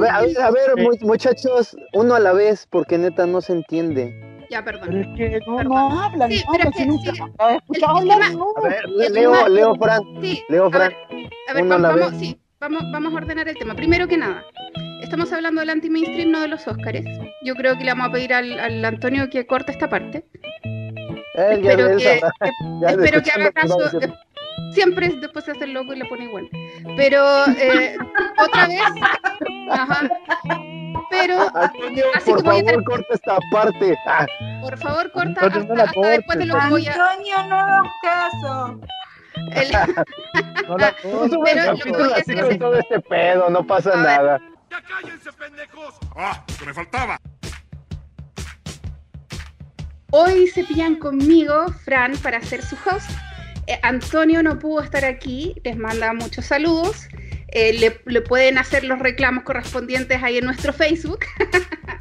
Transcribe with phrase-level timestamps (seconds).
[0.00, 4.46] ver, a ver, a ver, muchachos, uno a la vez, porque neta no se entiende.
[4.50, 4.88] Ya, perdón.
[4.90, 7.20] Pero es que no, no hablan, Sí, no hablan, si nunca sí.
[7.20, 7.34] no.
[7.38, 11.78] A ver, Leo, tema- Leo Fran, Sí, Leo a Fran, ver, a ver, uno a
[11.78, 13.74] vamos, sí, vamos, vamos a ordenar el tema.
[13.76, 14.44] Primero que nada,
[15.02, 17.04] estamos hablando del anti-mainstream, no de los Óscares.
[17.44, 20.24] Yo creo que le vamos a pedir al, al Antonio que corte esta parte.
[21.34, 22.32] él espero él que, sabrá.
[22.40, 22.50] que-
[22.82, 23.78] Ya espero que haga caso.
[24.72, 26.48] Siempre es- después se hace el loco y le pone igual.
[26.96, 27.96] Pero eh,
[28.38, 28.80] otra vez,
[29.70, 30.08] ajá.
[31.10, 33.96] Pero Antonio, Así por que voy a favor, corta esta parte.
[34.06, 34.26] Ah,
[34.60, 36.92] por favor corta Antonio, no hasta, la hasta después de lo que voy a.
[36.92, 38.80] Antonio, no hagas caso.
[39.52, 39.72] el-
[40.68, 41.22] No la Pero
[41.72, 44.04] lo que voy a con es- todo este pedo, no pasa A ver.
[44.04, 44.40] nada.
[44.70, 45.94] ¡Ya cállense, pendejos!
[46.14, 46.44] ¡Ah!
[46.58, 47.18] ¡Que me faltaba!
[50.12, 53.10] Hoy se pillan conmigo, Fran, para hacer su host.
[53.70, 57.06] Eh, Antonio no pudo estar aquí, les manda muchos saludos.
[57.52, 61.20] Eh, le, pueden hacer los reclamos correspondientes ahí en nuestro Facebook.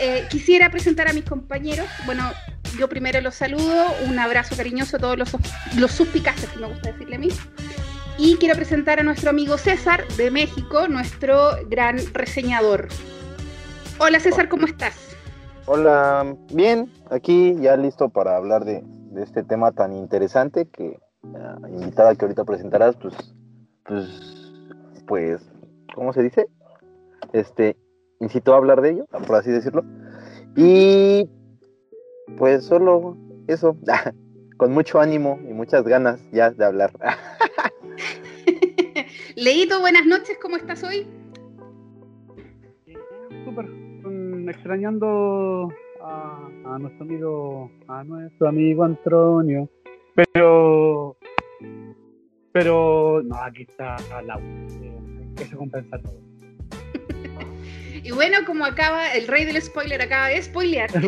[0.00, 1.88] Eh, quisiera presentar a mis compañeros.
[2.06, 2.30] Bueno,
[2.78, 3.86] yo primero los saludo.
[4.06, 5.36] Un abrazo cariñoso a todos los,
[5.76, 7.28] los suspicaces, que me gusta decirle a mí.
[8.16, 12.86] Y quiero presentar a nuestro amigo César de México, nuestro gran reseñador.
[13.98, 14.94] Hola César, ¿cómo estás?
[15.66, 21.58] Hola, bien, aquí ya listo para hablar de, de este tema tan interesante que la
[21.68, 23.14] invitada que ahorita presentarás, pues,
[23.84, 24.52] pues,
[25.06, 25.50] pues,
[25.94, 26.48] ¿cómo se dice?
[27.32, 27.76] Este,
[28.20, 29.84] incitó a hablar de ello, por así decirlo.
[30.56, 31.28] Y
[32.36, 33.76] pues solo eso,
[34.56, 36.92] con mucho ánimo y muchas ganas ya de hablar.
[39.36, 41.06] Leito, buenas noches, ¿cómo estás hoy?
[43.44, 43.66] Súper,
[44.48, 45.68] extrañando
[46.08, 49.68] a, a nuestro amigo, a nuestro amigo Antonio.
[50.14, 51.16] Pero,
[52.52, 54.40] pero, no, aquí está la
[55.40, 56.18] Eso compensa todo.
[58.04, 60.88] Y bueno, como acaba, el rey del spoiler acaba de spoilear,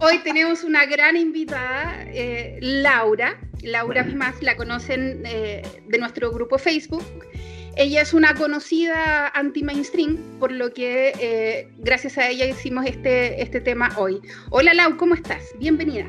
[0.00, 3.40] hoy tenemos una gran invitada, eh, Laura.
[3.62, 7.02] Laura más la conocen eh, de nuestro grupo Facebook.
[7.76, 13.60] Ella es una conocida anti-mainstream, por lo que eh, gracias a ella hicimos este, este
[13.60, 14.20] tema hoy.
[14.50, 15.42] Hola Lau, ¿cómo estás?
[15.58, 16.04] Bienvenida.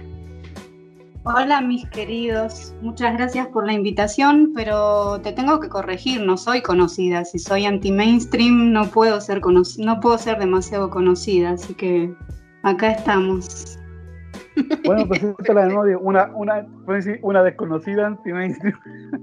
[1.23, 6.61] Hola mis queridos, muchas gracias por la invitación, pero te tengo que corregir, no soy
[6.61, 7.25] conocida.
[7.25, 9.41] Si soy anti-mainstream no puedo ser
[9.79, 12.13] no puedo ser demasiado conocida, así que
[12.61, 13.79] acá estamos.
[14.85, 16.67] Bueno, preséntala de nuevo, una, una,
[17.23, 18.79] una desconocida anti-mainstream.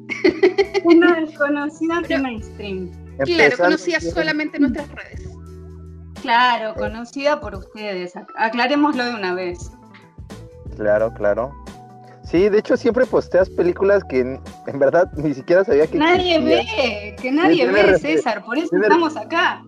[0.97, 2.91] Una desconocida anti-mainstream.
[2.91, 5.28] Claro, Empezando- conocida solamente en nuestras redes.
[6.22, 8.15] Claro, conocida por ustedes.
[8.15, 9.59] Ac- Aclarémoslo de una vez.
[10.76, 11.53] Claro, claro.
[12.25, 16.38] Sí, de hecho siempre posteas películas que en, en verdad ni siquiera sabía que Nadie
[16.41, 19.62] ve, que nadie ve, César, por eso estamos acá.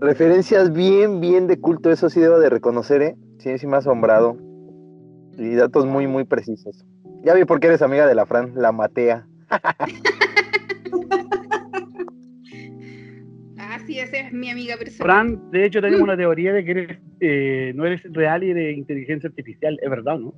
[0.00, 3.16] Referencias bien, bien de culto, eso sí debo de reconocer, ¿eh?
[3.38, 4.36] Sí, sí me ha asombrado.
[5.38, 6.84] Y datos muy, muy precisos.
[7.24, 9.26] Ya vi por qué eres amiga de la Fran, la Matea.
[13.92, 15.06] Así es, es mi amiga personal.
[15.06, 18.72] Fran, de hecho, tenemos una teoría de que eres, eh, no eres real y de
[18.72, 20.34] inteligencia artificial, es verdad, ¿no?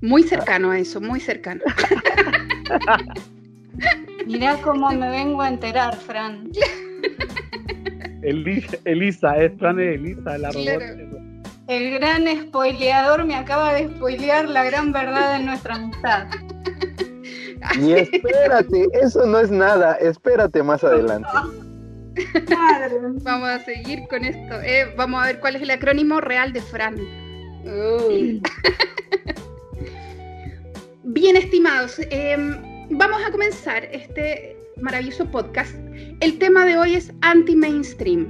[0.00, 1.62] Muy cercano a eso, muy cercano.
[4.26, 6.50] Mirá cómo me vengo a enterar, Fran.
[8.22, 10.64] Elisa, Elisa es Fran es Elisa, la robot.
[10.64, 10.84] Claro.
[11.68, 16.26] El gran spoileador me acaba de spoilear la gran verdad de nuestra amistad.
[17.78, 21.28] Y espérate, eso no es nada, espérate más adelante.
[23.22, 24.60] Vamos a seguir con esto.
[24.62, 26.96] Eh, vamos a ver cuál es el acrónimo real de Fran.
[27.64, 28.42] Uy.
[31.04, 32.56] Bien, estimados, em,
[32.90, 35.74] vamos a comenzar este maravilloso podcast.
[36.20, 38.26] El tema de hoy es anti-mainstream.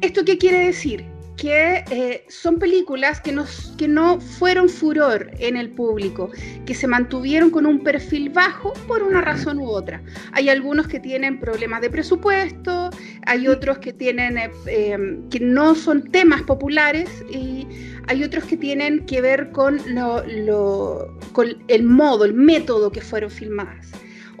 [0.00, 1.04] ¿Esto qué quiere decir?
[1.40, 6.30] Que eh, son películas que, nos, que no fueron furor en el público,
[6.66, 10.02] que se mantuvieron con un perfil bajo por una razón u otra.
[10.32, 12.90] Hay algunos que tienen problemas de presupuesto,
[13.24, 14.98] hay otros que tienen eh, eh,
[15.30, 17.66] que no son temas populares y
[18.06, 23.00] hay otros que tienen que ver con, lo, lo- con el modo, el método que
[23.00, 23.88] fueron filmadas.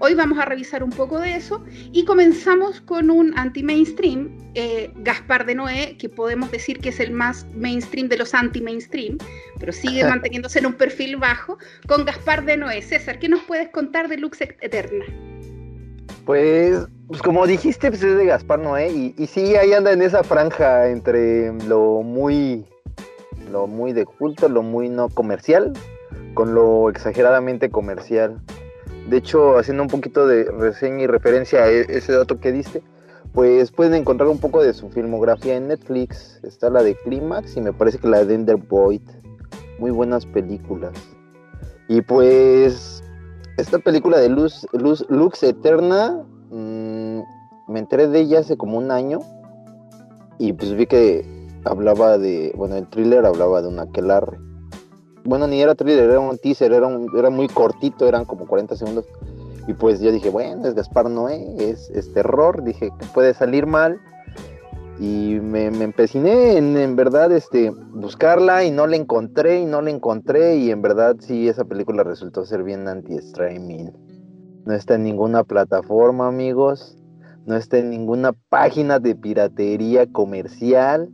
[0.02, 1.62] Hoy vamos a revisar un poco de eso
[1.92, 7.10] y comenzamos con un anti-mainstream, eh, Gaspar de Noé, que podemos decir que es el
[7.10, 9.18] más mainstream de los anti-mainstream,
[9.58, 12.80] pero sigue manteniéndose en un perfil bajo, con Gaspar de Noé.
[12.80, 15.04] César, ¿qué nos puedes contar de Lux Eterna?
[16.24, 20.00] Pues, pues como dijiste, pues es de Gaspar Noé, y, y sí, ahí anda en
[20.00, 22.64] esa franja entre lo muy,
[23.52, 25.74] lo muy de culto, lo muy no comercial,
[26.32, 28.40] con lo exageradamente comercial.
[29.08, 32.82] De hecho, haciendo un poquito de reseña y referencia a e- ese dato que diste,
[33.32, 36.40] pues pueden encontrar un poco de su filmografía en Netflix.
[36.42, 39.02] Está la de Clímax y me parece que la de Ender Boyd.
[39.78, 40.92] Muy buenas películas.
[41.88, 43.02] Y pues,
[43.56, 47.20] esta película de Luz, Luz, Lux Eterna, mmm,
[47.68, 49.20] me enteré de ella hace como un año.
[50.38, 51.24] Y pues vi que
[51.64, 54.38] hablaba de, bueno, el thriller hablaba de un aquelarre.
[55.24, 58.76] Bueno, ni era thriller, era un teaser, era, un, era muy cortito, eran como 40
[58.76, 59.04] segundos.
[59.66, 64.00] Y pues yo dije, bueno, es Gaspar Noé, es, es terror, dije puede salir mal.
[64.98, 69.80] Y me, me empeciné en, en, verdad este, buscarla y no la encontré y no
[69.80, 70.56] la encontré.
[70.56, 73.90] Y en verdad sí, esa película resultó ser bien anti-streaming.
[74.66, 76.98] No está en ninguna plataforma, amigos.
[77.46, 81.08] No está en ninguna página de piratería comercial.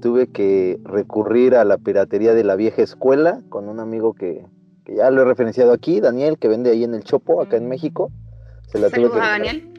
[0.00, 4.46] Tuve que recurrir a la piratería de la vieja escuela con un amigo que,
[4.84, 7.68] que ya lo he referenciado aquí, Daniel, que vende ahí en el Chopo, acá en
[7.68, 8.10] México.
[8.70, 9.72] Se la Saludos tuve que a Daniel.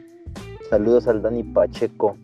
[0.68, 2.16] Saludos al Dani Pacheco.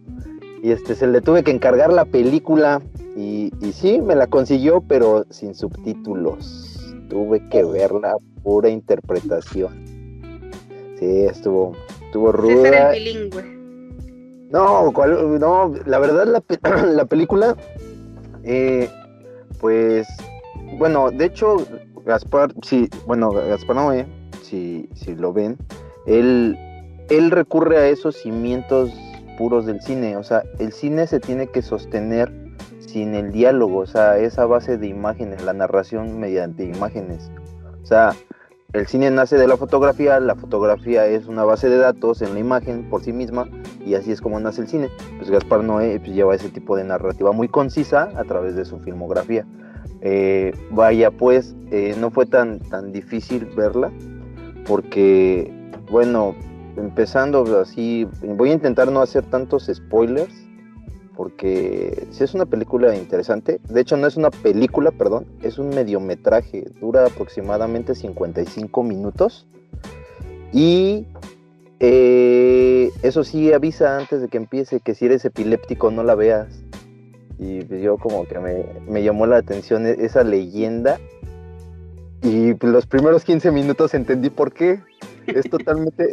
[0.62, 2.82] Y este se le tuve que encargar la película
[3.16, 6.94] y, y sí, me la consiguió, pero sin subtítulos.
[7.08, 9.84] Tuve que verla pura interpretación.
[10.98, 11.72] Sí, estuvo,
[12.04, 12.62] estuvo ruda.
[12.62, 13.55] César el bilingüe.
[14.50, 15.38] No, ¿cuál?
[15.40, 16.42] no, la verdad la,
[16.86, 17.56] la película,
[18.44, 18.88] eh,
[19.60, 20.06] pues,
[20.78, 21.56] bueno, de hecho,
[22.04, 24.06] Gaspar, sí, bueno, Gaspar Noé,
[24.42, 25.56] si, si lo ven,
[26.06, 26.56] él,
[27.10, 28.92] él recurre a esos cimientos
[29.36, 32.32] puros del cine, o sea, el cine se tiene que sostener
[32.78, 37.30] sin el diálogo, o sea, esa base de imágenes, la narración mediante imágenes,
[37.82, 38.14] o sea,
[38.76, 42.40] el cine nace de la fotografía, la fotografía es una base de datos en la
[42.40, 43.48] imagen por sí misma
[43.84, 44.90] y así es como nace el cine.
[45.16, 48.78] Pues Gaspar Noé pues, lleva ese tipo de narrativa muy concisa a través de su
[48.80, 49.46] filmografía.
[50.02, 53.90] Eh, vaya, pues eh, no fue tan, tan difícil verla
[54.66, 55.50] porque,
[55.90, 56.34] bueno,
[56.76, 60.45] empezando así, voy a intentar no hacer tantos spoilers
[61.16, 65.70] porque si es una película interesante, de hecho no es una película, perdón, es un
[65.70, 69.46] mediometraje, dura aproximadamente 55 minutos.
[70.52, 71.06] Y
[71.80, 76.62] eh, eso sí avisa antes de que empiece que si eres epiléptico no la veas.
[77.38, 80.98] Y pues yo como que me, me llamó la atención esa leyenda.
[82.22, 84.80] Y pues los primeros 15 minutos entendí por qué
[85.26, 86.08] es totalmente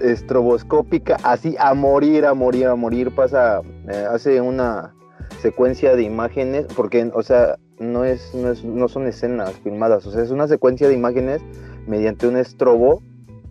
[0.00, 3.10] estroboscópica, así a morir, a morir, a morir.
[3.14, 4.94] Pasa, eh, hace una
[5.40, 10.10] secuencia de imágenes, porque, o sea, no, es, no, es, no son escenas filmadas, o
[10.10, 11.42] sea, es una secuencia de imágenes
[11.86, 13.02] mediante un estrobo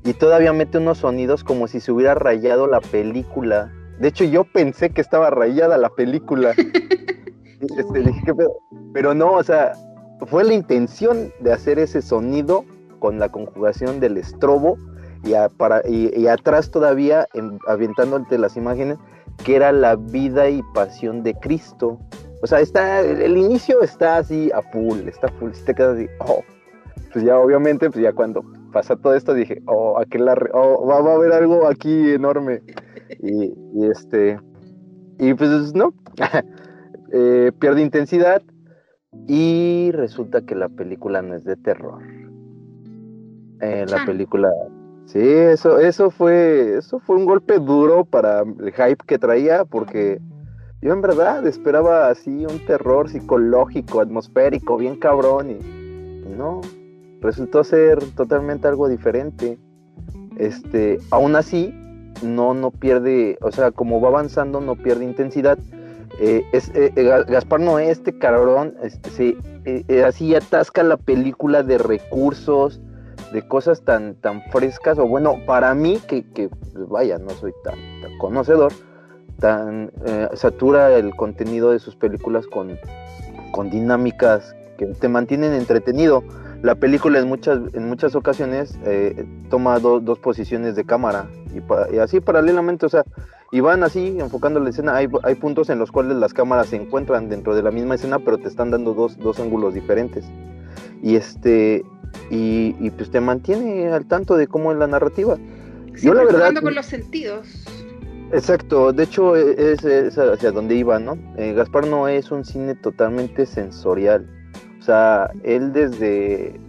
[0.04, 3.72] y todavía mete unos sonidos como si se hubiera rayado la película.
[4.00, 6.52] De hecho, yo pensé que estaba rayada la película.
[7.78, 8.52] este, dije, pero,
[8.94, 9.74] pero no, o sea,
[10.28, 12.66] fue la intención de hacer ese sonido
[13.00, 14.78] con la conjugación del estrobo
[15.26, 18.98] y, a, para, y, y, atrás todavía en, avientándote las imágenes
[19.44, 22.00] que era la vida y pasión de Cristo.
[22.42, 25.98] O sea, está, el, el, inicio está así a full, está full, si te quedas
[25.98, 26.44] así, oh,
[27.12, 31.12] pues ya obviamente, pues ya cuando pasa todo esto dije, oh, aquel oh, va, va,
[31.14, 32.62] a haber algo aquí enorme.
[33.20, 34.38] Y, y este,
[35.18, 35.94] y pues no,
[37.14, 38.42] eh, pierde intensidad
[39.28, 42.04] y resulta que la película no es de terror.
[43.62, 44.52] Eh, la película
[45.06, 50.20] Sí, eso, eso fue, eso fue un golpe duro para el hype que traía, porque
[50.82, 56.62] yo en verdad esperaba así un terror psicológico, atmosférico, bien cabrón, y, no,
[57.22, 59.58] resultó ser totalmente algo diferente.
[60.38, 61.74] Este, aún así,
[62.24, 65.58] no, no pierde, o sea, como va avanzando, no pierde intensidad.
[66.20, 66.92] Eh, es, eh,
[67.28, 72.82] Gaspar Noé, este cabrón, este, sí, eh, así atasca la película de recursos,
[73.32, 77.54] de cosas tan, tan frescas, o bueno, para mí, que, que pues vaya, no soy
[77.64, 77.76] tan,
[78.18, 78.72] conocedor,
[79.40, 82.78] tan eh, satura el contenido de sus películas con,
[83.52, 86.24] con dinámicas que te mantienen entretenido.
[86.62, 91.96] La película en muchas, en muchas ocasiones eh, toma do, dos posiciones de cámara y,
[91.96, 93.04] y, así paralelamente, o sea,
[93.52, 94.96] y van así enfocando la escena.
[94.96, 98.20] Hay, hay puntos en los cuales las cámaras se encuentran dentro de la misma escena,
[98.20, 100.26] pero te están dando dos, dos ángulos diferentes.
[101.02, 101.86] Y este,
[102.30, 105.38] y, y, pues te mantiene al tanto de cómo es la narrativa.
[105.96, 107.48] Sí, Yo la verdad con los sentidos.
[108.32, 111.18] Exacto, de hecho es, es hacia donde iba, ¿no?
[111.38, 114.28] Eh, Gaspar no es un cine totalmente sensorial.
[114.80, 116.60] O sea, él desde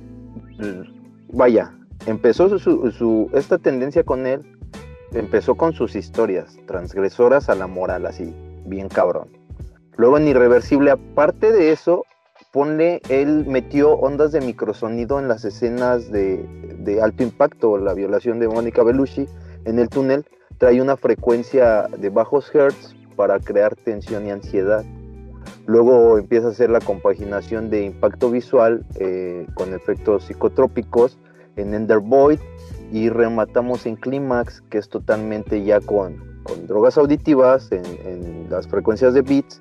[1.33, 1.75] vaya,
[2.07, 4.43] empezó su, su, esta tendencia con él
[5.13, 8.35] empezó con sus historias transgresoras a la moral así,
[8.67, 9.29] bien cabrón.
[9.97, 12.05] Luego en Irreversible, aparte de eso,
[12.57, 18.49] ponle, él metió ondas de microsonido en las escenas de, Alto Impacto, la violación de
[18.49, 19.29] Mónica Bellucci
[19.67, 20.25] en el túnel,
[20.57, 24.87] trae una frecuencia de bajos hertz para crear tensión y ansiedad.
[25.67, 31.19] Luego empieza a hacer la compaginación de impacto visual eh, con efectos psicotrópicos
[31.57, 32.39] en Ender Void
[32.91, 39.13] y rematamos en Climax, que es totalmente ya con, con drogas auditivas en, las frecuencias
[39.13, 39.61] de beats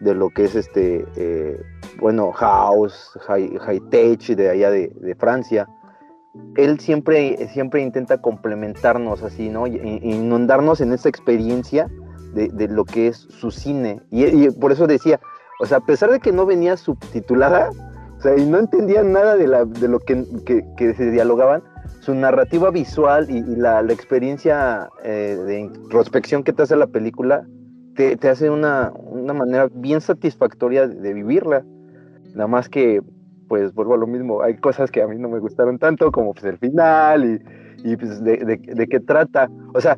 [0.00, 1.60] de lo que es este, eh,
[2.00, 5.68] bueno, house, high, high tech de allá de, Francia.
[6.56, 9.66] Él siempre, siempre intenta complementarnos así, ¿no?
[9.66, 11.88] Inundarnos en esa experiencia
[12.34, 14.00] de, de lo que es su cine.
[14.10, 15.20] Y, por eso decía,
[15.60, 17.70] o sea, a pesar de que no venía subtitulada,
[18.16, 21.62] o sea, y no entendía nada de, la, de lo que, que, se dialogaban,
[22.00, 27.46] su narrativa visual y, la, experiencia eh, de introspección que te hace la película
[27.94, 31.64] te, hace una, una, manera bien satisfactoria de, vivirla.
[32.34, 33.02] Nada más que,
[33.48, 36.32] pues vuelvo a lo mismo, hay cosas que a mí no me gustaron tanto, como
[36.32, 39.50] pues el final y, y pues de, de, de qué trata.
[39.74, 39.96] O sea,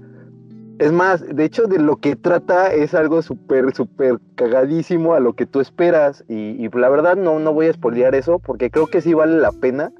[0.82, 5.34] es más, de hecho, de lo que trata es algo súper, súper cagadísimo a lo
[5.34, 6.24] que tú esperas.
[6.28, 9.38] Y, y, la verdad no, no voy a spoilear eso porque creo que sí vale
[9.38, 9.92] la pena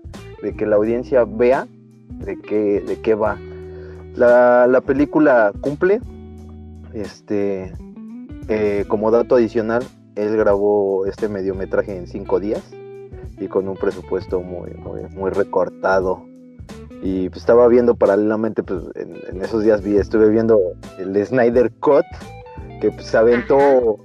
[0.43, 1.67] de que la audiencia vea
[2.09, 3.39] de qué, de qué va.
[4.17, 6.01] La, la película cumple.
[6.95, 7.73] Este,
[8.49, 9.83] eh, como dato adicional,
[10.15, 12.63] él grabó este mediometraje en cinco días
[13.39, 16.25] y con un presupuesto muy, muy, muy recortado.
[17.03, 20.61] Y pues estaba viendo paralelamente, pues en, en, esos días vi, estuve viendo
[20.99, 22.05] el Snyder Cut,
[22.81, 23.99] que pues, se aventó,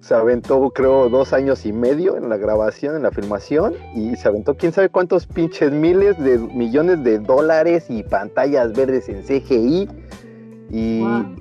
[0.00, 4.28] se aventó creo dos años y medio en la grabación, en la filmación, y se
[4.28, 9.88] aventó quién sabe cuántos pinches miles de millones de dólares y pantallas verdes en CGI.
[10.72, 11.36] Y wow.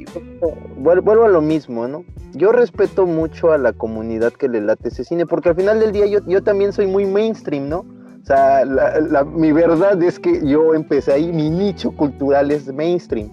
[0.77, 2.03] vuelvo, a lo mismo, ¿no?
[2.33, 5.93] Yo respeto mucho a la comunidad que le late ese cine, porque al final del
[5.93, 7.85] día yo, yo también soy muy mainstream, ¿no?
[8.21, 12.71] O sea, la, la, mi verdad es que yo empecé ahí, mi nicho cultural es
[12.71, 13.29] mainstream,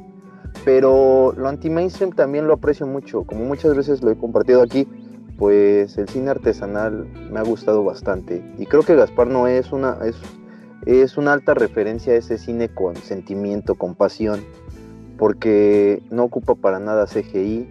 [0.64, 4.86] pero lo anti-mainstream también lo aprecio mucho, como muchas veces lo he compartido aquí,
[5.36, 9.98] pues el cine artesanal me ha gustado bastante y creo que Gaspar no es una,
[10.04, 10.16] es,
[10.86, 14.40] es una alta referencia a ese cine con sentimiento, con pasión,
[15.18, 17.68] porque no ocupa para nada CGI.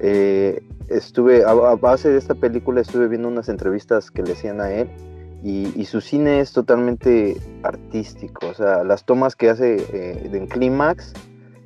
[0.00, 4.72] Eh, estuve, a, base de esta película estuve viendo unas entrevistas que le hacían a
[4.72, 4.90] él
[5.42, 10.46] y, y, su cine es totalmente artístico, o sea, las tomas que hace eh, en
[10.46, 11.14] Clímax,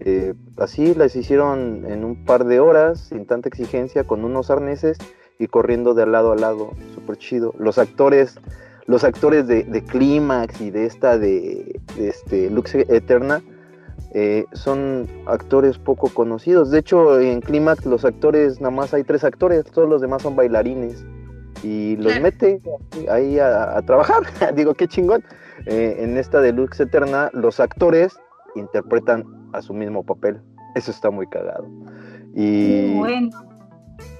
[0.00, 4.98] eh, así las hicieron en un par de horas, sin tanta exigencia, con unos arneses
[5.38, 7.54] y corriendo de lado a lado, súper chido.
[7.58, 8.38] Los actores,
[8.86, 13.42] los actores de, de Clímax y de esta de, de este Lux Eterna,
[14.18, 16.70] eh, son actores poco conocidos.
[16.70, 20.34] De hecho, en Clímax los actores, nada más hay tres actores, todos los demás son
[20.34, 21.04] bailarines
[21.62, 22.62] y los mete
[23.10, 24.22] ahí a, a trabajar.
[24.54, 25.22] Digo, qué chingón.
[25.66, 28.16] Eh, en esta Deluxe Eterna, los actores
[28.54, 30.40] interpretan a su mismo papel.
[30.76, 31.68] Eso está muy cagado.
[32.34, 33.28] Y bueno.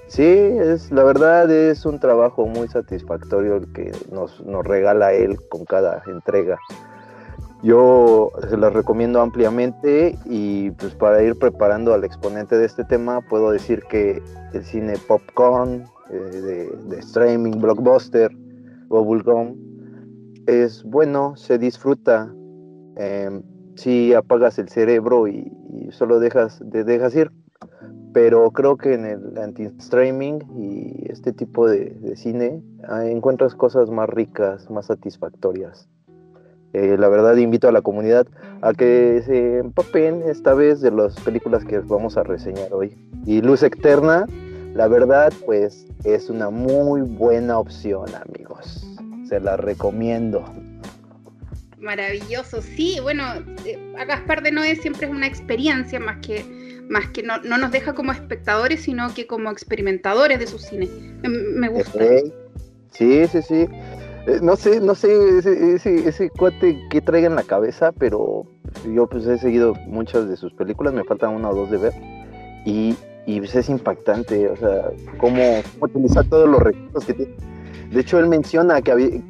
[0.05, 5.39] sí, es la verdad es un trabajo muy satisfactorio el que nos, nos regala él
[5.49, 6.59] con cada entrega.
[7.63, 13.21] Yo se las recomiendo ampliamente y pues para ir preparando al exponente de este tema
[13.21, 14.21] puedo decir que
[14.53, 18.31] el cine popcorn, eh, de, streaming, blockbuster,
[18.89, 19.55] bubblegum,
[20.45, 22.31] es bueno, se disfruta.
[22.95, 23.41] Eh,
[23.75, 25.51] si apagas el cerebro y,
[25.91, 27.31] solo dejas, te dejas ir.
[28.13, 33.89] Pero creo que en el anti-streaming y este tipo de, de cine ah, encuentras cosas
[33.89, 35.87] más ricas, más satisfactorias.
[36.73, 38.27] Eh, la verdad invito a la comunidad
[38.61, 42.95] a que se empapen esta vez de las películas que vamos a reseñar hoy.
[43.25, 44.25] Y Luz Eterna,
[44.73, 48.85] la verdad, pues es una muy buena opción, amigos.
[49.27, 50.43] Se la recomiendo.
[51.79, 53.23] Maravilloso, sí, bueno,
[53.65, 56.43] eh, a Gaspar de Noé siempre es una experiencia más que,
[56.89, 60.89] más que no, no, nos deja como espectadores, sino que como experimentadores de su cine.
[61.21, 61.99] Me, me gusta.
[62.91, 63.67] Sí, sí, sí.
[64.27, 68.45] Eh, no sé, no sé ese, ese, ese cuate que traiga en la cabeza, pero
[68.93, 71.93] yo pues he seguido muchas de sus películas, me faltan una o dos de ver.
[72.65, 72.93] Y,
[73.25, 75.41] y pues es impactante, o sea, cómo,
[75.79, 77.35] cómo utilizar todos los recursos que tiene.
[77.89, 79.23] De hecho, él menciona que,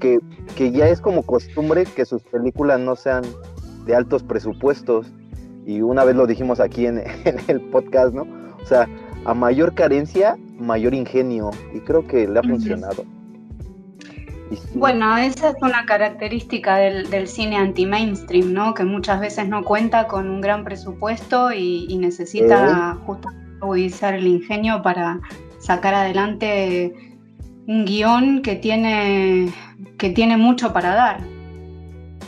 [0.55, 3.23] que, ya es como costumbre que sus películas no sean
[3.85, 5.13] de altos presupuestos.
[5.67, 8.25] Y una vez lo dijimos aquí en, en el podcast, ¿no?
[8.59, 8.87] O sea,
[9.25, 11.51] a mayor carencia, mayor ingenio.
[11.75, 13.05] Y creo que le ha funcionado.
[14.73, 18.73] Bueno, esa es una característica del, del cine anti-mainstream, ¿no?
[18.73, 23.03] Que muchas veces no cuenta con un gran presupuesto y, y necesita ¿Eh?
[23.05, 25.19] justamente utilizar el ingenio para
[25.59, 26.93] sacar adelante
[27.67, 29.51] un guion que tiene,
[29.97, 31.19] que tiene mucho para dar.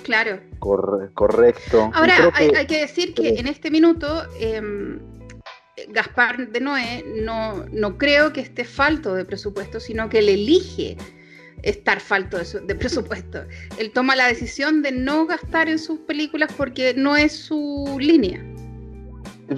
[0.04, 0.40] Claro.
[0.60, 1.90] Corre- correcto.
[1.94, 5.00] Ahora, creo hay, que- hay que decir que en este minuto em,
[5.90, 10.98] Gaspar de Noé no, no creo que esté falto de presupuesto, sino que él elige
[11.64, 13.40] estar falto de, su- de presupuesto.
[13.78, 18.44] Él toma la decisión de no gastar en sus películas porque no es su línea.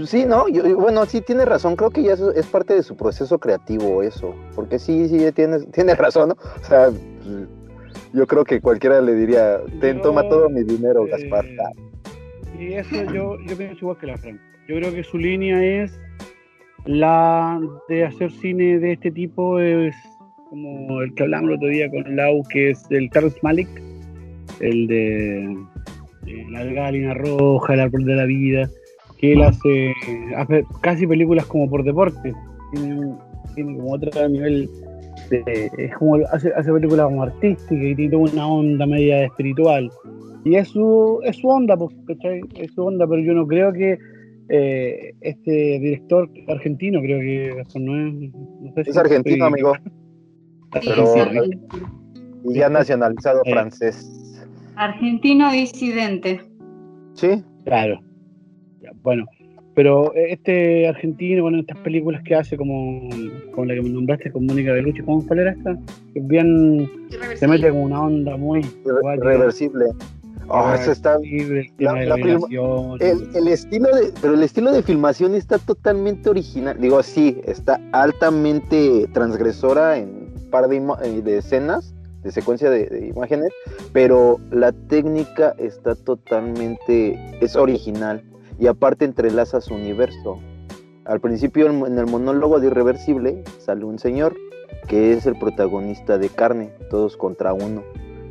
[0.06, 3.38] Sí, no, yo, bueno, sí tiene razón, creo que ya es parte de su proceso
[3.40, 6.36] creativo eso, porque sí, sí, tiene, tiene razón, ¿no?
[6.62, 7.48] O sea, pues,
[8.14, 11.46] yo creo que cualquiera le diría, ten, Yo, toma todo mi dinero, eh, Gaspar.
[12.58, 14.40] Y eso yo, yo pienso igual que la Fran.
[14.68, 15.92] Yo creo que su línea es
[16.86, 19.94] la de hacer cine de este tipo, es
[20.52, 23.70] como el que hablamos el otro día con Lau, que es el Terrence Malick,
[24.60, 25.58] el de,
[26.26, 28.70] de La Galina Roja, El Árbol de la Vida,
[29.18, 29.94] que él hace,
[30.36, 32.34] hace casi películas como por deporte.
[32.74, 33.14] Tiene,
[33.56, 34.70] tiene como otro nivel
[35.30, 39.90] de, es como hace, hace películas como artísticas y tiene una onda media espiritual.
[40.44, 42.42] Y es su, es su onda, pues, ¿cachai?
[42.60, 43.98] Es su onda, pero yo no creo que
[44.50, 48.14] eh, este director argentino, creo que no es.
[48.60, 49.74] no sé si Es argentino, estoy- amigo,
[50.72, 51.14] Pero-
[52.46, 53.52] ya nacionalizado Eh.
[53.52, 54.10] francés.
[54.76, 56.42] Argentino disidente.
[57.14, 58.00] Sí, Claro.
[59.04, 59.26] Bueno,
[59.76, 63.08] pero este argentino, bueno, estas películas que hace, como,
[63.54, 65.78] como la que me nombraste con Mónica Bellucci, ¿cómo cuál era esta?
[66.16, 66.90] Es bien.
[67.36, 68.62] Se mete como una onda muy.
[68.62, 69.86] re- reversible.
[70.48, 72.96] Oh, eso está irreversible, el la- la.
[73.00, 76.78] El, el estilo de, pero el estilo de filmación está totalmente original.
[76.80, 80.21] Digo, sí, está altamente transgresora en
[80.52, 83.52] par de, eh, de escenas, de secuencia de, de imágenes,
[83.94, 88.24] pero la técnica está totalmente, es original
[88.60, 90.40] y aparte entrelaza su universo.
[91.06, 94.36] Al principio en el monólogo de Irreversible sale un señor
[94.88, 97.84] que es el protagonista de Carne, todos contra uno,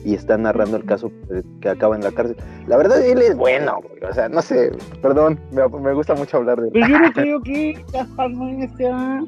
[0.05, 1.11] y está narrando el caso
[1.61, 2.37] que acaba en la cárcel.
[2.67, 4.71] La verdad, él es bueno, güey, o sea, no sé,
[5.03, 6.73] perdón, me, me gusta mucho hablar de él.
[6.73, 9.21] Pero yo no creo que Gaspar Noé sea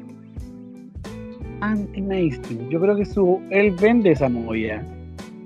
[1.71, 2.69] anti-mainstream.
[2.69, 4.83] Yo creo que su, él vende esa movida.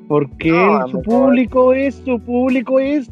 [0.07, 3.09] Porque No, él- su público es, su público es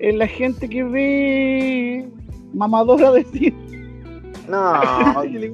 [0.00, 2.08] eh, la gente que ve
[2.54, 3.56] mamadora de cine.
[4.48, 4.72] No.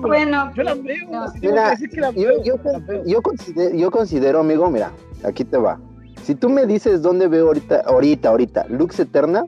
[0.00, 0.96] Bueno, yo las veo.
[1.10, 1.28] no.
[1.32, 3.02] si tengo Mira, que decir que las yo, veo, yo, las veo.
[3.06, 4.90] yo considero, yo considero, amigo, mira,
[5.22, 5.78] aquí te va.
[6.22, 9.44] Si tú me dices dónde veo ahorita, ahorita, ahorita, Lux Eterna,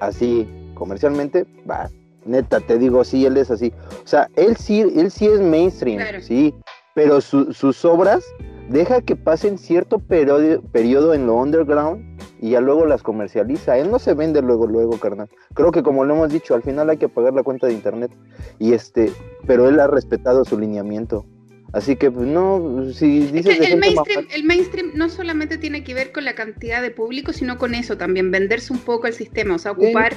[0.00, 1.88] así, comercialmente, va,
[2.24, 3.72] neta, te digo, sí, él es así.
[4.04, 6.20] O sea, él sí, él sí es mainstream, Claro.
[6.20, 6.54] sí,
[6.94, 8.24] pero su- sus obras
[8.68, 12.04] deja que pasen cierto periodo, periodo en lo underground
[12.40, 13.76] y ya luego las comercializa.
[13.78, 15.28] Él no se vende luego, luego, carnal.
[15.54, 18.12] Creo que como lo hemos dicho, al final hay que pagar la cuenta de internet.
[18.58, 19.12] Y este,
[19.46, 21.24] pero él ha respetado su lineamiento.
[21.72, 25.82] Así que, pues, no, si Es dices que el mainstream, el mainstream no solamente tiene
[25.84, 29.14] que ver con la cantidad de público, sino con eso también, venderse un poco al
[29.14, 30.12] sistema, o sea, ocupar,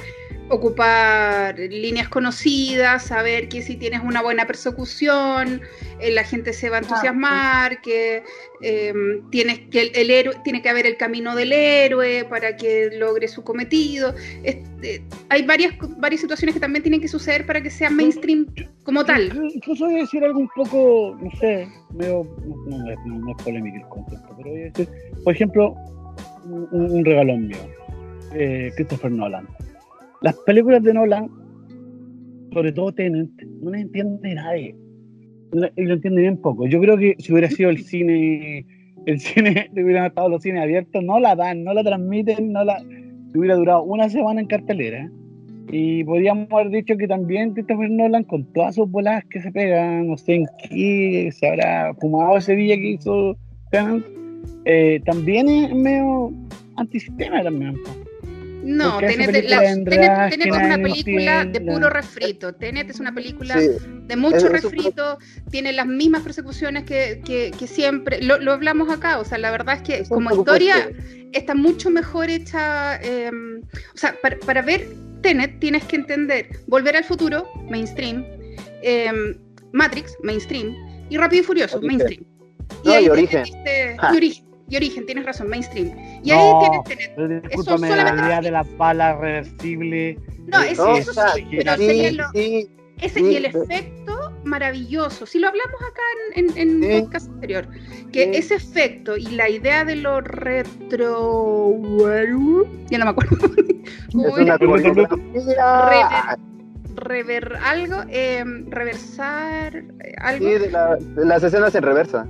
[0.48, 5.60] ocupar líneas conocidas, saber que si tienes una buena persecución,
[6.00, 8.22] eh, la gente se va a entusiasmar, que
[8.62, 8.92] eh,
[9.30, 13.28] tienes que el, el héroe, tiene que haber el camino del héroe para que logre
[13.28, 14.14] su cometido.
[14.44, 18.46] Este, hay varias, varias situaciones que también tienen que suceder para que sea mainstream
[18.84, 19.30] como tal.
[19.32, 23.42] Inclu- Incluso voy a decir algo un poco, no sé, medio, no, no, no es
[23.44, 24.88] polémico el concepto, pero voy a decir,
[25.24, 25.74] por ejemplo,
[26.44, 27.58] un, un regalón mío,
[28.32, 29.48] eh, Christopher Nolan.
[30.22, 31.28] Las películas de Nolan,
[32.52, 34.76] sobre todo Tenet, no las entiende nadie.
[35.76, 36.66] Y lo entiende bien poco.
[36.66, 38.66] Yo creo que si hubiera sido el cine,
[39.06, 42.82] el cine, hubieran estado los cines abiertos, no la dan, no la transmiten, no la.
[43.34, 45.10] hubiera durado una semana en cartelera.
[45.70, 50.08] Y podríamos haber dicho que también Christopher Nolan, con todas sus bolas que se pegan,
[50.08, 53.36] no sé en qué se habrá fumado ese día que hizo
[54.64, 56.32] eh, también es medio
[56.76, 57.74] antisistema también.
[58.66, 62.52] No, Tenet, la- Tenet- es una no película de puro refrito.
[62.54, 63.68] Tenet es una película Sí,
[64.06, 65.18] de mucho refrito,
[65.50, 69.50] tiene las mismas persecuciones que, que- que siempre, lo, lo hablamos acá, o sea, la
[69.50, 70.88] verdad es que es como historia
[71.32, 73.30] está mucho mejor hecha, eh,
[73.94, 74.86] o sea, para, para ver
[75.22, 78.24] Tenet tienes que entender Volver al Futuro, mainstream,
[78.82, 79.12] eh,
[79.72, 80.74] Matrix, mainstream,
[81.10, 81.96] y Rápido y Furioso, Origen.
[81.98, 82.24] mainstream.
[82.84, 83.44] No, y Origen.
[83.98, 84.12] Ja.
[84.12, 84.45] y origen.
[84.68, 85.92] Y origen, tienes razón, mainstream.
[86.24, 87.12] Y No, ahí tienes Tenet.
[87.16, 90.18] Pero Eso discúlpame, la idea de las balas reversibles.
[90.46, 92.68] No, eh, eso, No, sí, pero sí, sería lo, sí,
[93.00, 96.02] Ese, Sí, y el pero- efecto maravilloso, si lo hablamos acá
[96.34, 97.02] en, en, en Sí.
[97.02, 97.68] podcast anterior,
[98.12, 98.30] que Sí.
[98.34, 101.72] ese efecto y la idea de lo retro...
[102.90, 103.36] Ya no me acuerdo.
[104.12, 104.56] ¿Cómo es una
[106.96, 110.46] rever algo, eh, reversar eh, algo.
[110.46, 112.26] Sí, de, la- de las escenas en reversa.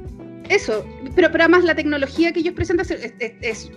[0.49, 0.85] Eso,
[1.17, 3.71] pero, pero además la tecnología que ellos presentan es, es- es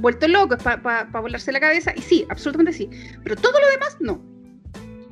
[0.00, 2.90] vuelto loco, es para volarse la cabeza, y sí, absolutamente sí.
[3.22, 4.20] Pero todo lo demás, no.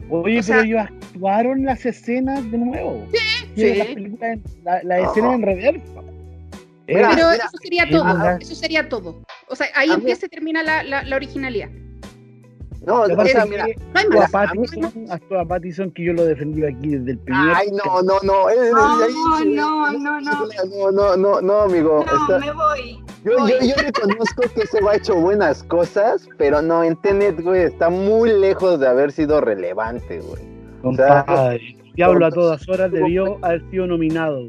[0.09, 3.07] Oye, O sea- pero ellos actuaron las escenas de nuevo.
[3.55, 3.75] sí.
[3.75, 6.03] Las películas en- la, escena en reversa.
[6.87, 9.23] Pero eso sería Sí, todo, eso sería todo.
[9.49, 11.69] O sea, ahí empieza y termina la, la, la originalidad.
[12.87, 13.67] No, o sea, mira.
[13.67, 14.31] que No hay más.
[14.31, 17.55] Pattinson, actúa Pattinson, que yo lo defendí aquí desde el primer.
[17.57, 18.49] Ay, no, no, no.
[18.49, 20.47] es- es- No, ahí- no, no, no.
[20.71, 22.05] No, no, no, no, amigo.
[22.07, 23.03] No, está- me voy.
[23.25, 27.43] Yo, yo, yo reconozco que ese güey ha hecho buenas cosas, pero no, en Tenet,
[27.43, 30.43] güey, está muy lejos de haber sido relevante, güey.
[30.81, 34.47] Compadre, Diablo a todas horas debió haber sido nominado.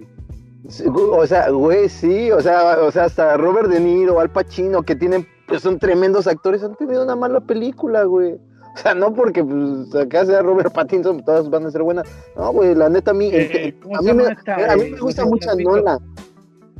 [1.11, 4.95] O sea, güey, sí, o sea, o sea, hasta Robert De Niro, Al Pacino, que
[4.95, 8.33] tienen, pues son tremendos actores, han tenido una mala película, güey.
[8.33, 12.05] O sea, no porque pues, acá sea Robert Pattinson, todas van a ser buenas.
[12.35, 14.73] No, güey, la neta, a mí, Eh, ¿cómo a se mí, me, llama esta?
[14.73, 15.49] a mí Eh, me gusta mucho.
[15.57, 15.99] Nola.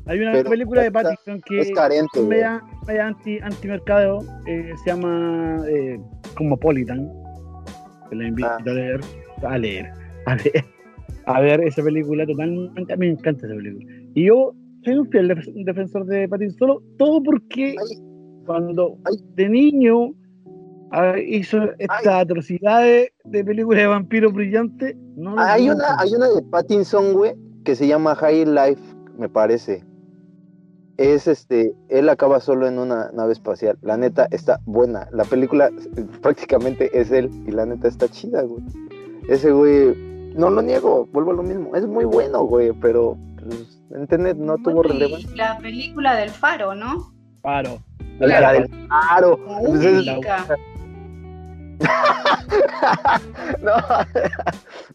[0.06, 4.92] Hay una Pero película de Pattinson que es carente, media, media anti, antimercado, eh, se
[4.92, 6.00] llama eh,
[6.38, 7.10] Cosmopolitan.
[8.12, 8.58] La invito Ah.
[8.66, 9.02] a leer,
[9.44, 9.92] a leer,
[10.28, 10.66] a ver,
[11.26, 13.86] a ver esa película totalmente, a mí me encanta esa película.
[14.14, 14.54] Y yo
[14.86, 17.98] soy un fiel def- defensor de Pattinson, solo, todo porque Ay.
[18.48, 19.18] Cuando Ay.
[19.36, 20.14] de niño
[20.92, 26.28] ah, hizo estas atrocidades de películas de vampiros brillantes, no lo Hay una, hay una
[26.30, 28.82] de Pattinson, güey, que se llama High Life,
[29.18, 29.84] me parece.
[30.98, 33.78] Es este, él acaba solo en una nave espacial.
[33.84, 35.08] La neta está buena.
[35.12, 38.64] La película eh, prácticamente es él y la neta está chida, güey.
[39.30, 39.94] Ese güey,
[40.36, 41.76] no lo niego, vuelvo a lo mismo.
[41.76, 45.36] Es muy bueno, güey, pero pues, en internet no tuvo Bueno, y relevancia.
[45.36, 47.14] La película del faro, ¿no?
[47.44, 47.80] Paro.
[48.20, 49.40] La, la del aro.
[53.62, 53.74] No,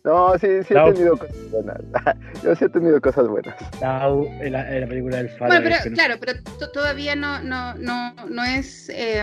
[0.32, 1.76] no, sí, sí La- he tenido cosas buenas.
[2.42, 3.54] Yo sí he tenido cosas buenas.
[3.80, 4.08] La,
[4.50, 5.46] la, la película del faro.
[5.46, 9.22] Bueno, pero es que no- claro, pero to- todavía no, no, no, no es, eh,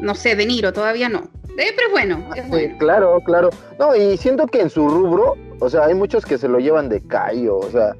[0.00, 1.20] no sé, De Niro, todavía no.
[1.58, 2.78] Eh, pero es bueno, es Sí, bueno.
[2.78, 3.50] claro, claro.
[3.78, 6.88] No, y siento que en su rubro, o sea, hay muchos que se lo llevan
[6.88, 7.92] de callo, o sea,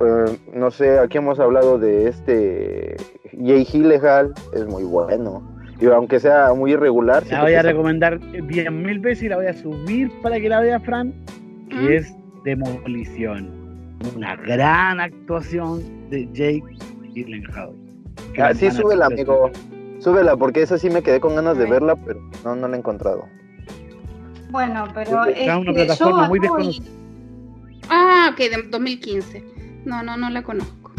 [0.00, 2.96] eh, no sé, aquí hemos hablado de este
[3.32, 5.42] Jay Gyllenhaal, es muy bueno.
[5.80, 9.36] Y aunque sea muy irregular, La voy a esa- recomendar diez mil veces y la
[9.36, 11.12] voy a subir para que la vea Fran,
[11.68, 11.92] que ¿Mm?
[11.92, 13.50] es Demolición.
[14.14, 16.62] Una gran actuación de Jake
[17.12, 17.72] Gyllenhaal.
[18.38, 19.50] Ah, sí, súbela, amigo.
[19.98, 22.78] Súbela, porque esa sí me quedé con ganas de verla, pero no, no la he
[22.78, 23.24] encontrado.
[24.50, 26.86] Bueno, pero es una que plataforma yo muy desconocida.
[27.88, 29.44] Ah, ok, de 2015.
[29.86, 30.92] No, no, no la conozco.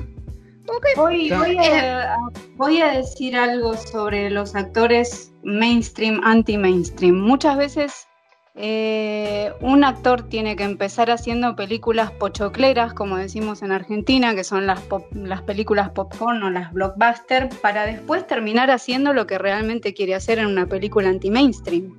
[0.67, 0.85] Ok.
[0.95, 2.17] Voy, a, a-
[2.55, 7.15] voy a decir algo sobre los actores mainstream, anti-mainstream.
[7.15, 8.07] Muchas veces
[8.55, 14.65] eh, un actor tiene que empezar haciendo películas pochocleras, como decimos en Argentina, que son
[14.65, 19.93] las, pop- las películas popcorn o las blockbuster, para después terminar haciendo lo que realmente
[19.93, 21.93] quiere hacer en una película anti-mainstream.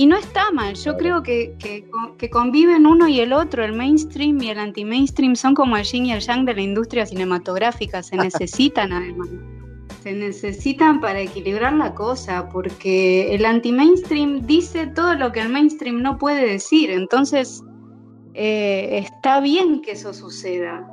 [0.00, 1.84] Y no está mal, yo creo que, que,
[2.18, 6.06] que conviven uno y el otro, el mainstream y el anti-mainstream son como el yin
[6.06, 9.28] y el yang de la industria cinematográfica, se necesitan además.
[10.04, 16.00] Se necesitan para equilibrar la cosa, porque el anti-mainstream dice todo lo que el mainstream
[16.00, 17.60] no puede decir, entonces
[18.34, 20.88] eh, está bien que eso suceda.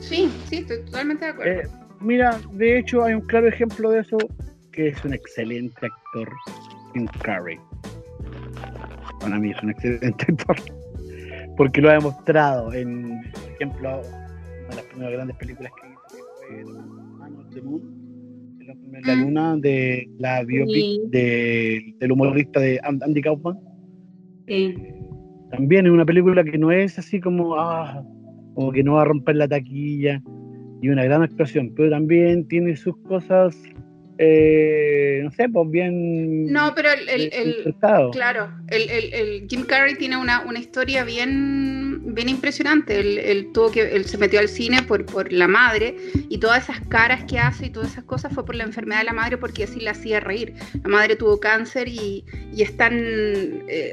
[0.00, 1.52] Sí, sí, estoy totalmente de acuerdo.
[1.52, 1.68] Eh,
[2.00, 4.18] mira, de hecho hay un claro ejemplo de eso,
[4.72, 6.28] que es un excelente actor,
[6.94, 7.58] Jim Carrey.
[9.20, 10.56] Para mí es un excelente actor,
[11.56, 16.02] porque lo ha demostrado en, por ejemplo, una de las primeras grandes películas que hizo,
[16.48, 16.74] que fue
[17.18, 17.82] Man of the Moon,
[18.60, 19.20] El hombre en la Mm.
[19.20, 21.00] luna, de la biopic Sí.
[21.10, 23.58] de- del humorista de And- Andy Kaufman.
[24.46, 24.74] Sí.
[25.50, 28.02] También es una película que no es así como, ah,
[28.54, 30.22] como que no va a romper la taquilla
[30.80, 33.56] y una gran actuación, pero también tiene sus cosas,
[34.18, 38.10] eh, no sé, pues bien No, pero el, el- el- interpretado.
[38.10, 43.00] claro, el, el- el Jim Carrey tiene una, una historia bien, bien impresionante.
[43.00, 45.96] Él, él tuvo que, él se metió al cine por, por la madre
[46.28, 49.04] y todas esas caras que hace y todas esas cosas fue por la enfermedad de
[49.06, 50.54] la madre porque así la hacía reír.
[50.82, 52.92] La madre tuvo cáncer y, y es tan
[53.68, 53.92] eh,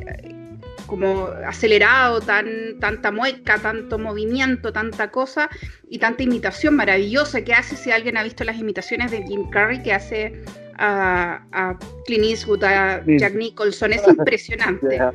[0.89, 2.47] como acelerado, tan,
[2.79, 5.49] tanta mueca, tanto movimiento, tanta cosa
[5.89, 7.75] y tanta imitación maravillosa que hace.
[7.75, 10.43] Si alguien ha visto las imitaciones de Jim Carrey que hace
[10.77, 13.01] a, a Clint Eastwood, a.
[13.19, 14.99] Jack Nicholson, es impresionante.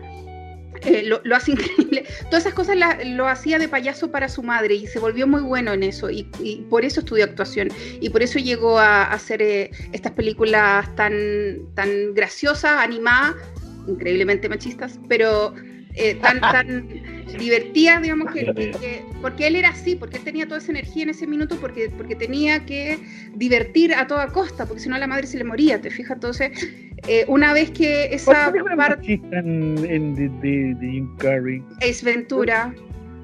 [0.86, 2.04] Eh, lo, lo hace increíble.
[2.24, 5.40] Todas esas cosas la- lo hacía de payaso para su madre y se volvió muy
[5.40, 7.68] bueno en eso y, y por eso estudió actuación
[8.02, 11.14] y por eso llegó a, a hacer eh, estas películas tan,
[11.74, 13.34] tan graciosas, animadas,
[13.86, 15.54] increíblemente machistas, pero
[15.94, 16.88] eh, tan, tan
[17.38, 21.10] divertidas, digamos, que, que- porque él era así, porque él tenía toda esa energía en
[21.10, 22.98] ese minuto, porque, porque tenía que
[23.34, 26.16] divertir a toda costa, porque si no la madre se le moría, ¿te fijas?
[26.16, 26.50] Entonces,
[27.08, 31.16] eh, una vez que esa ¿Cuál película parte machista en, en de, de, de Jim
[31.16, 31.62] Carrey?
[31.80, 32.72] es Ventura,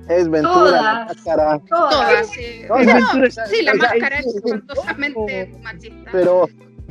[0.09, 0.83] Es Ventura, Todas.
[0.83, 1.59] la máscara.
[1.68, 2.29] todas,
[2.70, 6.11] O Es sea, no, Ventura, sí, la máscara es- es es- espantosamente machista.
[6.12, 6.49] Pero,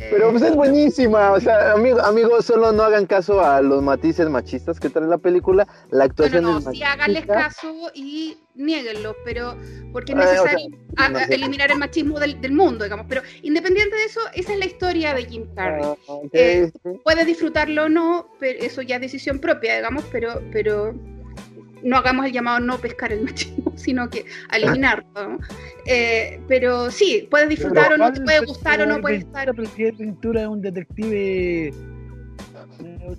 [0.09, 1.31] pero pues es buenísima.
[1.31, 5.17] O sea, amigo, amigos, solo no hagan caso a los matices machistas que trae la
[5.17, 5.67] película.
[5.91, 9.55] La actuación no, no, es sí, háganles caso y niéguenlo, pero
[9.91, 11.35] porque es Eh, o sea, necesario a- no sé.
[11.35, 13.05] eliminar el machismo del, del mundo, digamos.
[13.09, 15.83] Pero independiente de eso, esa es la historia de Jim Carrey.
[15.83, 16.71] Ah, ok, Eh.
[17.03, 20.93] Puedes disfrutarlo o no, pero eso ya es decisión propia, digamos, pero, pero
[21.83, 25.05] no hagamos el llamado no pescar el machismo, sino que eliminarlo.
[25.15, 25.39] ¿no?
[25.85, 29.53] Eh, pero sí, puedes disfrutar o no, te puede gustar o no puede estar.
[29.55, 31.67] Pero si es un detective.
[31.67, 31.73] eh,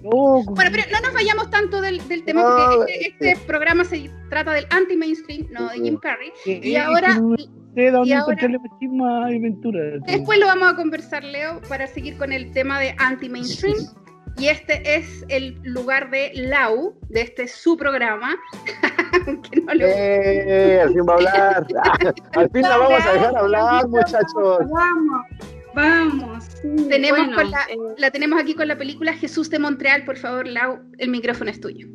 [0.02, 0.54] loco.
[0.54, 4.10] Bueno, pero no nos vayamos tanto del, del tema, No, porque este, este programa se
[4.28, 6.32] trata del anti-mainstream, no de Jim Carrey.
[6.44, 9.28] Que- Y ahora, dónde y ahora- machismo a
[10.06, 13.76] después lo vamos a conversar, Leo, para seguir con el tema de anti-mainstream.
[14.38, 18.36] Y este es el lugar de Lau, de este su programa.
[19.26, 21.66] Aunque no le Eh, al fin va a hablar.
[22.34, 24.58] al fin la vamos a dejar hablar, muchachos.
[24.70, 25.26] Vamos,
[25.74, 26.44] vamos.
[26.62, 30.04] sí, Tenemos bueno, con la, eh, la tenemos aquí con la película Jesús de Montreal.
[30.04, 31.86] Por favor, Lau, el micrófono es tuyo.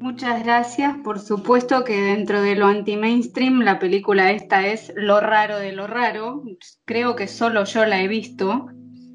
[0.00, 0.98] Muchas gracias.
[1.02, 5.86] Por supuesto que dentro de lo anti-mainstream, la película esta es lo raro de lo
[5.86, 6.42] raro.
[6.84, 8.66] Creo que solo yo la he visto.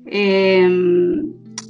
[0.07, 0.67] Eh,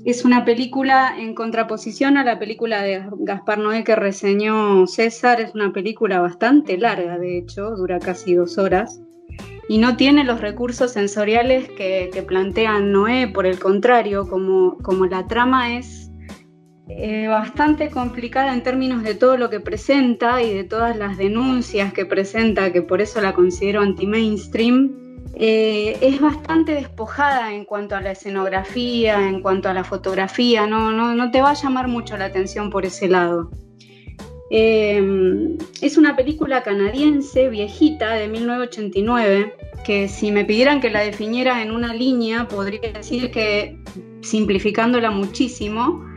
[0.05, 5.41] es una película en contraposición a la película de Gaspar Noé que reseñó César.
[5.41, 9.01] Es una película bastante larga, de hecho, dura casi dos horas.
[9.67, 15.05] Y no tiene los recursos sensoriales que, que plantean Noé, por el contrario, como, como
[15.05, 16.09] la trama es
[16.87, 21.93] eh, bastante complicada en términos de todo lo que presenta y de todas las denuncias
[21.93, 25.08] que presenta, que por eso la considero anti-mainstream.
[25.35, 30.91] Eh, es bastante despojada en cuanto a la escenografía, en cuanto a la fotografía, no,
[30.91, 33.49] no, no te va a llamar mucho la atención por ese lado.
[34.51, 39.53] Eh, es una película canadiense viejita de 1989
[39.85, 43.77] que si me pidieran que la definiera en una línea podría decir que
[44.21, 46.08] simplificándola muchísimo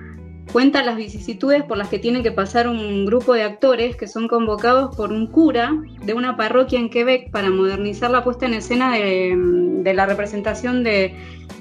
[0.50, 4.28] cuenta las vicisitudes por las que tiene que pasar un grupo de actores que son
[4.28, 5.72] convocados por un cura
[6.04, 11.14] de una parroquia en Quebec para modernizar la puesta en escena de, la representación de,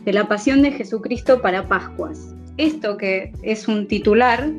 [0.04, 2.34] de la pasión de Jesucristo para Pascuas.
[2.58, 4.50] Esto que es un titular,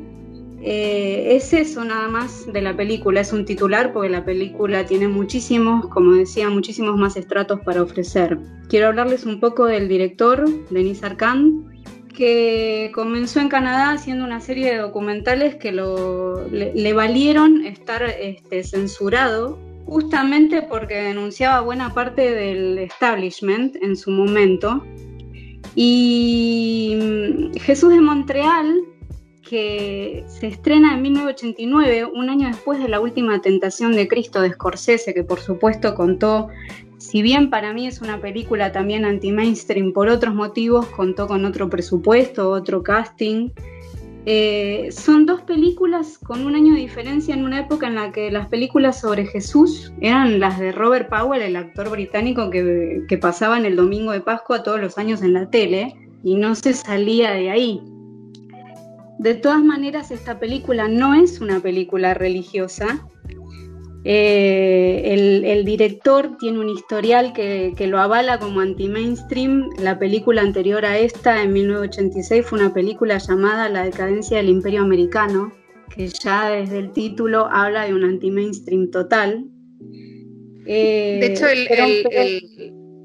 [0.65, 5.09] eh, es eso nada más de la película, es un titular porque la película tiene
[5.09, 8.39] muchísimos, como decía, muchísimos más estratos para ofrecer.
[8.69, 11.72] Quiero hablarles un poco del director, Denis Arcand,
[12.13, 19.59] que comenzó en Canadá haciendo una serie de documentales que le valieron estar este, censurado
[19.85, 24.83] justamente porque denunciaba buena parte del establishment en su momento.
[25.75, 28.81] Y mm, Jesús de Montreal,
[29.47, 34.53] que se estrena en 1989, un año después de la última tentación de Cristo de
[34.53, 36.47] Scorsese, que por supuesto contó
[37.03, 41.69] si bien para mí es una película también anti-mainstream por otros motivos, contó con otro
[41.69, 43.49] presupuesto, otro casting.
[44.25, 48.31] Eh, son dos películas con un año de diferencia en una época en la que
[48.31, 53.65] las películas sobre Jesús eran las de Robert Powell, el actor británico que, que pasaban
[53.65, 57.49] el domingo de Pascua todos los años en la tele y no se salía de
[57.49, 57.81] ahí.
[59.19, 63.05] De todas maneras, esta película no es una película religiosa,
[64.05, 69.69] eh, el, el, director tiene un historial que, que lo avala como anti-mainstream.
[69.79, 74.81] La película anterior a esta, en 1986, fue una película llamada La decadencia del imperio
[74.81, 75.53] americano,
[75.95, 79.45] que ya desde el título habla de un anti-mainstream total.
[80.65, 82.21] Eh, de hecho, el, pero, el, pero...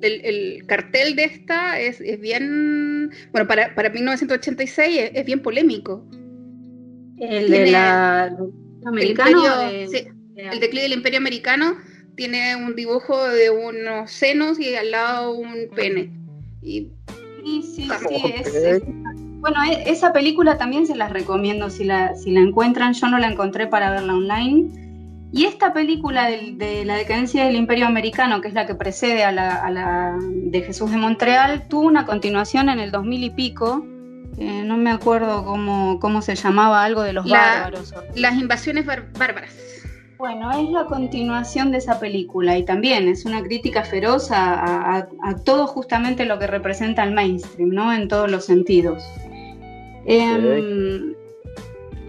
[0.02, 5.42] el, el, cartel de esta es, es bien, bueno, para, para 1986 es, es, bien
[5.42, 6.04] polémico.
[7.18, 8.36] El de la...
[8.84, 9.44] americano.
[9.44, 11.76] Imperio, sí el declive del imperio americano
[12.14, 16.10] tiene un dibujo de unos senos y al lado un pene.
[16.62, 16.88] Y...
[17.44, 18.32] Sí, sí, sí.
[18.34, 18.82] Es, es,
[19.40, 22.92] bueno, e, esa película también se las recomiendo si la, si la encuentran.
[22.92, 24.68] Yo no la encontré para verla online.
[25.32, 29.24] Y esta película de, de, la decadencia del imperio americano, que es la que precede
[29.24, 33.30] a la, a la de Jesús de Montreal, tuvo una continuación en el 2000 y
[33.30, 33.86] pico.
[34.38, 37.94] Eh, no me acuerdo cómo, cómo se llamaba, algo de los la, bárbaros.
[38.14, 39.54] Las invasiones bar bárbaras.
[40.18, 45.08] Bueno, es la continuación de esa película y también es una crítica feroz a, a,
[45.22, 47.92] a, todo justamente lo que representa el mainstream, ¿no?
[47.92, 49.04] En todos los sentidos.
[50.06, 51.14] Eh,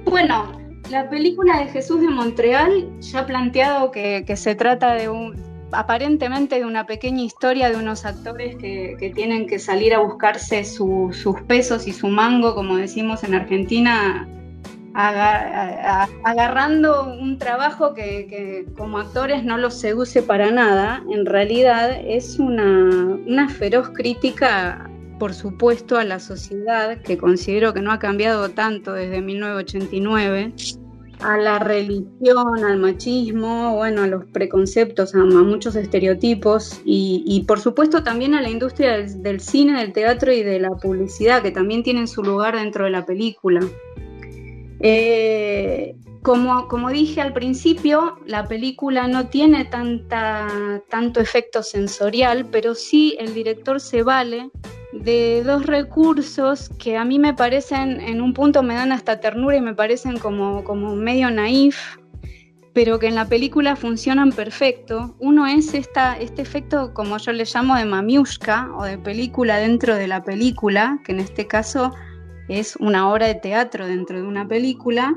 [0.05, 0.51] Bueno,
[0.89, 5.35] la película de Jesús de Montreal ya ha planteado que, que se trata de un,
[5.71, 10.63] aparentemente de una pequeña historia de unos actores que, que tienen que salir a buscarse
[10.63, 14.27] su- sus pesos y su mango, como decimos en Argentina,
[14.93, 21.03] agarrando un trabajo que, como actores no los seduce para nada.
[21.09, 27.91] En realidad es una, feroz crítica, por supuesto, a la sociedad, que considero que no
[27.91, 30.53] ha cambiado tanto desde 1989
[31.21, 37.59] a la religión, al machismo, bueno, a los preconceptos, a, muchos estereotipos y, y, por
[37.59, 41.51] supuesto también a la industria del, del, cine, del teatro y de la publicidad, que
[41.51, 43.59] también tienen su lugar dentro de la película.
[44.79, 52.75] Eh, como, como, dije al principio, la película no tiene tanta, tanto efecto sensorial, pero
[52.75, 54.49] sí el director se vale
[54.91, 59.55] de dos recursos que a mí me parecen, en un punto me dan hasta ternura
[59.55, 61.97] y me parecen como, como medio naif,
[62.73, 65.15] pero que en la película funcionan perfecto.
[65.19, 69.95] Uno es esta, este efecto, como yo le llamo, de mamiushka o de película dentro
[69.95, 71.91] de la película, que en este caso
[72.49, 75.15] es una obra de teatro dentro de una película.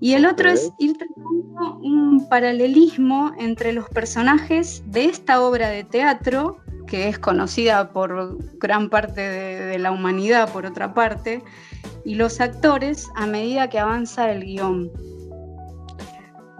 [0.00, 5.84] Y el otro es ir tratando un paralelismo entre los personajes de esta obra de
[5.84, 11.42] teatro que es conocida por gran parte de, de, la humanidad, por otra parte,
[12.04, 14.90] y los actores a medida que avanza el guion.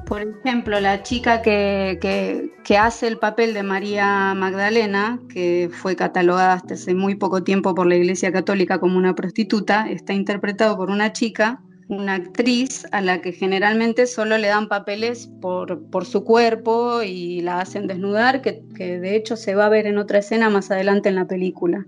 [0.08, 5.96] Por ejemplo, la chica que, que, que, hace el papel de María Magdalena, que fue
[5.96, 10.78] catalogada hasta hace muy poco tiempo por la Iglesia Católica como una prostituta, está interpretado
[10.78, 16.04] por una chica una actriz a la que generalmente solo le dan papeles por, por
[16.04, 19.98] su cuerpo y la hacen desnudar, que, que, de hecho se va a ver en
[19.98, 21.86] otra escena más adelante en la película.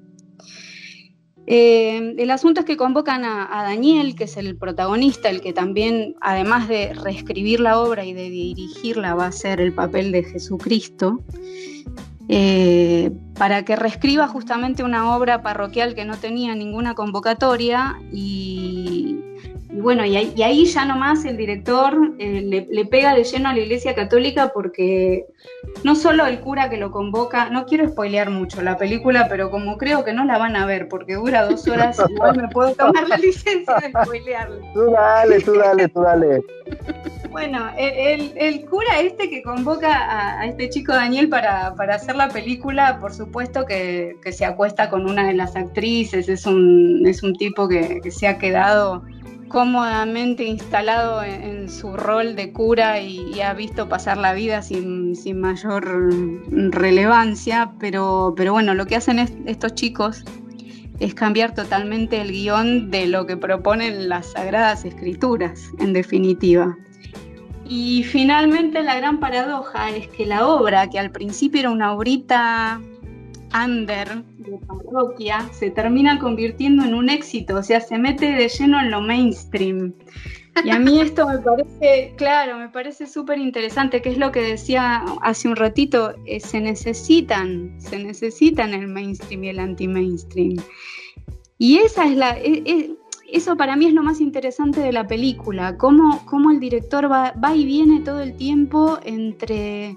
[1.53, 6.15] Eh, el asunto es que convocan a, Daniel, que es el protagonista, el que también,
[6.21, 11.19] además de reescribir la obra y de dirigirla, va a ser el papel de Jesucristo.
[12.29, 19.19] Eh, para que reescriba justamente una obra parroquial que no tenía ninguna convocatoria y,
[19.73, 23.23] y bueno, y ahí, y ahí, ya nomás el director eh, le, le, pega de
[23.23, 25.27] lleno a la Iglesia Católica porque
[25.85, 29.79] no solo el cura que lo convoca, no quiero spoilear mucho la película, pero como
[29.79, 33.09] creo que no la van a ver porque dura dos horas, igual me puedo tomar
[33.09, 34.61] la licencia de spoilearle.
[34.75, 36.41] Tú dale, tú dale, tú dale.
[37.31, 41.95] Bueno, el, el, el, cura este que convoca a, a este chico Daniel para, para,
[41.95, 46.45] hacer la película, por supuesto que, que, se acuesta con una de las actrices, es
[46.45, 49.05] un, es un tipo que, que se ha quedado
[49.51, 55.41] cómodamente instalado en, su rol de cura y, ha visto pasar la vida sin, sin
[55.41, 55.85] mayor
[56.73, 60.25] relevancia, pero, pero, bueno, lo que hacen es, estos chicos
[61.01, 66.77] es cambiar totalmente el guion de lo que proponen las sagradas escrituras, en definitiva.
[67.69, 72.81] Y finalmente la gran paradoja es que la obra, que al principio era una obrita
[73.55, 78.81] under de parroquia, se termina convirtiendo en un éxito, o sea, se mete de lleno
[78.81, 79.95] en lo mainstream.
[80.65, 84.43] Y a mí esto me parece, claro, me parece súper interesante, que es lo que
[84.43, 90.57] decía hace un ratito, eh, se necesitan, se necesitan el mainstream y el anti-mainstream.
[91.59, 92.91] Y esa es la, es, es,
[93.33, 97.55] eso para mí es lo más interesante de la película, cómo, cómo el director va
[97.55, 99.97] y viene todo el tiempo entre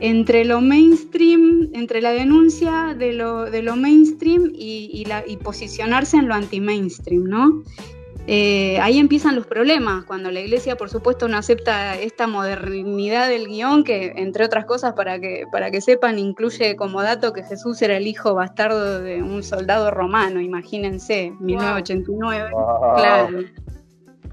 [0.00, 5.36] entre lo mainstream, entre la denuncia de lo, de lo mainstream y, y, la, y,
[5.36, 7.62] posicionarse en lo anti-mainstream, ¿no?
[8.30, 13.48] Eh, ahí empiezan los problemas, cuando la iglesia, por supuesto, no acepta esta modernidad del
[13.48, 17.80] guion, que, entre otras cosas, para que, para que sepan, incluye como dato que Jesús
[17.80, 22.50] era el hijo bastardo de un soldado romano, imagínense, 1989.
[22.52, 22.96] Wow.
[22.96, 23.38] Claro.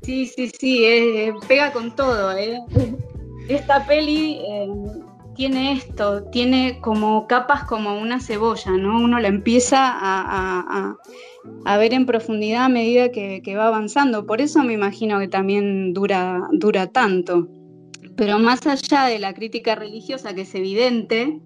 [0.02, 2.38] Sí, sí, sí, eh, pega con todo.
[2.38, 2.60] ¿eh?
[3.48, 4.68] Esta peli eh,
[5.36, 9.00] tiene esto, tiene como capas como una cebolla, ¿no?
[9.00, 10.98] Uno la empieza a,
[11.78, 14.26] ver en profundidad a medida que, va avanzando.
[14.26, 17.48] Por eso me imagino que también dura, dura tanto.
[18.16, 21.42] Pero más allá de la crítica religiosa, que es evidente,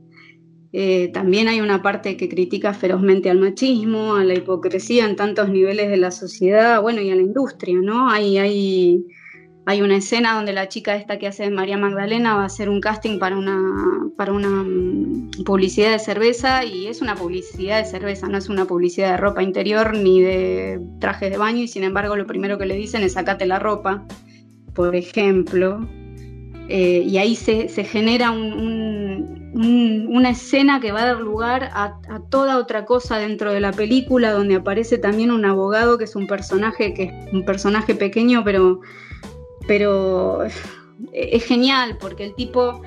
[0.72, 5.50] eh, también hay una parte que critica ferozmente al machismo, a la hipocresía en tantos
[5.50, 8.10] niveles de la sociedad, bueno, y a la industria, ¿no?
[8.10, 9.04] Hay, hay,
[9.70, 12.82] hay una escena donde la chica esta que hace María Magdalena va a hacer un
[12.82, 14.66] casting para una, para una
[15.46, 19.44] publicidad de cerveza y es una publicidad de cerveza, no es una publicidad de ropa
[19.44, 23.14] interior ni de trajes de baño y sin embargo lo primero que le dicen es
[23.14, 24.06] sacate la ropa,
[24.74, 25.88] por ejemplo.
[26.68, 29.52] Eh, y ahí se, se genera un,
[30.10, 33.72] una escena que va a dar lugar a, a, toda otra cosa dentro de la
[33.72, 38.44] película, donde aparece también un abogado que es un personaje que es un personaje pequeño,
[38.44, 38.82] pero
[39.70, 40.44] pero
[41.14, 42.82] es genial porque el tipo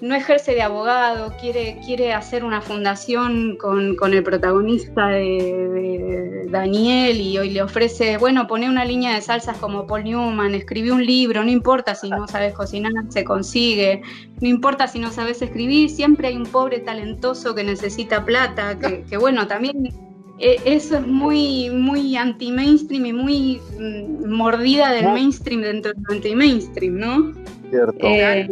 [0.00, 7.38] no ejerce de abogado, quiere, quiere hacer una fundación con, el protagonista de, Daniel y
[7.38, 11.44] hoy le ofrece, bueno, pone una línea de salsas como Paul Newman, escribí un libro,
[11.44, 14.02] no importa si no sabes cocinar, se consigue,
[14.40, 19.16] no importa si no sabes escribir, siempre hay un pobre talentoso que necesita plata, que,
[19.18, 19.92] bueno, también
[20.38, 27.32] eso es muy, muy anti-mainstream y muy mm, mordida del mainstream dentro del anti-mainstream, ¿no?
[27.70, 27.98] Cierto.
[28.00, 28.48] Eh,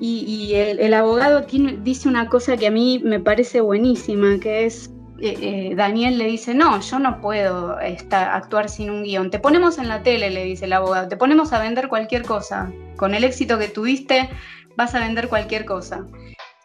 [0.00, 4.90] y, el, abogado tiene, dice una cosa que a mí me parece buenísima, que es,
[5.20, 9.30] eh, eh, Daniel le dice, no, yo no puedo estar, actuar sin un guion.
[9.30, 12.70] Te ponemos en la tele, le dice el abogado, te ponemos a vender cualquier cosa.
[12.96, 14.28] Con el éxito que tuviste,
[14.76, 16.06] vas a vender cualquier cosa.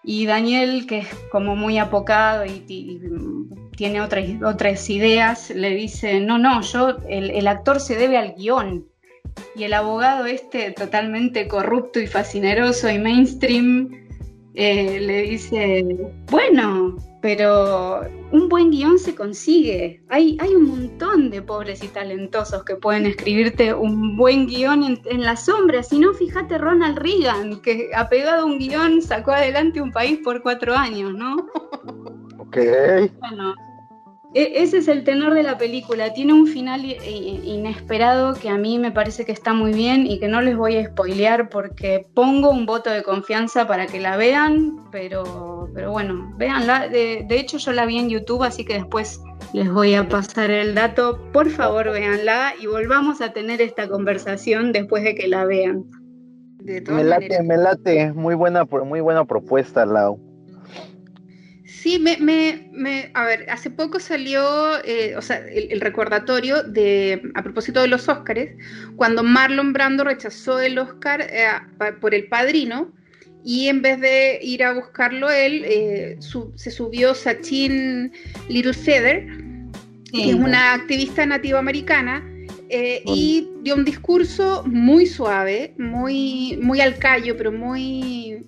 [0.03, 2.99] Y Daniel, que es como muy apocado y,
[3.75, 8.35] tiene otras, otras ideas, le dice, no, no, yo, el, el actor se debe al
[8.35, 8.85] guion.
[9.55, 13.89] Y el abogado este totalmente corrupto y fascineroso y mainstream
[14.55, 15.83] eh, le dice,
[16.29, 18.01] bueno, pero
[18.33, 20.03] un buen guion se consigue.
[20.09, 25.21] Hay, hay un montón de pobres y talentosos que pueden escribirte un buen guion en,
[25.21, 25.83] la sombra.
[25.83, 30.43] Si no, fíjate Ronald Reagan, que apegado a un guion sacó adelante un país por
[30.43, 31.37] cuatro años, ¿no?
[32.39, 32.57] Ok.
[33.19, 33.55] Bueno,
[34.33, 36.13] ese es el tenor de la película.
[36.13, 40.27] Tiene un final inesperado que a mí me parece que está muy bien y que
[40.27, 44.77] no les voy a spoilear porque pongo un voto de confianza para que la vean,
[44.91, 46.87] pero, pero bueno, véanla.
[46.87, 49.21] De, de hecho, yo la vi en YouTube, así que después
[49.53, 51.19] les voy a pasar el dato.
[51.31, 55.85] Por favor, véanla y volvamos a tener esta conversación después de que la vean.
[56.63, 58.13] me late, me late.
[58.13, 60.32] Muy buena, muy buena propuesta, Lau.
[61.81, 64.43] Sí, me, me, a ver, hace poco salió,
[64.85, 68.55] eh, o sea, el, recordatorio de, a propósito de los Óscares,
[68.95, 71.47] cuando Marlon Brando rechazó el Óscar eh,
[71.99, 72.93] por El Padrino,
[73.43, 76.17] y en vez de ir a buscarlo él, eh,
[76.55, 78.13] se subió Sachin
[78.47, 79.25] Little Feather,
[80.11, 82.23] que es una activista nativa americana,
[82.69, 88.45] y dio un discurso muy suave, muy, muy al callo, pero muy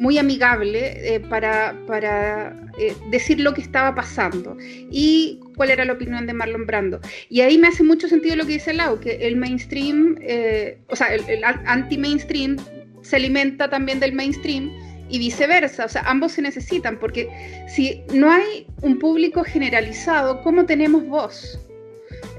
[0.00, 4.56] muy amigable eh, para, para eh, decir lo que estaba pasando
[4.90, 7.00] y cuál era la opinión de Marlon Brando.
[7.28, 10.96] Y ahí me hace mucho sentido lo que dice Lau, que el mainstream, eh, o
[10.96, 12.56] sea, el, anti-mainstream
[13.02, 14.70] se alimenta también del mainstream
[15.10, 17.28] y viceversa, o sea, ambos se necesitan, porque
[17.68, 21.60] si no hay un público generalizado, ¿cómo tenemos voz?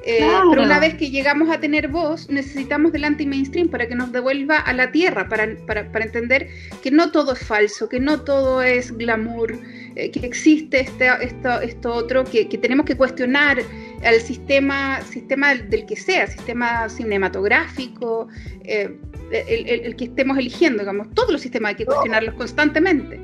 [0.03, 4.11] Eh, pero una vez que llegamos a tener voz, necesitamos del anti-mainstream para que nos
[4.11, 6.49] devuelva a la tierra, para, entender
[6.81, 9.59] que no todo es falso, que no todo es glamour,
[9.95, 13.59] eh, que existe este, esto, esto otro, que, tenemos que cuestionar
[14.01, 18.27] el sistema, sistema del, que sea, sistema cinematográfico,
[18.63, 18.97] eh,
[19.31, 23.21] el, que estemos eligiendo, digamos, todos los sistemas hay que cuestionarlos constantemente.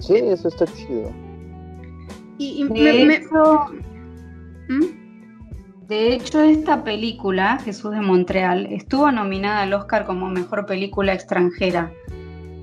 [0.00, 1.10] Sí, eso está chido.
[2.36, 3.22] Y, me,
[4.68, 5.03] ¿Mm?
[5.88, 11.92] De hecho, esta película, Jesús de Montreal, estuvo nominada al Oscar como Mejor Película Extranjera.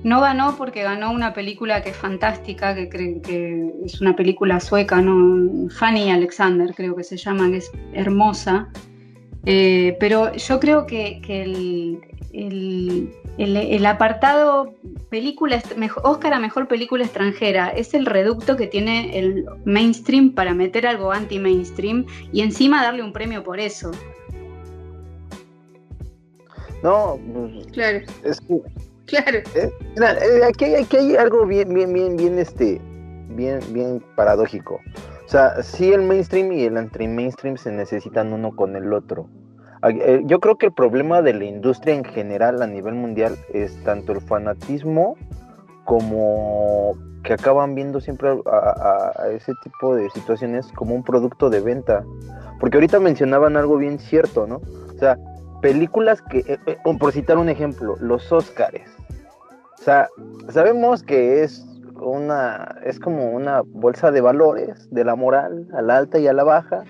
[0.02, 5.00] No ganó porque ganó una película que es fantástica, que, que es una película sueca,
[5.00, 5.68] ¿no?
[5.70, 8.68] Fanny Alexander creo que se llama, que es hermosa.
[9.44, 12.00] Eh, pero yo creo que, el,
[12.32, 13.12] el,
[13.86, 14.74] apartado
[15.10, 15.62] película,
[16.02, 21.12] Oscar a Mejor Película Extranjera es el reducto que tiene el mainstream para meter algo
[21.12, 23.90] anti-mainstream y encima darle un premio por eso.
[26.82, 27.18] No,
[27.72, 28.00] claro.
[28.24, 28.60] Es que,
[29.06, 29.38] claro.
[29.54, 30.64] Eh, eh, aquí,
[30.96, 32.80] hay algo bien, bien, bien, bien, este,
[33.28, 34.80] bien, bien paradójico.
[35.24, 39.28] O sea, sí el mainstream y el anti-mainstream se necesitan uno con el otro.
[39.88, 43.82] Eh, yo creo que el problema de la industria en general a nivel mundial es
[43.82, 45.16] tanto el fanatismo
[45.84, 52.04] como que acaban viendo siempre a, ese tipo de situaciones como un producto de venta.
[52.60, 54.60] Porque ahorita mencionaban algo bien cierto, ¿no?
[54.94, 55.18] O sea,
[55.60, 58.88] películas que, eh, eh, por citar un ejemplo, los Óscares.
[59.80, 60.08] O sea,
[60.48, 61.66] sabemos que es
[62.00, 66.32] una, es como una bolsa de valores de la moral a la alta y a
[66.32, 66.84] la baja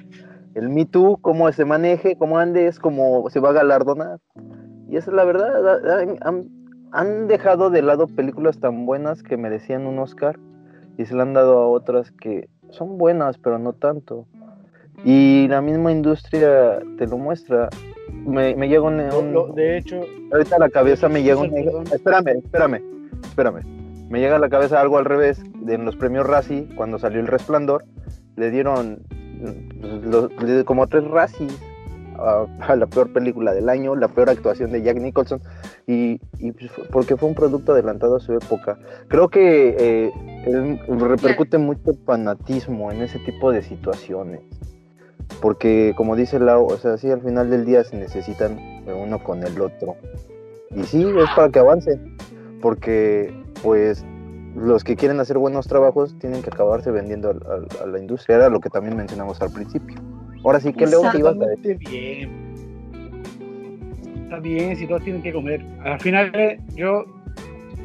[0.54, 4.20] el Me Too, cómo se maneje, cómo andes, cómo se va a galardonar.
[4.88, 5.88] Y esa es la verdad,
[6.90, 10.38] han, dejado de lado películas tan buenas que merecían un Oscar
[10.98, 14.26] y se le han dado a otras que son buenas, pero no tanto.
[15.04, 17.70] Y la misma industria te lo muestra.
[18.10, 20.00] Me, me llega un, De hecho...
[20.32, 21.54] Ahorita a la cabeza me llega un...
[21.90, 22.82] Espérame, espérame,
[23.22, 23.62] espérame.
[24.10, 25.42] Me llega a la cabeza algo al revés.
[25.66, 27.84] En los premios Razzie, cuando salió El Resplandor,
[28.36, 28.98] le dieron
[30.64, 31.58] como tres racis
[32.18, 35.40] a, la peor película del año, la peor actuación de Jack Nicholson,
[35.86, 38.78] y, pues, porque fue un producto adelantado a su época.
[39.08, 44.40] Creo que eh, repercute mucho fanatismo en ese tipo de situaciones.
[45.40, 49.42] Porque, como dice Lau, o sea, sí, al final del día se necesitan uno con
[49.42, 49.96] el otro.
[50.70, 52.16] Y sí, es para que avancen.
[52.60, 54.04] Porque, pues,
[54.56, 58.36] los que quieren hacer buenos trabajos tienen que acabarse vendiendo a, la industria.
[58.36, 59.96] Era lo que también mencionamos al principio.
[60.44, 61.78] Ahora sí, que Leo te ibas a decir?
[61.78, 62.52] Totalmente bien.
[64.24, 65.64] Está bien, si todos tienen que comer.
[65.84, 67.04] Al final, eh, yo.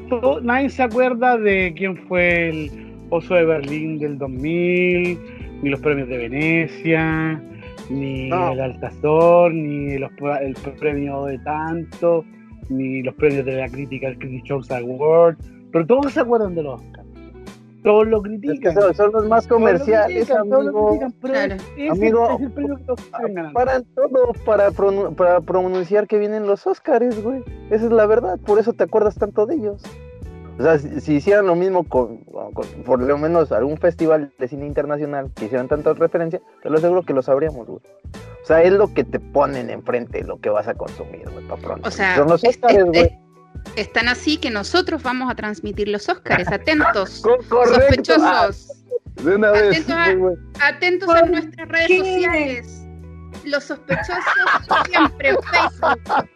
[0.09, 2.71] todo- nadie se acuerda de quién fue el
[3.09, 5.19] oso de Berlín del 2000,
[5.61, 7.41] ni los premios de Venecia,
[7.89, 8.53] ni No.
[8.53, 10.11] el Altazor, ni los,
[10.41, 12.23] el premio de tanto,
[12.69, 15.37] ni los premios de la crítica, el Critics' Choice Award.
[15.71, 17.07] Pero todos se acuerdan de los Oscars.
[17.83, 18.93] Todos lo Es que critican.
[18.95, 20.87] son, los más Todos lo comerciales, critican, todos lo amigo.
[20.89, 21.55] critican, pero Claro.
[21.77, 23.53] ese Amigo, es el premio que todos quieren ganar.
[23.53, 27.43] Paran todo para, pronu- para pronunciar que vienen los Óscares, güey.
[27.69, 29.83] Esa es la verdad, por eso te acuerdas tanto de ellos.
[30.59, 34.47] O sea, si, si hicieran lo mismo con, con- por lo menos algún festival de
[34.47, 37.79] cine internacional que hicieran tanta referencia, te lo aseguro que lo sabríamos, güey.
[38.43, 41.61] O sea, es lo que te ponen enfrente, lo que vas a consumir, güey, para
[41.61, 41.87] pronto.
[41.87, 43.19] O sea, Son los es- Óscares, es- güey.
[43.77, 46.47] Es- están así que nosotros vamos a transmitir los Óscares.
[46.49, 48.13] Atentos, Co- correcto.
[48.21, 48.83] Ah, sospechosos.
[49.23, 50.67] de una vez, Atentos a-.
[50.67, 51.97] Atentos nuestras redes qué?
[51.97, 52.81] sociales.
[53.45, 54.23] Los sospechosos
[54.89, 56.29] siempre en Facebook.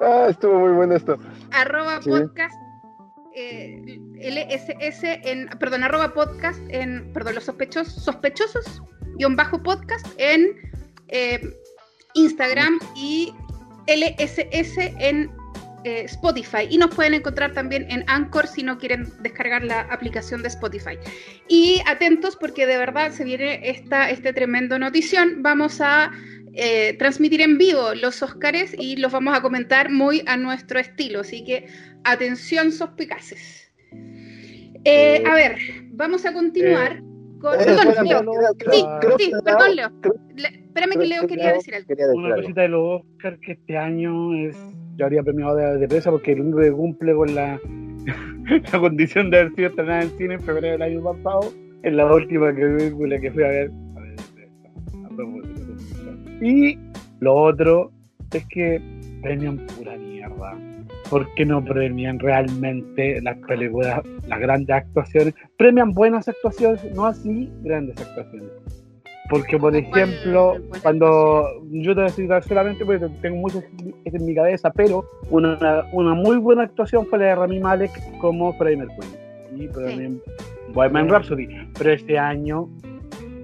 [0.00, 1.18] Ah, estuvo muy bueno esto.
[1.50, 2.08] arroba Sí.
[2.10, 2.54] podcast
[3.34, 8.82] eh, LSS en perdón arroba podcast en perdón los sospechosos sospechosos
[9.18, 10.56] guion bajo podcast en
[11.08, 11.40] eh,
[12.14, 13.32] Instagram y
[13.86, 15.30] LSS en
[15.84, 20.42] eh, Spotify y nos pueden encontrar también en Anchor si no quieren descargar la aplicación
[20.42, 20.98] de Spotify
[21.48, 26.10] y atentos porque de verdad se viene esta este tremendo notición vamos a
[26.52, 31.20] eh, transmitir en vivo los Óscares y los vamos a comentar muy a nuestro estilo.
[31.20, 31.66] Así que
[32.02, 33.70] atención, sospecaces.
[34.84, 35.56] Eh, a ver,
[35.92, 37.00] vamos a continuar
[37.40, 37.54] con.
[37.54, 38.22] Eh, Perdón, Leo.
[38.72, 38.84] Sí,
[39.18, 39.92] sí, perdón, Leo-
[40.36, 41.86] Le- espérame que Leo que quería decir algo.
[42.14, 44.56] Una cosita de los Oscar que este año es
[45.00, 47.58] yo habría premiado de, de presa porque el único que cumple con la,
[48.78, 52.52] condición de haber sido estrenada en cine en febrero del año pasado es la última
[52.52, 53.70] película que fui a ver.
[56.42, 56.78] Y
[57.20, 57.90] lo otro
[58.32, 58.82] es que
[59.22, 60.58] premian pura mierda.
[61.08, 65.34] ¿Por qué no premian realmente las películas, las grandes actuaciones?
[65.56, 68.50] Premian buenas actuaciones, no así grandes actuaciones.
[69.30, 73.64] Porque, por ¿Cuál ejemplo, cuando yo te voy a citar solamente porque tengo muchas
[74.04, 78.52] en mi cabeza, pero una, una muy buena actuación fue la de Rami Malek como
[78.54, 79.08] Freddie Mercury.
[79.56, 80.20] Y también
[80.74, 81.46] Bohemian Rhapsody.
[81.78, 82.68] Pero este año,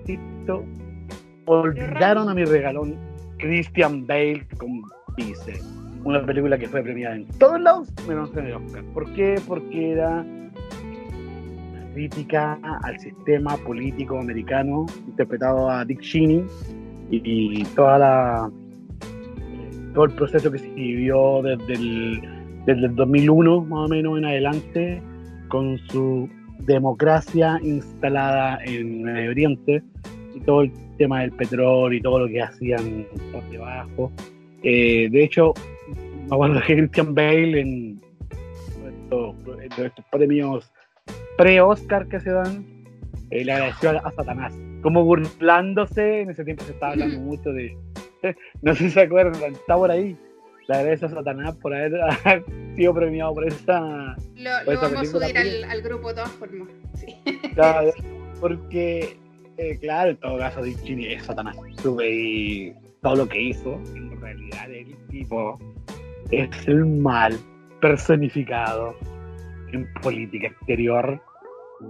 [0.05, 0.64] Tito,
[1.45, 2.97] olvidaron a mi regalón
[3.39, 4.82] Christian Bale con
[5.16, 5.61] Vice.
[6.03, 8.82] Una película que fue premiada en todos lados, menos en el Oscar.
[8.93, 9.41] ¿Por qué?
[9.47, 10.24] Porque era
[11.97, 16.45] crítica al sistema político americano, interpretado a Dick Cheney,
[17.11, 18.51] y, y toda la
[19.95, 22.21] todo el proceso que se vivió desde el,
[22.67, 25.03] desde el 2001 más o menos en adelante
[25.49, 26.29] con su
[26.59, 29.83] democracia instalada en Medio Oriente
[30.35, 34.13] y todo el tema del petróleo y todo lo que hacían por debajo.
[34.63, 35.55] Eh, de hecho,
[36.29, 38.01] me acuerdo que Christian Bale en
[38.87, 40.71] estos, en estos premios
[41.37, 42.65] pre-Oscar que se dan,
[43.31, 47.53] eh, le agradeció a, a Satanás, como burlándose, en ese tiempo se estaba hablando mucho
[47.53, 47.77] de,
[48.63, 50.17] no sé si se acuerdan, está por ahí,
[50.69, 51.93] le agradece a Satanás por haber
[52.77, 54.17] sido premiado por esa...
[54.35, 56.69] Lo, lo esa vamos a subir al, grupo de todas formas.
[56.95, 57.15] Sí.
[57.55, 57.91] Claro,
[58.41, 59.17] porque,
[59.57, 61.57] eh, claro, en todo caso, es Satanás.
[61.81, 65.59] Sube y todo lo que hizo, en realidad el tipo
[66.31, 67.39] es el mal
[67.81, 68.95] personificado
[69.73, 71.21] en política exterior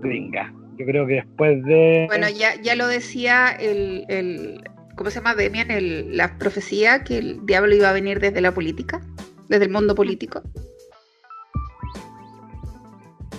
[0.03, 0.53] gringa.
[0.79, 2.05] Yo creo que después de...
[2.09, 4.63] Bueno, ya, ya lo decía el, el
[4.97, 5.71] ¿cómo se llama Demian?
[5.71, 9.01] El, la profecía que el diablo iba a venir desde la política,
[9.49, 10.43] desde el mundo político.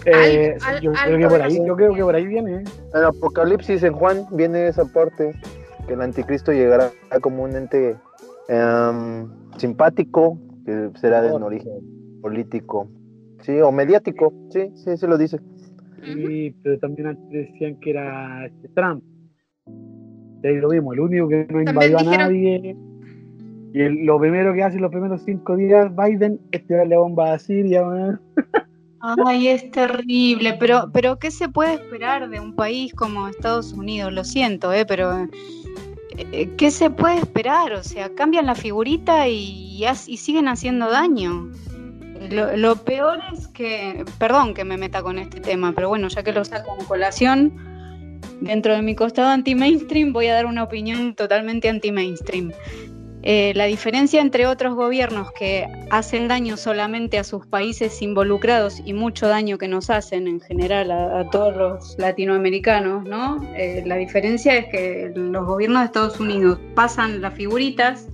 [0.06, 2.64] eh, al- yo, creo que por ahí, la- yo creo que por ahí viene.
[2.94, 5.34] En Apocalipsis en Juan viene esa parte
[5.88, 7.96] que el anticristo llegará como un ente
[8.48, 9.28] em,
[9.58, 12.90] simpático que será de un origen político,
[13.42, 15.40] sí, o mediático, sí, sí, se lo dice.
[16.04, 19.04] Sí, pero también antes decían que era este Trump.
[20.44, 22.76] Y ahí lo vimos, el único que no invadió a nadie.
[23.74, 27.40] Y el- lo primero que hace los primeros cinco días Biden es tirarle bomba a
[27.40, 28.20] Siria.
[29.00, 34.12] Ay, es terrible, pero, pero ¿qué se puede esperar de un país como Estados Unidos?
[34.14, 35.28] Lo siento, eh, pero
[36.18, 37.74] eh, ¿qué se puede esperar?
[37.74, 41.52] O sea, cambian la figurita y, y siguen haciendo daño.
[42.30, 46.32] Lo, peor es que, perdón que me meta con este tema, pero bueno, ya que
[46.32, 47.54] lo saco en colación,
[48.42, 52.52] dentro de mi costado anti-mainstream voy a dar una opinión totalmente anti-mainstream.
[53.24, 58.94] Eh, la diferencia entre otros gobiernos que hacen daño solamente a sus países involucrados y
[58.94, 63.42] mucho daño que nos hacen en general a, todos los latinoamericanos, ¿no?
[63.58, 68.08] Eh, la diferencia es que los gobiernos de Estados Unidos pasan las figuritas,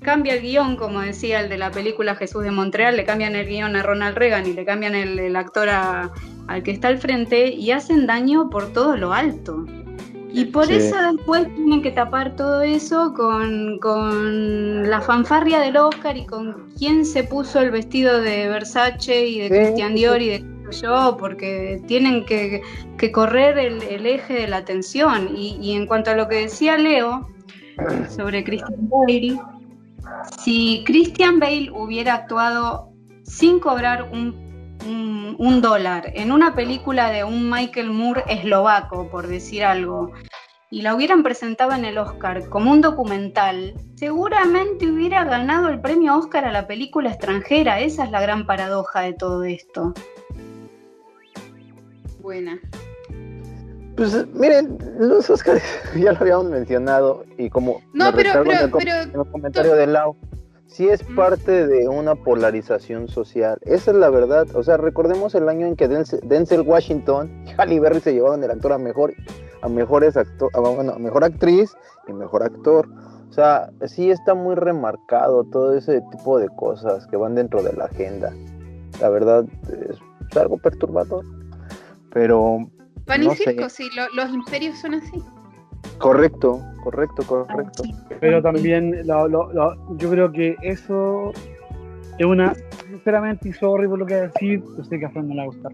[0.00, 3.46] cambia el guion, como decía el de la película Jesús de Montreal, le cambian el
[3.46, 7.70] guion a Ronald Reagan y le cambian el, actor al que está al frente y
[7.70, 9.64] hacen daño por todo lo alto.
[10.32, 16.16] Y por eso después tienen que tapar todo eso con, con, la fanfarria del Oscar
[16.16, 20.44] y con quién se puso el vestido de Versace y de Christian Dior y de
[20.70, 22.62] yo, porque tienen que,
[23.12, 25.36] correr el, eje de la atención.
[25.36, 27.28] Y, y, en cuanto a lo que decía Leo
[28.08, 29.36] sobre Christian Bale,
[30.38, 32.92] si Christian Bale hubiera actuado
[33.24, 40.12] sin cobrar un dólar en una película de un Michael Moore eslovaco, por decir algo,
[40.70, 46.16] y la hubieran presentado en el Oscar como un documental, seguramente hubiera ganado el premio
[46.16, 47.80] Oscar a la película extranjera.
[47.80, 49.92] Esa es la gran paradoja de todo esto.
[52.20, 52.60] Buena.
[53.96, 55.62] Pues miren, los Oscars
[55.96, 60.16] ya lo habíamos mencionado y como no, pero, pero, en el, comentario de Lau,
[60.70, 63.58] sí es parte de una polarización social.
[63.62, 64.46] Esa es la verdad.
[64.54, 68.50] O sea, recordemos el año en que Denzel, Washington y Halle Berry se llevaron el
[68.50, 69.12] actor a mejor,
[69.62, 71.72] a mejores actor, a, mejor actriz
[72.08, 72.88] y mejor actor.
[73.28, 77.72] O sea, sí está muy remarcado todo ese tipo de cosas que van dentro de
[77.72, 78.32] la agenda.
[79.00, 79.98] La verdad es,
[80.36, 81.24] algo perturbador.
[82.12, 82.70] Pero.
[83.10, 85.20] Pan y circo, sí, los imperios son así.
[85.98, 87.82] Correcto, correcto, correcto.
[88.20, 91.32] Pero también yo creo que eso
[92.18, 92.54] es una,
[92.88, 95.34] sinceramente, y sorry por lo que voy a decir, yo sé que a Fran no
[95.34, 95.72] le va a gustar.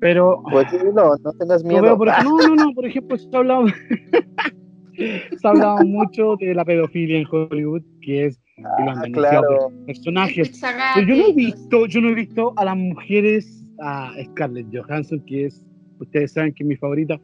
[0.00, 0.42] Pero.
[0.50, 1.96] Pues no, no tengas miedo.
[1.96, 3.66] No, no, no, por ejemplo, se ha hablado,
[4.96, 9.70] se ha hablado mucho de la pedofilia en Hollywood, que es ah, claro.
[9.86, 10.60] personajes.
[10.96, 15.22] Pero yo no he visto, yo no he visto a las mujeres, a Scarlett Johansson,
[15.26, 15.62] que es,
[16.00, 17.20] ustedes saben que es mi favorita,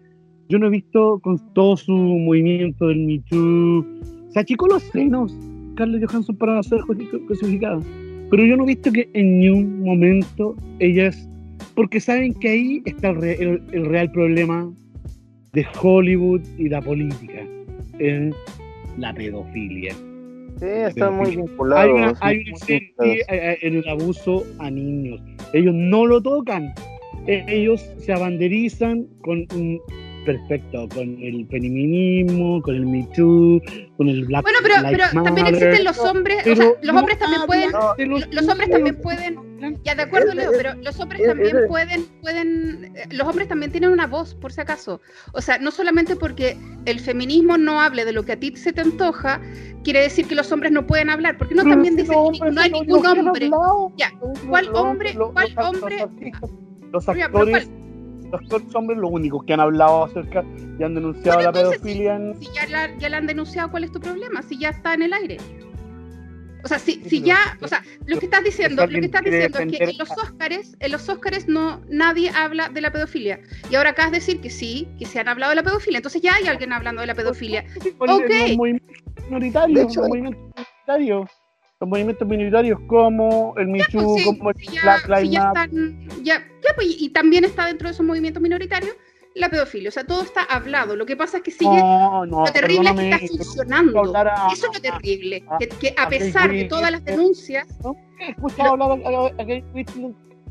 [0.48, 3.84] yo no he visto con todo su movimiento del Me Too.
[4.30, 5.36] Se achicó los senos,
[5.74, 6.80] Carlos Johansson, para ser
[7.26, 7.80] crucificada.
[8.30, 11.28] Pero yo no he visto que en ningún momento ellas.
[11.74, 14.72] Porque saben que ahí está el, real problema
[15.52, 17.42] de Hollywood y la política:
[17.98, 18.32] en
[18.98, 19.94] la pedofilia.
[20.58, 21.96] Sí, está muy vinculado.
[22.20, 22.94] Hay, una serie
[23.28, 25.20] en el abuso a niños.
[25.52, 26.72] Ellos no lo tocan.
[27.26, 29.80] Ellos se abanderizan con un
[30.26, 33.62] perfecto con el feminismo, con el Me Too,
[33.96, 37.42] con el Black Bueno, pero, pero también existen los hombres, o sea, los hombres también
[37.46, 37.70] pueden,
[38.32, 39.38] los, hombres también pueden,
[39.84, 44.06] ya de acuerdo Leo, pero los hombres también pueden, pueden, los hombres también tienen una
[44.06, 45.00] voz, por si acaso.
[45.32, 48.72] O sea, no solamente porque el feminismo no hable de lo que a ti se
[48.72, 49.40] te antoja,
[49.84, 52.72] quiere decir que los hombres no pueden hablar, porque no también dice que no hay
[52.72, 53.48] ningún hombre.
[53.96, 54.10] Ya,
[54.48, 56.04] ¿cuál hombre, cuál hombre?
[56.96, 57.70] Los actores
[58.30, 60.44] los hombres los únicos que han hablado acerca
[60.78, 62.18] y han denunciado la pedofilia.
[62.40, 64.42] Si, ya, la, ya la han denunciado, ¿cuál es tu problema?
[64.42, 65.38] Si ya está en el aire.
[66.64, 69.58] O sea, si, si ya, o sea, lo que estás diciendo, lo que estás diciendo
[69.58, 73.40] es que en los Óscares, en los Óscares no nadie habla de la pedofilia.
[73.70, 75.98] Y ahora acabas de decir que sí, que se han hablado de la pedofilia.
[75.98, 77.64] Entonces ya hay alguien hablando de la pedofilia.
[77.98, 78.30] Ok.
[79.28, 81.28] Minoritario, de hecho, minoritario
[81.80, 85.94] los movimientos minoritarios como el pues Michu, como el Black Lives Matter.
[86.22, 86.42] Ya,
[86.74, 88.94] pues, y también está dentro de esos movimientos minoritarios
[89.34, 89.90] la pedofilia.
[89.90, 90.96] O sea, todo está hablado.
[90.96, 91.78] Lo que pasa es que sigue.
[91.78, 94.04] lo terrible es que está funcionando.
[94.52, 95.44] Eso es lo terrible.
[95.78, 97.66] que, a pesar de todas las denuncias.
[97.84, 97.94] ¿no?
[98.18, 98.90] ¿He escuchado hablar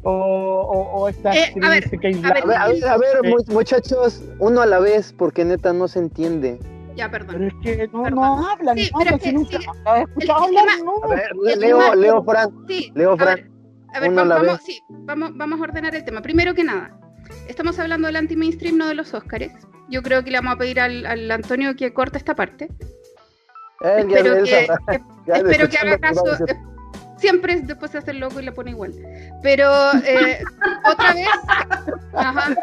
[0.08, 3.18] o, o, o esta eh, a, ver, que a, ver, a, ver, a ver,
[3.48, 6.60] muchachos, uno a la vez, porque neta no se entiende.
[6.96, 7.36] Ya, perdón.
[7.36, 11.04] Pero es que no, no hablan, sí, no hablan, si nunca ¿has escuchado hablar, no.
[11.04, 13.52] A ver, Leo, Leo Fran, sí, Leo Fran.
[13.94, 16.22] A ver, vamos, sí, vamos, vamos a ordenar el tema.
[16.22, 16.98] Primero que nada,
[17.48, 19.52] estamos hablando del anti-mainstream, no de los Óscares.
[19.90, 22.70] Yo creo que le vamos a pedir al, al Antonio que corte esta parte.
[23.82, 24.68] Espero que,
[25.28, 26.24] espero que haga caso.
[27.18, 28.94] Siempre después se hace el loco y le pone igual.
[29.44, 29.70] Pero
[30.06, 30.40] eh,
[30.92, 31.28] otra vez.
[32.14, 32.56] Ajá.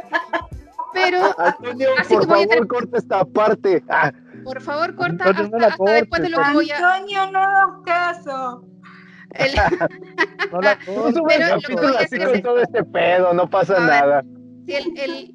[0.93, 1.35] Pero.
[1.39, 3.83] Antonio, así por favor, corta esta parte.
[3.89, 4.13] Ah.
[4.45, 6.77] Por favor, corta hasta, hasta después de lo que voy a.
[6.77, 8.65] Antonio, no hagas caso.
[9.35, 9.53] El...
[10.53, 12.43] no la Pero lo que voy a hacer es...
[12.43, 14.25] todo este pedo, no pasa nada.
[14.67, 15.35] si el, el,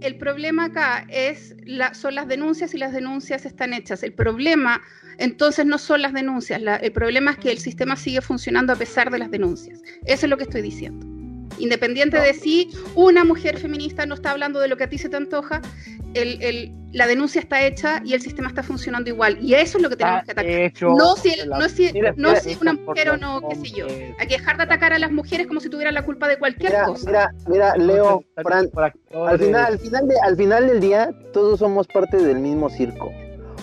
[0.00, 4.02] el problema acá es la, son las denuncias y las denuncias están hechas.
[4.02, 4.80] El problema
[5.18, 9.10] entonces no son las denuncias, el problema es que el sistema sigue funcionando a pesar
[9.10, 9.82] de las denuncias.
[10.06, 11.19] Eso es lo que estoy diciendo.
[11.60, 15.08] Independiente de si una mujer feminista no está hablando de lo que a ti se
[15.08, 15.60] te antoja,
[16.14, 19.38] el, la denuncia está hecha y el sistema está funcionando igual.
[19.40, 20.72] Y eso es lo que tenemos que atacar.
[20.82, 23.86] no si, no si, no si una mujer o no, qué sé yo.
[24.18, 26.72] Hay que dejar de atacar a las mujeres como si tuvieran la culpa de cualquier
[26.84, 27.06] cosa.
[27.06, 28.70] Mira, mira, Leo, Fran,
[29.12, 33.12] al final, al, final al final del día, todos somos parte del mismo circo.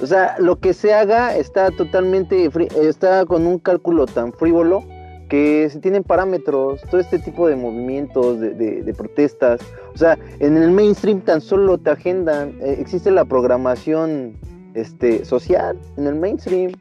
[0.01, 2.49] O sea, lo que se haga está totalmente,
[2.81, 4.83] está con un cálculo tan frívolo
[5.29, 9.59] que se tienen parámetros, todo este tipo de movimientos, de, protestas.
[9.93, 14.37] O sea, en el mainstream tan solo te agendan, eh, existe la programación
[14.73, 16.71] este, social en el mainstream.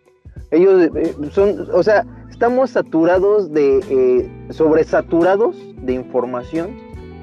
[0.50, 6.76] Ellos eh, son, o sea, estamos saturados de, eh, sobresaturados de información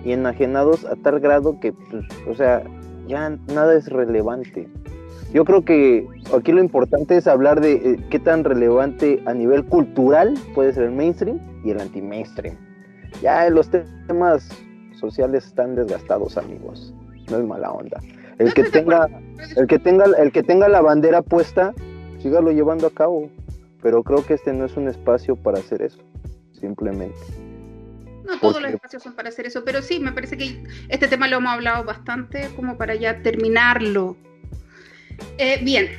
[0.03, 2.63] y enajenados a tal grado que, pues, o sea,
[3.07, 4.67] ya nada es relevante.
[5.33, 9.65] Yo creo que aquí lo importante es hablar de eh, qué tan relevante a nivel
[9.65, 12.55] cultural puede ser el mainstream y el anti-mainstream.
[13.21, 14.47] Ya los temas
[14.93, 16.93] sociales están desgastados, amigos.
[17.31, 17.99] No es mala onda.
[18.37, 19.07] El que tenga,
[19.55, 21.73] el que tenga, el que tenga la bandera puesta,
[22.19, 23.29] sígalo llevando a cabo.
[23.81, 25.99] Pero creo que este no es un espacio para hacer eso,
[26.51, 27.17] simplemente.
[28.23, 31.27] No todos los espacios son para hacer eso, pero sí, me parece que este tema
[31.27, 34.15] lo hemos hablado bastante como para ya terminarlo.
[35.37, 35.89] Eh, bien,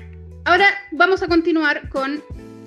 [0.45, 2.23] ahora vamos a continuar con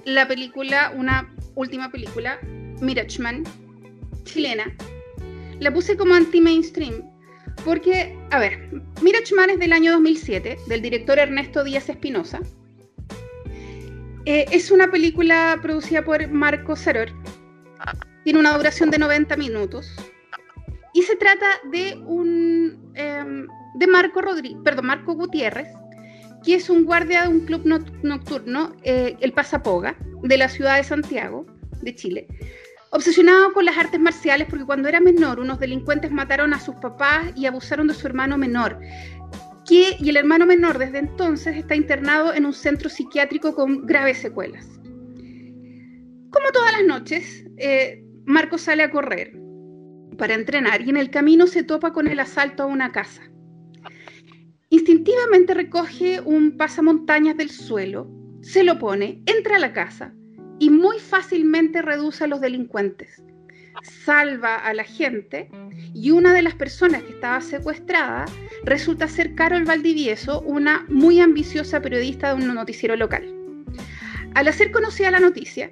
[0.06, 2.40] la película, una última película,
[2.82, 3.44] Mirachman,
[4.24, 4.76] chilena.
[5.60, 7.04] La puse como anti-mainstream
[7.66, 8.70] porque, a ver,
[9.02, 12.40] Mirachman es del año 2007, del director Ernesto Díaz Espinosa.
[14.26, 17.10] Eh, es una película producida por Marco Saror.
[18.24, 19.90] Tiene una duración de 90 minutos.
[20.94, 22.92] Y se trata de un.
[22.96, 25.68] Em, de Marco Rodríguez, perdón, Marco Gutiérrez,
[26.54, 27.66] es un guardia de un club
[28.04, 31.46] nocturno, eh, el Pasapoga, de la ciudad de Santiago,
[31.82, 32.28] de Chile.
[32.92, 37.28] Obsesionado con las artes marciales porque cuando era menor unos delincuentes mataron a sus papás
[37.36, 38.80] y abusaron de su hermano menor.
[39.68, 44.20] Que, y el hermano menor desde entonces está internado en un centro psiquiátrico con graves
[44.20, 44.66] secuelas.
[46.32, 49.34] Como todas las noches, eh, Marco sale a correr
[50.18, 53.22] para entrenar y en el camino se topa con el asalto a una casa.
[54.70, 58.10] Instintivamente recoge un pasamontañas del suelo,
[58.42, 60.14] se lo pone, entra a la casa
[60.60, 63.24] y muy fácilmente reduce a los delincuentes.
[63.84, 65.50] Salva a la gente
[65.94, 68.26] y una de las personas que estaba secuestrada
[68.66, 73.24] resulta ser Carol Valdivieso, una muy ambiciosa periodista de un noticiero local.
[74.34, 75.72] Al hacer conocida la noticia,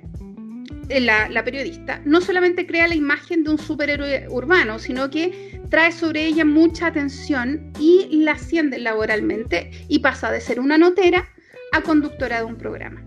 [0.90, 5.92] eh, la, periodista no solamente crea la imagen de un superhéroe urbano, sino que trae
[5.92, 11.28] sobre ella mucha atención y la asciende laboralmente y pasa de ser una notera
[11.72, 13.04] a conductora de un programa.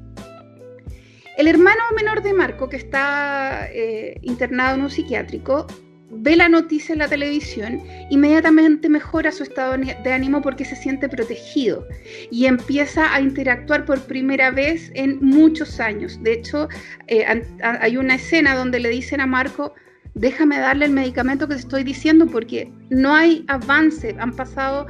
[1.37, 5.69] El hermano menor de Marco, que está eh, internado en un psiquiátrico,
[6.11, 11.09] ve la noticia en la televisión, inmediatamente mejora su estado de ánimo porque se siente
[11.09, 11.87] protegido
[12.31, 16.23] y empieza a interactuar por primera vez en muchos años.
[16.23, 16.69] De hecho,
[17.09, 17.25] eh,
[17.63, 19.75] hay una escena donde le dicen a Marco,
[20.15, 24.17] déjame darle el medicamento que te estoy diciendo porque no hay avance.
[24.19, 24.87] Han pasado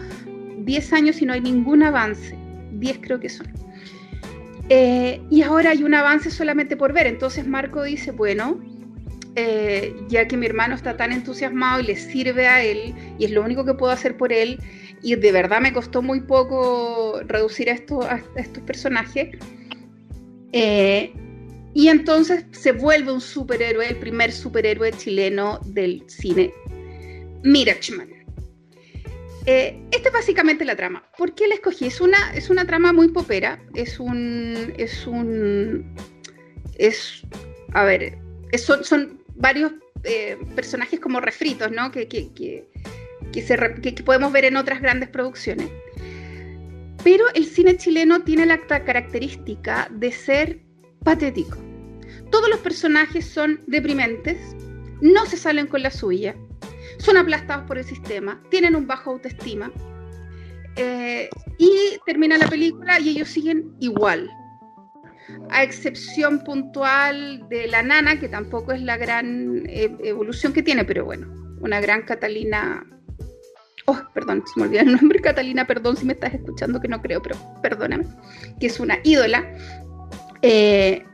[0.59, 2.37] 10 años y no hay ningún avance.
[2.73, 3.47] 10 creo que son.
[4.71, 7.07] Eh, y ahora hay un avance solamente por ver.
[7.07, 8.61] Entonces Marco dice, bueno,
[9.37, 13.31] eh, ya que mi hermano está tan entusiasmado y le sirve a él, y es
[13.31, 14.59] lo único que puedo hacer por él,
[15.03, 19.37] y de verdad me costó muy poco reducir a, estos personajes.
[20.53, 21.13] Eh,
[21.75, 26.53] y entonces se vuelve un superhéroe, el primer superhéroe chileno del cine,
[27.43, 28.19] Mirachman.
[29.51, 31.03] Eh, esta es básicamente la trama.
[31.17, 31.87] ¿Por qué la escogí?
[31.87, 33.59] Es una, es una trama muy popera.
[33.75, 34.75] Es un.
[34.77, 35.95] Es un.
[36.77, 37.23] Es.
[37.73, 38.19] A ver.
[38.57, 39.73] Son, son varios
[40.05, 41.91] eh, personajes como refritos, ¿no?
[41.91, 42.69] Que, que, que,
[43.33, 45.69] que, podemos ver en otras grandes producciones.
[47.03, 50.61] Pero el cine chileno tiene la característica de ser
[51.05, 51.59] patético.
[52.31, 54.39] Todos los personajes son deprimentes,
[55.01, 56.37] no se salen con la suya,
[56.99, 59.73] son aplastados por el sistema, tienen un bajo autoestima.
[60.77, 61.29] Eh,
[61.59, 64.31] y termina la película y ellos siguen igual,
[65.51, 70.85] a excepción puntual de la nana, que tampoco es la gran eh, evolución que tiene,
[70.85, 71.27] pero bueno,
[71.61, 72.87] una gran Catalina.
[73.87, 77.01] Oh, perdón, se me olvidó el nombre, Catalina, perdón si me estás escuchando, que no
[77.01, 78.07] creo, pero perdóname,
[78.61, 79.47] que es una ídola.
[80.43, 81.05] Eh,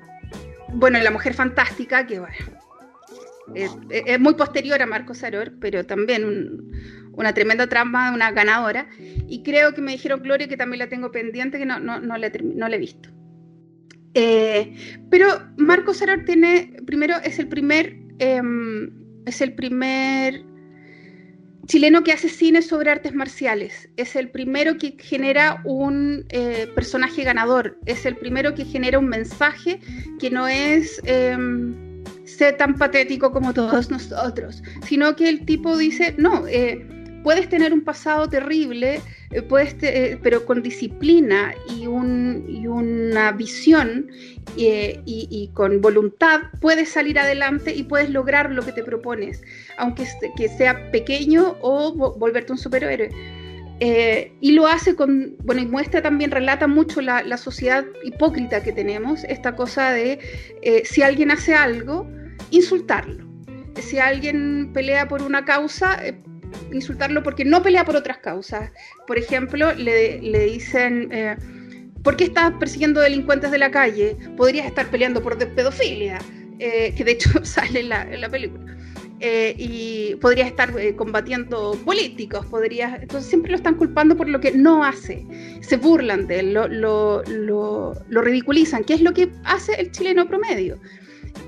[0.74, 2.34] bueno, la mujer fantástica, que bueno,
[3.54, 6.72] es, muy posterior a Marcos Saror, pero también
[7.12, 8.88] una tremenda trama una ganadora.
[9.28, 12.16] Y creo que me dijeron, Gloria, que también la tengo pendiente, que no, no, no,
[12.18, 13.13] no la he visto.
[14.14, 14.74] Eh,
[15.10, 18.90] pero Marco Saror tiene, primero, es el primer, em,
[19.26, 20.44] es el primer
[21.66, 23.88] chileno que hace cine sobre artes marciales.
[23.96, 27.78] Es el primero que genera un eh, personaje ganador.
[27.86, 29.80] Es el primero que genera un mensaje
[30.18, 31.74] que no es em,
[32.24, 36.86] ser tan patético como todos nosotros, sino que el tipo dice, no, eh,
[37.24, 39.00] puedes tener un pasado terrible,
[39.32, 39.74] eh, puedes
[40.22, 44.06] pero con disciplina y, un, y una visión
[44.56, 49.42] y, y, con voluntad puedes salir adelante y puedes lograr lo que te propones,
[49.78, 50.06] aunque
[50.36, 53.10] que sea pequeño o volverte un superhéroe.
[53.80, 58.62] Eh, y lo hace con, bueno, y muestra también, relata mucho la, la sociedad hipócrita
[58.62, 60.20] que tenemos, esta cosa de
[60.62, 62.08] eh, si alguien hace algo,
[62.50, 63.24] insultarlo.
[63.80, 66.16] Si alguien pelea por una causa, eh,
[66.72, 68.70] insultarlo porque no pelea por otras causas.
[69.06, 71.10] Por ejemplo, le, le dicen
[72.04, 74.14] ¿Por qué estás persiguiendo delincuentes de la calle?
[74.36, 76.18] Podrías estar peleando por pedofilia,
[76.58, 78.76] eh, que de hecho sale en la, película.
[79.20, 84.38] Eh, y podrías estar eh, combatiendo políticos, podrías, entonces siempre lo están culpando por lo
[84.38, 85.24] que no hace,
[85.62, 90.78] se burlan de él, lo, lo, ridiculizan, ¿Qué es lo que hace el chileno promedio.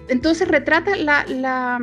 [0.09, 1.78] Entonces retrata la, la,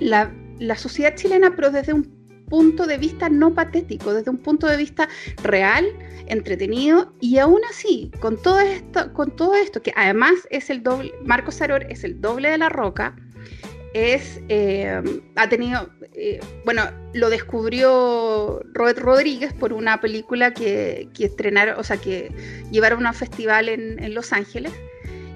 [0.00, 2.17] la, la sociedad chilena, pero desde un
[2.48, 5.08] punto de vista no patético, desde un punto de vista
[5.42, 5.86] real,
[6.26, 11.12] entretenido y aún así, con todo esto, con todo esto que además es el doble,
[11.24, 13.16] Marco Saror es el doble de la roca,
[13.94, 15.02] es, eh,
[15.36, 16.82] ha tenido, eh, bueno,
[17.14, 22.30] lo descubrió Robert Rodríguez por una película que, que estrenaron, o sea, que
[22.70, 24.72] llevaron a un festival en, en Los Ángeles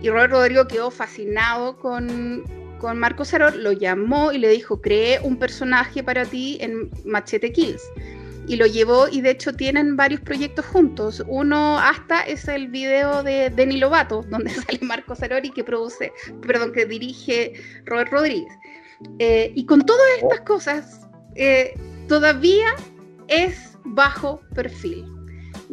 [0.02, 2.44] y Robert Rodríguez quedó fascinado con,
[2.82, 7.52] con Marco Saror, lo llamó y le dijo, creé un personaje para ti en Machete
[7.52, 7.80] Kills
[8.48, 11.22] y lo llevó y de hecho tienen varios proyectos juntos.
[11.28, 16.12] Uno hasta es el video de Deni Lovato, donde sale Marco Sarori que produce,
[16.44, 17.52] perdón, que dirige
[17.84, 18.52] Robert Rodríguez.
[19.20, 20.44] Eh, y con todas estas oh.
[20.44, 21.00] cosas,
[21.36, 21.78] eh,
[22.08, 22.74] todavía
[23.28, 25.06] es bajo perfil.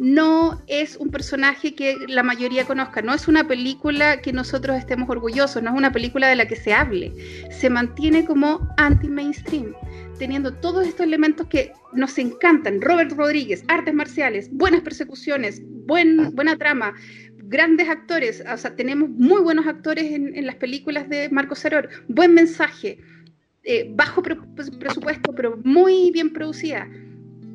[0.00, 5.10] No es un personaje que la mayoría conozca, no es una película que nosotros estemos
[5.10, 7.12] orgullosos, no es una película de la que se hable.
[7.50, 9.74] Se mantiene como anti-mainstream
[10.18, 12.80] teniendo todos estos elementos que nos encantan.
[12.80, 16.94] Robert Rodríguez, artes marciales, buenas persecuciones, buen, buena trama,
[17.44, 18.42] grandes actores.
[18.50, 22.98] O sea, tenemos muy buenos actores en, las películas de Marco Ceror, buen mensaje,
[23.64, 26.88] eh, bajo pues, presupuesto, pero muy bien producida.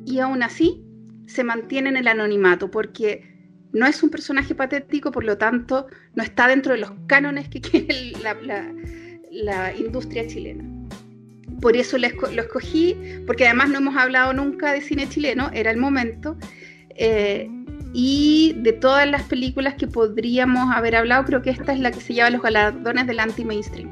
[0.04, 0.85] Y aún así
[1.26, 3.34] se mantiene en el anonimato porque
[3.72, 7.60] no es un personaje patético, por lo tanto, no está dentro de los cánones que
[7.62, 8.12] quiere
[9.30, 10.76] la industria chilena
[11.60, 12.96] por eso lo, escogí,
[13.26, 16.36] porque además no hemos hablado nunca de cine chileno, era el momento.
[16.90, 17.50] Eh,
[17.92, 22.00] y de todas las películas que podríamos haber hablado, creo que esta es la que
[22.00, 23.88] se lleva los galardones del anti-mainstream.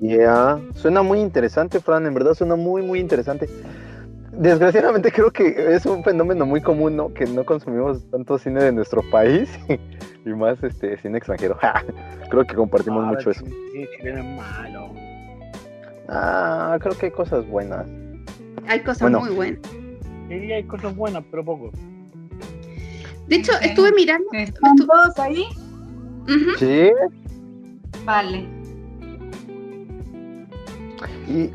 [0.00, 3.48] Ya, suena muy interesante, Fran, en verdad suena muy, muy interesante.
[4.38, 7.12] Desgraciadamente creo que es un fenómeno muy común, ¿no?
[7.12, 9.48] Que no consumimos tanto cine de nuestro país
[10.26, 11.58] y más este cine extranjero.
[12.30, 13.44] creo que compartimos mucho eso.
[13.44, 14.90] Sí, chileno es malo.
[16.08, 17.86] Ah, creo que hay cosas buenas.
[18.66, 19.60] Hay cosas muy buenas.
[20.28, 21.70] Sí, hay cosas buenas, pero poco.
[23.28, 24.28] De hecho, estuve mirando.
[24.32, 25.44] ¿Están todos ahí?
[26.58, 26.90] Sí.
[28.04, 28.46] Vale.
[31.28, 31.50] Y.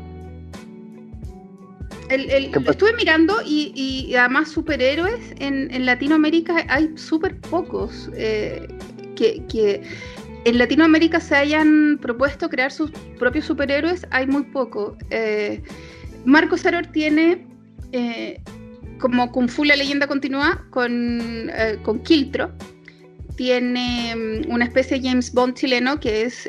[2.10, 8.66] estuve mirando y, además superhéroes en, en Latinoamérica hay súper pocos eh,
[9.16, 9.82] que, que
[10.44, 14.96] en Latinoamérica se hayan propuesto crear sus propios superhéroes, hay muy poco.
[15.10, 15.62] Eh,
[16.24, 17.46] Marco Saror tiene
[17.92, 18.40] eh,
[18.98, 22.52] como Kung Fu la leyenda continúa con, eh, con Kiltro.
[23.36, 26.48] Tiene mm, una especie de James Bond chileno que es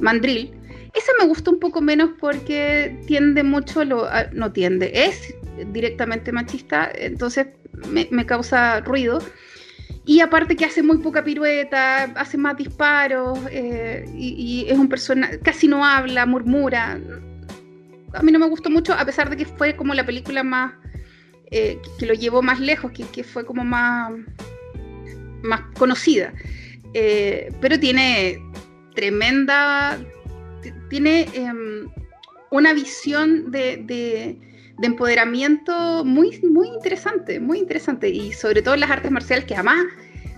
[0.00, 0.52] Mandrill.
[0.94, 5.34] Esa me gusta un poco menos porque tiende mucho, lo, no tiende, es
[5.72, 7.46] directamente machista, entonces
[7.88, 9.20] me, causa ruido.
[10.04, 15.38] Y aparte que hace muy poca pirueta, hace más disparos eh, y, es un personaje,
[15.38, 17.00] casi no habla, murmura.
[18.12, 20.74] A mí no me gustó mucho, a pesar de que fue como la película más,
[21.50, 24.12] eh, que lo llevó más lejos, que, fue como más,
[25.42, 26.34] más conocida.
[26.94, 28.42] Eh, pero tiene
[28.94, 29.98] tremenda,
[30.92, 31.88] tiene em,
[32.50, 34.38] una visión de
[34.82, 38.08] de empoderamiento muy, muy interesante, muy interesante.
[38.08, 39.84] Y sobre todo en las artes marciales, que además,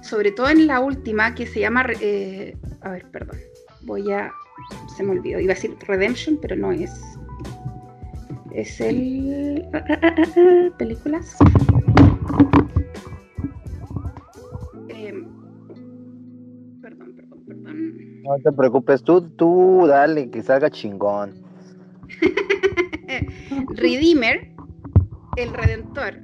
[0.02, 3.38] sobre todo en la última, que se llama, eh, a ver, perdón,
[3.82, 4.30] voy a,
[4.96, 6.92] se me olvidó, iba a decir Redemption, pero no es.
[8.52, 9.64] Es el...
[9.72, 11.36] ah, ah, ah, películas.
[18.24, 21.34] No te preocupes, tú, tú dale, que salga chingón.
[23.74, 24.50] Redeemer,
[25.36, 26.14] el Redentor,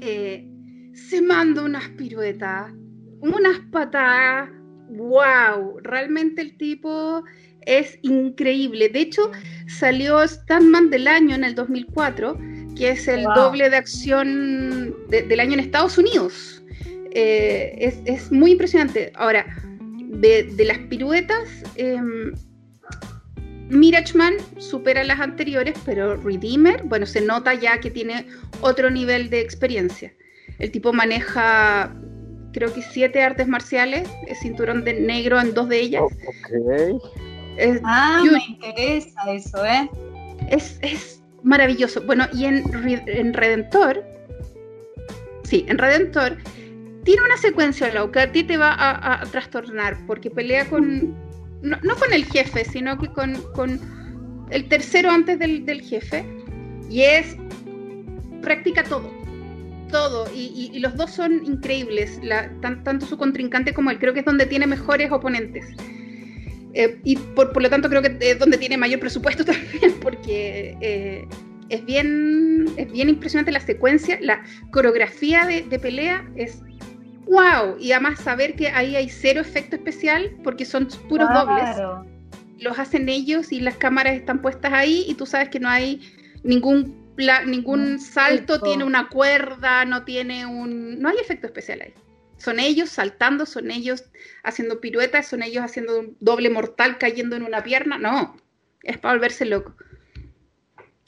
[0.00, 0.48] eh,
[0.94, 2.72] se manda unas piruetas,
[3.20, 4.50] unas patadas.
[4.88, 5.78] ¡Wow!
[5.82, 7.22] Realmente el tipo
[7.62, 8.88] es increíble.
[8.88, 9.30] De hecho,
[9.66, 12.38] salió Stuntman del año en el 2004,
[12.76, 13.34] que es el Wow.
[13.34, 16.62] doble de acción de- del año en Estados Unidos.
[17.12, 19.12] Eh, es, es muy impresionante.
[19.16, 19.46] Ahora,
[20.20, 22.32] de, de las piruetas, em,
[23.70, 28.26] Mirachman supera las anteriores, pero Redeemer, bueno, se nota ya que tiene
[28.60, 30.12] otro nivel de experiencia.
[30.58, 31.94] El tipo maneja,
[32.52, 36.02] creo que siete artes marciales, es cinturón de negro en dos de ellas.
[36.02, 37.00] Ok.
[37.56, 39.88] Es, Ah, Yo- me interesa eso, ¿eh?
[40.50, 42.02] es, es maravilloso.
[42.02, 44.04] Bueno, y en Redentor,
[45.44, 46.36] sí, en Redentor,
[47.04, 51.14] tiene una secuencia, Lau, que a ti te va a, trastornar, porque pelea con,
[51.62, 53.78] no, con el jefe, sino que con, con
[54.50, 56.24] el tercero antes del, del jefe,
[56.90, 57.36] y es,
[58.42, 59.10] practica todo,
[59.90, 62.20] todo, y, y- los dos son increíbles,
[62.60, 65.66] tan- tanto su contrincante como él, creo que es donde tiene mejores oponentes.
[66.76, 70.76] Eh, y por, por lo tanto creo que es donde tiene mayor presupuesto también, porque
[70.80, 71.24] eh,
[71.68, 74.42] es, bien, es bien impresionante la secuencia, la
[74.72, 76.60] coreografía de, de pelea es
[77.26, 81.76] wow, y además saber que ahí hay cero efecto especial, porque son puros dobles,
[82.58, 86.00] los hacen ellos y las cámaras están puestas ahí y tú sabes que no hay
[86.42, 91.00] ningún pla- ningún salto, tiene una cuerda, no tiene un...
[91.00, 91.94] no hay efecto especial ahí.
[92.36, 94.04] Son ellos saltando, son ellos
[94.42, 97.96] haciendo piruetas, son ellos haciendo un doble mortal cayendo en una pierna.
[97.96, 98.36] No,
[98.82, 99.74] es para volverse loco.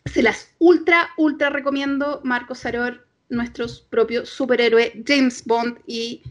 [0.06, 2.20] Se las ultra, ultra recomiendo.
[2.24, 6.22] Marco Saror, nuestro propio superhéroe, James Bond y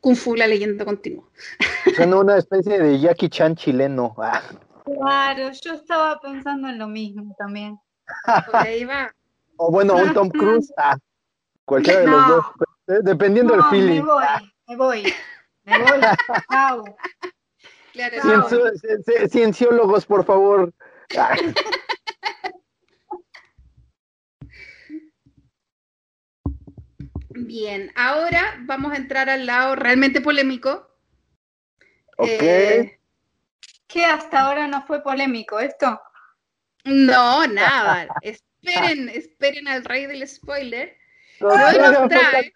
[0.00, 1.24] Kung Fu, la leyenda continua.
[1.96, 4.14] Son una especie de Jackie Chan chileno.
[4.18, 4.42] Ah,
[4.84, 7.78] Claro, yo estaba pensando en lo mismo también.
[8.46, 9.14] Por ahí va.
[9.56, 10.72] O bueno, un Tom Cruise.
[10.76, 10.96] Ah,
[11.64, 12.44] cualquiera de los dos.
[12.88, 14.00] eh, Dependiendo No, del feeling.
[14.02, 15.14] me voy, me voy,
[15.64, 16.00] me voy.
[16.50, 16.96] Chao.
[17.92, 19.28] Claro, no.
[19.28, 20.72] Cienciólogos, por favor.
[21.16, 21.36] Ah,
[27.46, 30.88] Bien, ahora vamos a entrar al lado realmente polémico.
[32.16, 32.28] ok.
[32.28, 32.98] Eh,
[33.86, 36.00] ¿Qué hasta ahora no fue polémico esto?
[36.84, 38.08] no, nada.
[38.22, 40.96] Esperen, esperen al rey del spoiler.
[41.40, 42.52] No, Hoy nos falta, trae,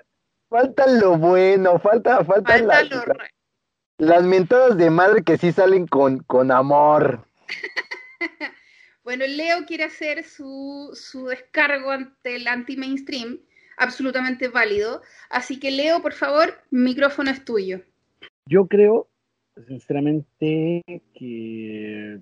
[0.48, 3.30] falta lo bueno, falta, falta, falta las, lo re-
[3.98, 7.26] las mentadas de madre que sí salen con, con amor.
[9.02, 13.38] Bueno, Leo quiere hacer su, su descargo ante el anti-mainstream,
[13.76, 15.02] absolutamente válido.
[15.30, 17.80] Así que, Leo, por favor, micrófono es tuyo.
[18.48, 19.08] Yo creo,
[19.66, 20.82] sinceramente,
[21.14, 22.20] que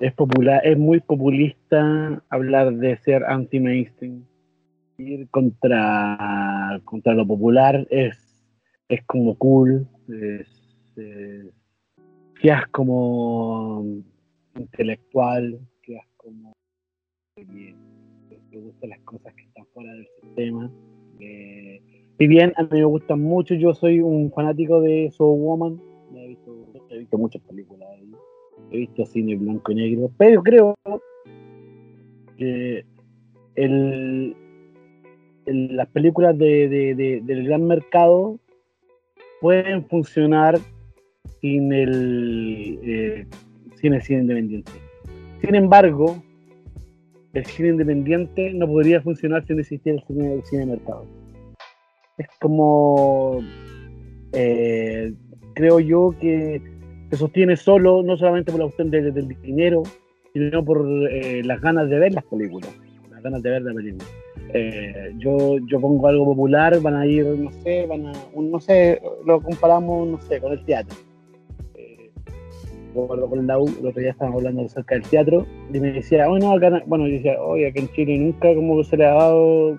[0.00, 4.24] es popular, es muy populista hablar de ser anti-mainstream.
[4.98, 8.16] Ir contra, contra lo popular es,
[8.88, 10.48] es como cool, es,
[10.96, 11.52] es-
[12.40, 13.84] quedas como
[14.54, 16.52] intelectual, quedas como
[17.34, 17.74] que
[18.54, 20.70] te gustan las cosas que están fuera del sistema.
[21.20, 21.80] Eh,
[22.18, 25.80] si bien a mí me gustan mucho, yo soy un fanático de Soul Woman,
[26.14, 28.16] he visto, he visto muchas películas, ella,
[28.70, 30.74] he visto cine blanco y negro, pero creo
[32.36, 32.84] que
[33.56, 34.36] el,
[35.46, 38.38] las películas de- del gran mercado
[39.40, 40.58] pueden funcionar
[41.40, 43.26] sin el, eh,
[43.76, 44.72] sin el cine independiente.
[45.40, 46.22] Sin embargo,
[47.34, 51.04] el cine independiente no podría funcionar si no existiera el cine, el cine de mercado.
[52.18, 53.40] Es como,
[54.32, 55.12] eh,
[55.54, 56.62] creo yo que
[57.10, 59.82] se sostiene solo, no solamente por la cuestión de- del dinero,
[60.32, 62.70] sino por eh, las ganas de ver las películas,
[63.10, 64.04] las ganas de ver la película.
[64.52, 69.00] Eh, yo, yo pongo algo popular, van a ir, no sé, van a, no sé,
[69.26, 70.96] lo comparamos, no sé, con el teatro.
[72.94, 76.52] Con la U, el otro día estábamos hablando acerca del teatro, y me decía, bueno,
[76.52, 76.80] acá, no-".
[76.86, 79.78] bueno, yo decía, oye, aquí en Chile nunca como se le ha dado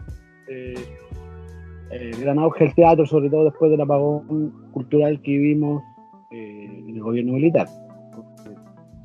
[0.49, 0.75] eh,
[1.91, 5.81] eh, gran auge al teatro, sobre todo después del apagón cultural que vivimos
[6.31, 7.67] eh, en el gobierno militar.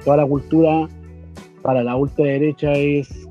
[0.05, 0.89] Toda la cultura
[1.63, 3.29] para la ultraderecha es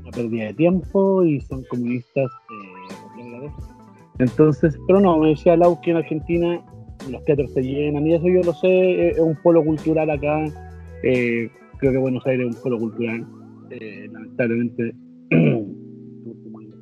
[0.00, 3.50] una pérdida de tiempo y son comunistas eh.
[4.18, 6.62] Entonces, pero no, me decía Lau que en Argentina
[7.08, 10.44] los teatros se llenan y eso yo lo sé, es un polo cultural acá.
[11.02, 11.48] eh,
[11.78, 13.26] creo que Buenos Aires es un polo cultural.
[13.70, 14.94] eh, lamentablemente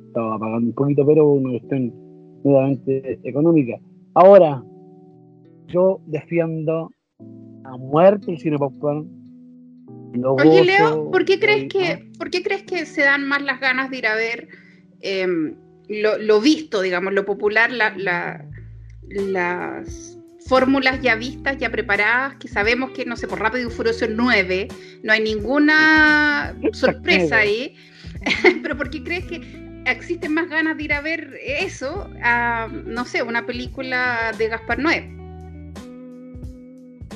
[0.07, 1.93] estaba pagando un poquito, pero una cuestión
[2.43, 3.77] nuevamente económica.
[4.15, 4.63] Ahora,
[5.67, 6.89] yo defiendo
[7.63, 9.07] a muerte el cine popcorn.
[10.23, 13.91] Oye, Leo, ¿por qué crees que, por qué crees que se dan más las ganas
[13.91, 14.47] de ir a ver
[15.01, 15.53] em,
[15.87, 18.45] lo, lo visto, digamos, lo popular, la- la-
[19.09, 24.05] las fórmulas ya vistas, ya preparadas, que sabemos que, no sé, por Rápido y Furioso
[24.09, 24.67] 9,
[25.03, 27.75] no hay ninguna sorpresa ahí,
[28.63, 29.41] pero ¿por qué crees que
[29.85, 34.79] existen más ganas de ir a ver eso a, no sé, una película de Gaspar
[34.79, 35.09] Noé?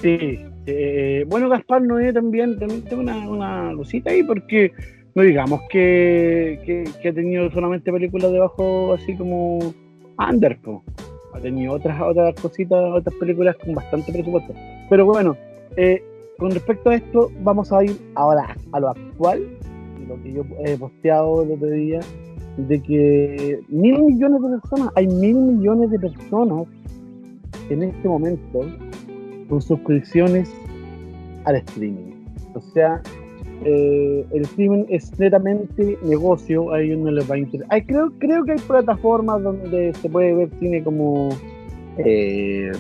[0.02, 4.72] Sí, eh, bueno, Gaspar Noé también, también tengo una, una cosita ahí porque
[5.16, 9.74] no digamos que, que, que ha tenido solamente películas debajo así como
[10.18, 10.60] Under.
[11.34, 14.54] Ha tenido otras otras cositas, otras películas con bastante presupuesto.
[14.90, 15.36] Pero bueno,
[15.76, 16.02] eh,
[16.38, 19.42] con respecto a esto, vamos a ir ahora a lo actual,
[20.08, 22.00] lo que yo he posteado el otro día,
[22.58, 26.68] de que mil millones de personas, hay mil millones de personas
[27.70, 28.60] en este momento
[29.50, 30.52] con suscripciones
[31.46, 32.26] al streaming.
[32.54, 33.02] O sea,
[33.66, 37.86] eh, el streaming es netamente negocio, a ellos no les va a interesar.
[37.86, 41.30] Creo, creo que hay plataformas donde se puede ver cine como.
[41.97, 42.72] Eh,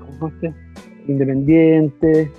[0.00, 0.54] ¿Cómo llama este?
[1.08, 2.30] Independiente.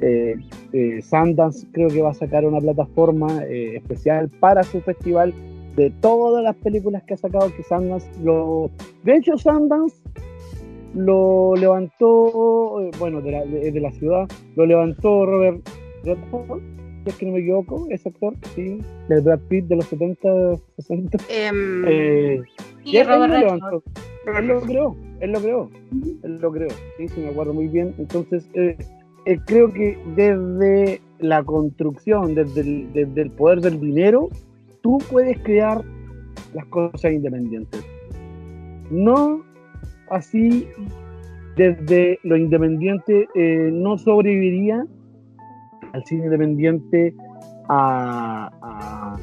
[0.00, 0.34] Eh,
[0.72, 5.32] eh, Sundance creo que va a sacar una plataforma especial para su festival
[5.76, 8.68] de todas las películas que ha sacado que Sundance lo
[9.04, 9.94] de hecho Sundance
[10.94, 15.62] lo levantó bueno de, de la ciudad lo levantó Robert
[16.04, 16.60] Redford
[17.04, 18.78] si es que no me equivoco ese actor sí
[19.08, 20.28] del Brad Pitt de los 70
[20.76, 22.42] 60 Em, eh,
[22.84, 23.82] Y él, Robert él lo levantó.
[24.24, 25.70] Él lo creó, él lo creó,
[26.22, 27.92] él lo creó, sí, sí, me acuerdo muy bien.
[27.98, 28.76] Entonces, eh,
[29.24, 34.28] eh, creo que desde la construcción, desde el, desde el poder del dinero,
[34.80, 35.82] tú puedes crear
[36.54, 37.84] las cosas independientes.
[38.90, 39.42] No
[40.10, 40.68] así,
[41.56, 44.86] desde lo independiente, eh, no sobreviviría
[45.92, 47.14] al cine independiente
[47.68, 49.16] a, a,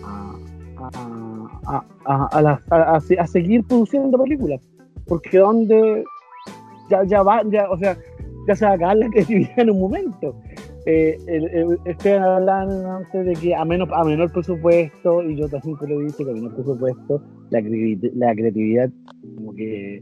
[2.06, 4.62] a- a- a- seguir produciendo películas.
[5.08, 6.04] Porque donde
[6.90, 7.98] ya, ya va, ya, o sea,
[8.48, 10.36] ya se va a acabar la creatividad en un momento.
[10.86, 11.18] Eh,
[11.86, 16.00] Esteban hablaba antes de que a, menos, a menor presupuesto, y yo también te lo
[16.00, 18.90] dije, que a menor presupuesto, la, la creatividad
[19.36, 20.02] como que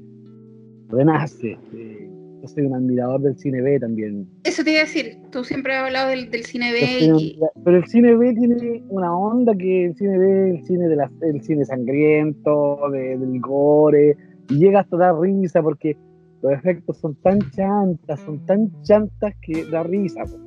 [0.90, 1.58] renace.
[1.74, 2.10] Eh,
[2.42, 4.28] yo soy un admirador del cine B también.
[4.44, 7.40] Eso te iba a decir, tú siempre has hablado del, del cine B un- y,
[7.64, 11.12] Pero el cine B tiene una onda que el cine B, el cine de la-
[11.22, 14.16] el cine sangriento, de- del gore,
[14.50, 15.98] y llega hasta dar risa porque
[16.42, 20.24] los efectos son tan chantas, son tan chantas que da risa.
[20.24, 20.38] po.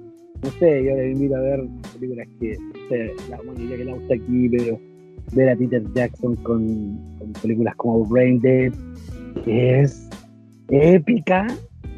[0.42, 1.60] No sé, yo le invito a ver
[1.92, 3.36] películas que, no sé, la
[3.68, 4.78] ya que la gusta aquí, pero
[5.34, 8.72] ver a Peter Jackson con, con películas como Brain Dead,
[9.44, 10.08] que es
[10.70, 11.46] épica,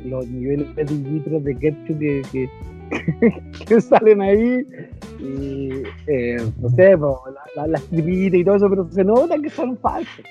[0.07, 2.49] los niveles de litros de ketchup que, que,
[3.67, 4.67] que salen ahí,
[5.21, 5.71] y
[6.07, 7.17] eh, no sé, la-
[7.57, 10.25] la- las tripitas y todo eso, pero se nota que son falsos.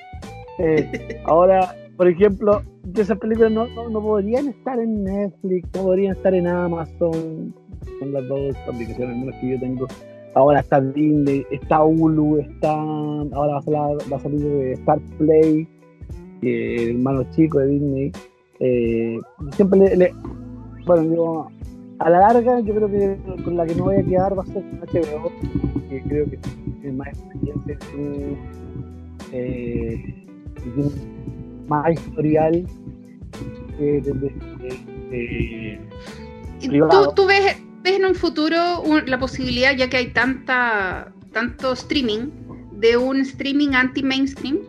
[0.60, 2.62] Eh, ahora, por ejemplo,
[2.96, 7.54] esas películas no, no, no podrían estar en Netflix, no podrían estar en Amazon,
[8.00, 9.88] son las dos aplicaciones menos que yo tengo.
[10.34, 15.00] Ahora está Disney, está Hulu, está, ahora va a salir, va a salir de Star
[15.18, 15.68] Play,
[16.42, 18.12] el hermano chico de Disney.
[18.64, 19.18] Eh,
[19.56, 20.14] siempre le, le-
[20.86, 21.52] bueno, digo,
[22.00, 24.46] a la larga yo creo que con la que me voy a quedar va a
[24.46, 25.32] ser HBO,
[25.90, 26.38] que creo que
[26.82, 28.38] tiene más experiencia en su,
[29.34, 30.26] eh,
[30.64, 30.90] tiene
[31.68, 32.68] más historial
[33.80, 35.80] eh, de, de-
[36.90, 41.74] tú, tú ves, ves en un futuro un- la posibilidad, ya que hay tanta tanto
[41.74, 42.30] streaming,
[42.80, 44.60] de un streaming anti-mainstream,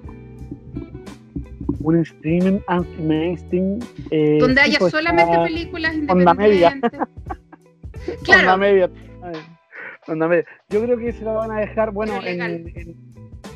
[1.85, 3.79] un streaming anti-mainstream.
[4.11, 6.73] eh, donde haya solamente películas onda media.
[6.75, 7.01] independientes.
[7.01, 8.91] Onda claro, media.
[10.09, 10.45] Onda media.
[10.71, 13.13] Yo creo que se la van a dejar, bueno, en, en, en-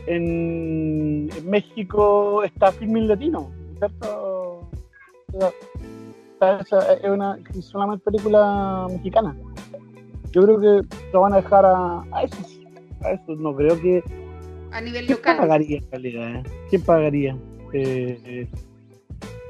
[0.07, 4.71] en México está Filmin Latino, ¿cierto?
[6.41, 9.35] Es una es solamente película mexicana.
[10.33, 12.61] Yo creo que lo van a dejar a, a esos.
[13.03, 13.39] A esos.
[13.39, 14.03] No creo que.
[14.71, 15.37] a nivel ¿Quién local.
[15.39, 16.35] pagaría en realidad?
[16.37, 16.43] eh?
[16.71, 17.37] ¿Quién pagaría?
[17.73, 18.49] Eh,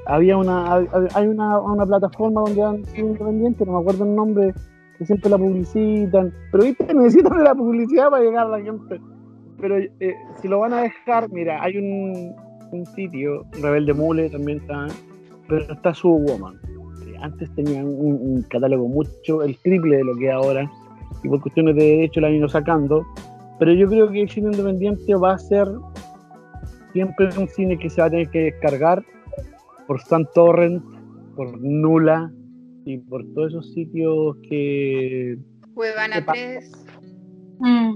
[0.05, 4.53] había una hay una, una plataforma donde dan cine independiente, no me acuerdo el nombre,
[4.97, 8.99] que siempre la publicitan, pero viste, necesitan de la publicidad para llegar a la gente.
[9.59, 12.35] Pero eh, si lo van a dejar, mira, hay un,
[12.71, 14.87] un sitio, Rebelde Mule también está,
[15.47, 16.59] pero está Woman.
[17.21, 20.71] Antes tenían un, catálogo mucho, el triple de lo que es ahora,
[21.23, 23.05] y por cuestiones de derecho la han ido sacando.
[23.57, 25.67] pero yo creo que el independiente va a ser
[26.97, 29.05] siempre un cine que se va a tener que descargar
[29.85, 30.83] por San Torrent,
[31.35, 32.31] por Nula
[32.85, 35.37] y por todos esos sitios que.
[35.75, 36.41] Cuevana ¿Qué pasa?
[36.41, 36.85] 3.
[37.59, 37.93] Mm.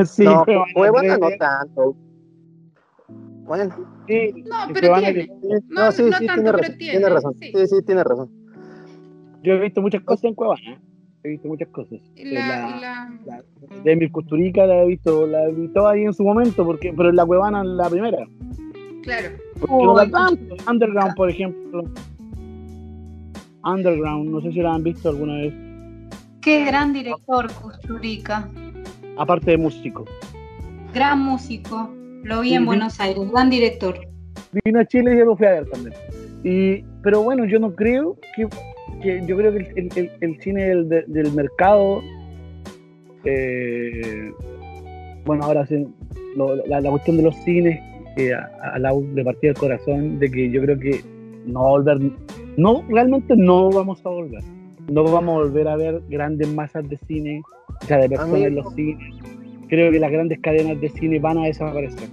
[0.06, 1.96] Sí, no, Cuevana no tanto.
[3.46, 3.74] Bueno,
[4.06, 5.14] sí, No, pero tiene.
[5.14, 5.28] que-
[5.70, 7.34] No, no, sí, no sí, tanto, tiene pero razón, tiene, tiene razón.
[7.40, 7.52] sí.
[7.54, 8.30] Sí, sí, tiene razón.
[9.42, 10.80] Yo he visto muchas cosas en Cuevana.
[11.24, 12.00] He visto muchas cosas.
[12.16, 16.12] La, La- la- la- de Emil Custurica la he visto, la he visto ahí en
[16.12, 18.26] su momento, porque, pero en la Cuevana la primera.
[19.02, 19.28] claro.
[19.60, 20.56] Porque no la tanto.
[20.68, 21.84] Underground, por ejemplo.
[23.64, 25.54] Underground, no sé si la han visto alguna vez.
[26.40, 28.48] Qué gran director, Kusturica.
[29.16, 30.04] Aparte de músico.
[30.92, 31.88] Gran músico.
[32.24, 32.66] Lo vi en.
[32.66, 33.30] Buenos Aires.
[33.30, 33.96] Gran director.
[34.64, 35.94] Vino a Chile y yo lo fui a ver también.
[36.42, 38.48] Y, pero bueno, yo no creo que,
[39.02, 42.00] que- yo creo que el, el- cine del, de- del mercado,
[43.24, 44.30] eh,
[45.24, 45.86] bueno, ahora sí,
[46.36, 47.80] lo- la, la cuestión de los cines,
[48.16, 51.00] que a, a la le partía el corazón de que yo creo que
[51.46, 51.98] no va a volver,
[52.56, 54.42] no, realmente no vamos a volver.
[54.90, 57.40] No vamos a volver a ver grandes masas de cine,
[57.80, 59.14] o sea, de personas en los cines.
[59.68, 62.08] Creo que las grandes cadenas de cine van a desaparecer.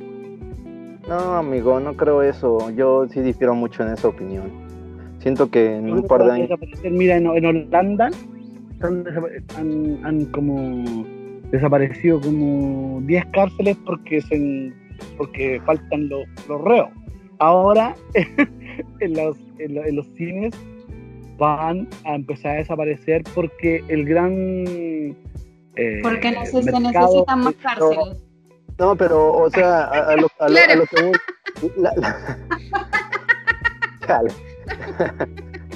[1.07, 2.69] No, amigo, no creo eso.
[2.71, 4.51] Yo sí difiero mucho en esa opinión.
[5.19, 6.49] Siento que en un par de años.
[6.89, 8.09] Mira, en, en Holanda
[8.81, 11.05] han, desapa- han- han como
[11.51, 14.71] desaparecido como 10 cárceles porque se,
[15.17, 16.89] porque faltan los, los reos.
[17.39, 17.95] Ahora
[18.99, 20.53] en los, en, lo- en los cines
[21.37, 24.31] van a empezar a desaparecer porque el gran
[24.67, 25.13] eh,
[26.03, 28.23] Porque neces- se mercado- necesitan más cárceles.
[28.77, 31.71] No, pero, o sea, a, a lo, a lo- a lo que voy.
[31.77, 32.37] La, la-
[34.07, 34.31] Chale.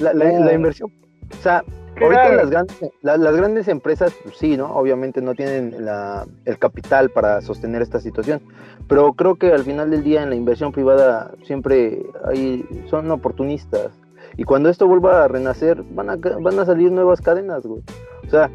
[0.00, 0.90] La- la- la inversión.
[1.32, 1.58] O sea,
[2.00, 2.36] ahorita Claro.
[2.36, 4.74] las grandes, la- las grandes empresas, pues sí, ¿no?
[4.74, 8.40] Obviamente no tienen la- el capital para sostener esta situación.
[8.88, 13.92] Pero creo que al final del día en la inversión privada siempre hay, son oportunistas.
[14.36, 17.82] Y cuando esto vuelva a renacer, van a, van a salir nuevas cadenas, güey.
[18.26, 18.50] O sea,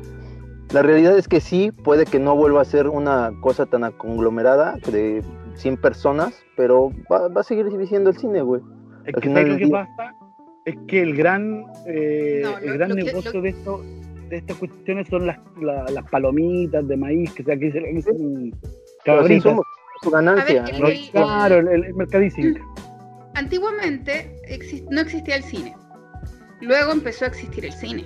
[0.73, 4.75] la realidad es que sí, puede que no vuelva a ser una cosa tan conglomerada
[4.91, 5.23] de
[5.55, 8.61] 100 personas, pero va, va a seguir siendo el cine, güey.
[9.05, 9.29] Es Al que.
[10.69, 13.83] Es que el gran, eh, No, el lo- gran lo que- negocio lo- de esto,
[14.29, 18.53] de estas cuestiones son las, la- las palomitas de maíz, que, sea, que se- sí
[19.03, 19.55] cabritas.
[20.03, 20.63] su ganancia.
[20.63, 20.87] A ver, el- ¿no?
[20.87, 22.59] el- Claro, el, el, mercadising.
[23.33, 24.31] Antiguamente
[24.91, 25.75] no existía el cine.
[26.61, 28.05] Luego empezó a existir el cine.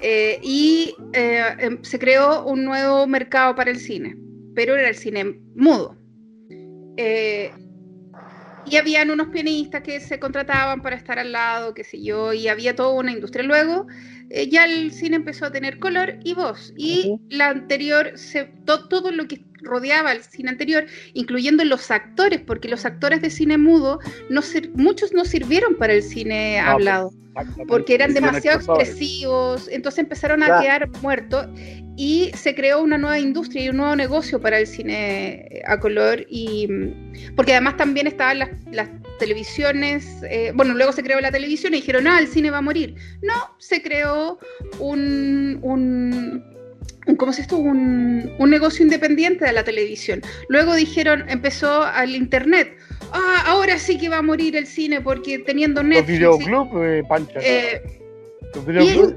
[0.00, 4.16] Eh, y eh, em- se creó un nuevo mercado para el cine,
[4.54, 5.96] pero era el cine mudo.
[6.96, 7.52] Eh,
[8.64, 12.48] y habían unos pianistas que se contrataban para estar al lado, qué sé yo, y
[12.48, 13.44] había toda una industria.
[13.44, 13.86] Luego
[14.30, 16.72] eh, ya el cine empezó a tener color y voz.
[16.76, 22.40] Y la anterior, se, to- todo lo que rodeaba al cine anterior, incluyendo los actores,
[22.40, 24.40] porque los actores de cine mudo, no
[24.74, 27.12] muchos no sirvieron para el cine No, hablado
[27.66, 31.46] porque eran demasiado expresivos, entonces empezaron a quedar muertos
[31.96, 36.26] y se creó una nueva industria y un nuevo negocio para el cine a color
[36.28, 41.30] y mm, porque además también estaban las, las televisiones, eh, bueno, luego se creó la
[41.30, 42.96] televisión y dijeron, ah, el cine va a morir.
[43.22, 44.38] No, se creó
[44.78, 46.44] un, un,
[47.16, 47.56] ¿cómo se esto?
[47.58, 50.22] Un, un negocio independiente de la televisión.
[50.48, 52.76] Luego dijeron, empezó al internet.
[53.12, 56.18] Ah, ahora sí que va a morir el cine porque teniendo Netflix.
[56.18, 57.40] videoclubs, eh, Pancha.
[57.42, 57.82] eh,
[58.54, 59.14] los videoclubs.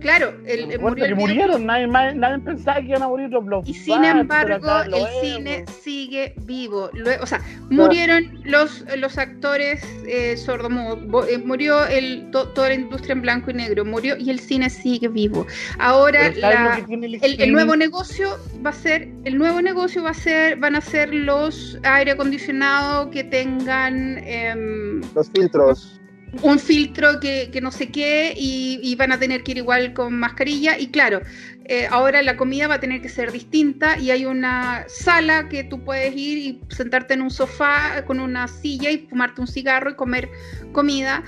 [0.00, 3.08] Claro, el, el- Recuerda murió que el murieron, nadie, más- nadie pensaba que iban a
[3.08, 5.10] morir los los y sin bars, embargo el vemos.
[5.20, 6.90] cine sigue vivo.
[7.20, 13.12] O sea, murieron los, los actores eh, sordomudos, eh, murió el, to- toda la industria
[13.12, 15.46] en blanco y negro, murió y el cine sigue vivo.
[15.78, 17.52] Ahora Pero ¿sabes lo la- que tiene el el, el streaming?
[17.52, 21.78] nuevo negocio va a ser, el nuevo negocio va a ser, van a ser los
[21.82, 26.00] aire acondicionado que tengan em, Los filtros.
[26.42, 29.92] Un filtro que, que no sé qué y, y van a tener que ir igual
[29.94, 31.20] con mascarilla y claro,
[31.64, 35.64] eh, ahora la comida va a tener que ser distinta y hay una sala que
[35.64, 39.90] tú puedes ir y sentarte en un sofá con una silla y fumarte un cigarro
[39.90, 40.28] y comer
[40.72, 41.22] comida,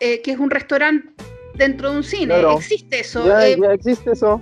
[0.00, 1.08] eh, que es un restaurante
[1.54, 2.26] dentro de un cine.
[2.26, 2.56] Claro.
[2.58, 3.26] Existe eso.
[3.26, 4.40] Ya, eh, ya existe eso.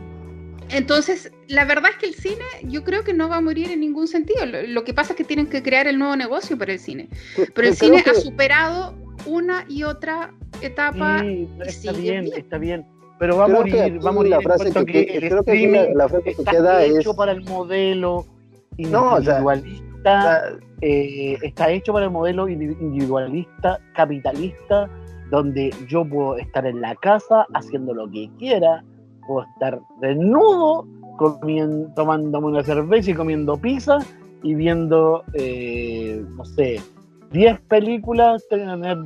[0.71, 3.81] entonces, la verdad es que el cine yo creo que no va a morir en
[3.81, 4.47] ningún sentido.
[4.47, 7.09] Lo, lo que pasa es que tienen que crear el nuevo negocio para el cine.
[7.37, 8.97] Pero el Creo cine que- ha superado
[9.27, 11.21] una y otra etapa.
[11.21, 12.37] Sí, está bien, bien.
[12.39, 12.87] está bien.
[13.19, 15.29] Pero va a Creo morir, que aquí va a morir la frase que- que, el
[15.29, 18.27] creo que la- la frase que está queda hecho es- para el modelo
[18.79, 20.43] No, o sea, individualista,
[20.81, 24.89] eh, está hecho para el modelo indi- individualista, capitalista,
[25.31, 28.83] donde yo puedo estar en la casa haciendo lo que quiera,
[29.27, 30.87] puedo estar desnudo
[31.19, 33.99] comiendo, tomándome una cerveza y comiendo pizza
[34.43, 36.81] y viendo, eh, no sé,
[37.33, 38.97] 10 películas, tener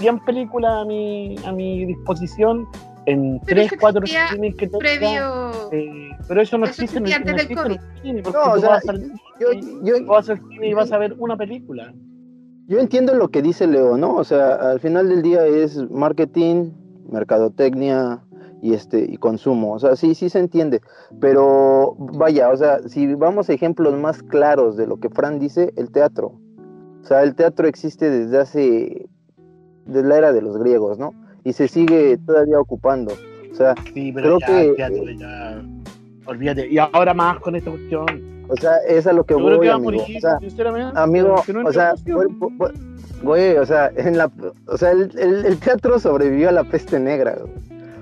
[0.00, 2.66] 100 películas a mi, a mi disposición
[3.06, 4.78] en Pero 3, eso 4 existía streaming que tenga.
[4.78, 5.72] Previo.
[5.72, 8.02] Eh, pero eso no Eso existe en el, existía no antes del existe en el
[8.02, 9.52] cine, porque No, o tú sea, vas al Yo,
[9.82, 11.94] yo, vas al cine y vas a ver una película.
[12.66, 14.14] yo entiendo lo que dice Leo, ¿no?
[14.16, 16.70] O sea, al final del día es marketing,
[17.10, 18.20] mercadotecnia
[18.60, 19.72] y este y consumo.
[19.72, 20.80] O sea, sí, sí se entiende.
[21.20, 25.72] Pero vaya, o sea, si vamos a ejemplos más claros de lo que Fran dice,
[25.76, 26.40] el teatro.
[27.02, 29.06] O sea, el teatro existe desde hace,
[29.86, 31.14] desde la era de los griegos, ¿no?
[31.44, 33.12] Y se sigue todavía ocupando.
[33.50, 35.62] O sea, Sí, pero Creo ya, que- teatro, ya,
[36.26, 36.68] olvídate.
[36.68, 38.06] Y ahora más con esta cuestión.
[38.50, 39.90] o sea, es a lo que Yo creo voy, que va a amigo.
[40.02, 40.98] morir, O sea, sinceramente.
[40.98, 42.72] amigo, no o sea, güey, güey,
[43.22, 44.30] güey, o sea, en la,
[44.66, 47.52] o sea, el, el- el teatro sobrevivió a la peste negra, güey.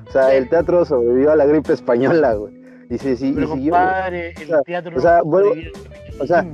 [0.09, 2.55] O sea, el teatro sobrevivió a la gripe española, güey.
[2.90, 5.55] Y sí, sí, Pero y siguió, el O sea, teatro o sea, vuelvo-
[6.20, 6.47] o sea.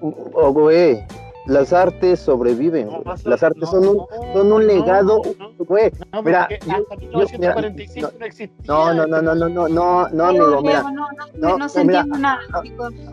[0.00, 1.04] O, güey,
[1.46, 5.64] las artes sobreviven, No, Las artes no, son un, no, son un no, legado, no,
[5.64, 5.90] güey.
[6.12, 8.64] no, Mira, yo- hasta yo- 1945 mira, no existía.
[8.66, 10.82] No, no, no, no, no, no, no, no, amigo, mira.
[10.82, 12.40] No, no, no, no se mira, entiende nada.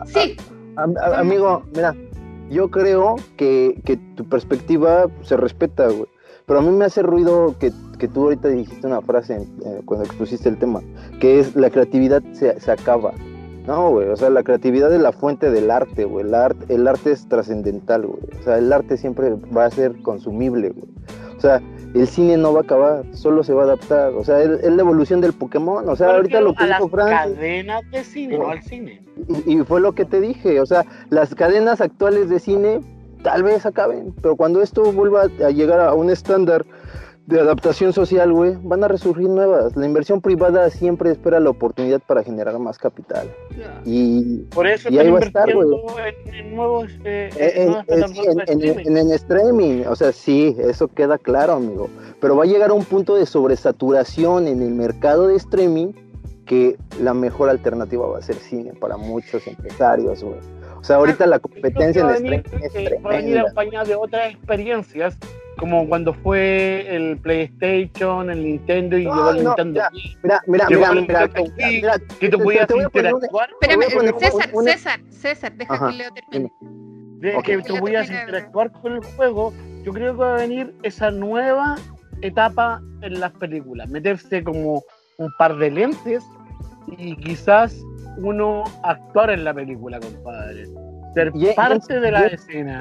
[0.06, 0.36] Sí,
[1.14, 1.94] amigo, mira,
[2.50, 6.06] yo creo que, que tu perspectiva se respeta, güey.
[6.46, 10.04] Pero a mí me hace ruido que, que tú ahorita dijiste una frase eh, cuando
[10.04, 10.80] expusiste el tema,
[11.20, 13.12] que es la creatividad se, se acaba.
[13.66, 16.26] No, güey, o sea, la creatividad es la fuente del arte, güey.
[16.26, 18.22] El, arte el arte es trascendental, güey.
[18.40, 20.88] O sea, el arte siempre va a ser consumible, güey.
[21.36, 21.60] O sea,
[21.94, 24.12] el cine no va a acabar, solo se va a adaptar.
[24.14, 25.88] O sea, es, es la evolución del Pokémon.
[25.88, 27.10] O sea, ahorita lo que a las dijo Frank...
[27.10, 29.02] cadenas de cine, no al cine.
[29.46, 32.80] Y, y fue lo que te dije, o sea, las cadenas actuales de cine
[33.22, 36.64] tal vez acaben, pero cuando esto vuelva a llegar a un estándar
[37.26, 39.76] de adaptación social, güey, van a resurgir nuevas.
[39.76, 43.28] La inversión privada siempre espera la oportunidad para generar más capital.
[43.84, 45.94] Y Por eso Y ahí va a estar, invirtiendo
[46.28, 48.86] en, en nuevos eh, en en, nuevas en- en- streaming.
[48.86, 51.88] en- en streaming, o sea, sí, eso queda claro, amigo.
[52.20, 55.92] Pero va a llegar a un punto de sobresaturación en el mercado de streaming
[56.44, 60.38] que la mejor alternativa va a ser cine para muchos empresarios, güey.
[60.80, 64.32] O sea, ahorita la competencia en streaming es eh, va a venir acompañada de otras
[64.34, 65.16] experiencias,
[65.58, 69.80] como cuando fue el PlayStation, el Nintendo y No, llegó el no, Nintendo
[70.22, 75.74] Mira, mira, mira, mira, mira, que tú podías interactuar, Espérame, César, una- César, César, deja
[75.74, 76.52] Ajá, que Leo termine.
[77.20, 79.52] de que tú podías interactuar con el juego.
[79.84, 81.76] Yo creo que va a venir esa nueva
[82.22, 84.82] etapa en las películas, meterse como
[85.18, 86.24] un par de lentes
[86.98, 87.76] y quizás
[88.18, 90.66] uno actuar en la película, compadre.
[91.14, 92.78] Ser parte de la escena.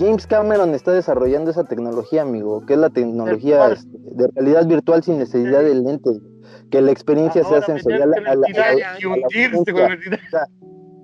[0.00, 5.02] James Cameron está desarrollando esa tecnología, amigo, que es la tecnología este, de realidad virtual
[5.02, 6.18] sin necesidad de lentes,
[6.70, 8.30] que la experiencia sea Ahora sensorial meterse
[8.82, 9.20] a en
[9.84, 10.46] la, a.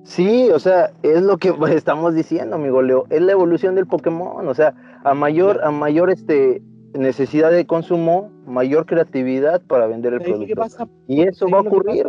[0.04, 4.48] Sí, o sea, es lo que estamos diciendo, amigo Leo, es la evolución del Pokémon,
[4.48, 4.74] o sea,
[5.04, 6.62] a mayor, a mayor este
[6.94, 10.78] necesidad de consumo, mayor creatividad para vender el ¿Sabes lo que producto.
[10.78, 10.90] pasa?
[11.06, 12.06] Y eso va a ¿Sabes lo que ocurrir.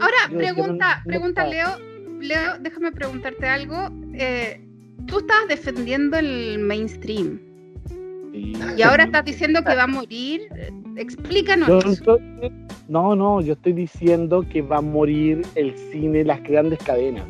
[0.00, 1.68] Ahora, pregunta, pregunta Leo.
[2.18, 3.76] Leo, déjame preguntarte algo.
[4.14, 4.65] Eh,
[5.06, 7.40] tú estabas defendiendo el mainstream
[8.32, 8.52] Sí.
[8.76, 10.42] y ahora estás diciendo que va a morir.
[10.96, 11.68] Explícanos.
[11.68, 12.20] Yo estoy-
[12.88, 17.24] no, no, yo estoy diciendo que va a morir el cine, las grandes cadenas.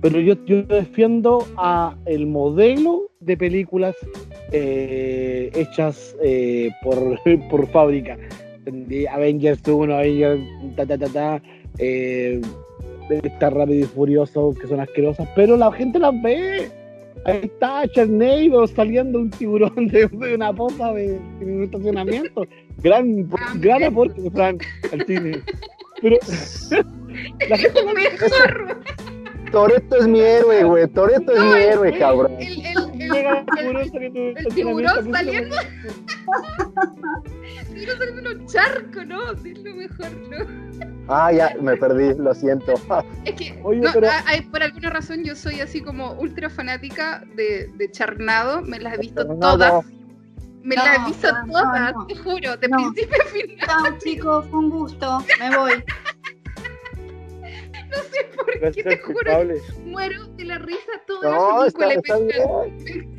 [0.00, 3.96] Pero yo, yo defiendo a el modelo de películas
[4.52, 7.18] eh, hechas eh, por,
[7.50, 8.16] por fábrica.
[9.10, 10.40] Avengers 1, Avengers,
[10.76, 11.42] ta, ta, ta, ta,
[11.78, 12.40] eh,
[13.10, 16.70] está rápido y furioso, que son asquerosas, pero la gente las ve.
[17.24, 22.46] Ahí está Chernobyl saliendo un tiburón de, de una poza de, de un estacionamiento.
[22.78, 24.62] Gran, gran aporte de Frank
[24.92, 25.42] al cine.
[26.00, 26.16] Pero
[27.48, 28.80] la gente no Mejor.
[29.52, 32.32] Toreto es mi héroe, güey, Toreto es No, mi el- héroe, cabrón.
[32.38, 35.56] El, el, el, el- el tiburón saliendo estacionamiento.
[35.56, 37.22] saliendo.
[37.74, 39.36] Quiero salir de un charco, ¿no?
[39.42, 40.68] Sí, es lo mejor, ¿no?
[41.08, 42.74] Ah, ya, me perdí, lo siento.
[43.24, 46.50] Es que Oye, no, pero- a- hay- por alguna razón yo soy así como ultra
[46.50, 49.84] fanática de, de Charnado, me las he visto todas.
[50.62, 52.06] Me No, las he visto todas, no.
[52.06, 52.76] te juro, de No.
[52.76, 53.66] principio a final.
[53.66, 55.24] Chao, chicos, fue un gusto.
[55.38, 55.72] Me voy.
[57.90, 59.54] No sé por qué, te juro, culpable.
[59.84, 62.16] muero de la risa toda No, la está, película.
[62.16, 63.18] está bien.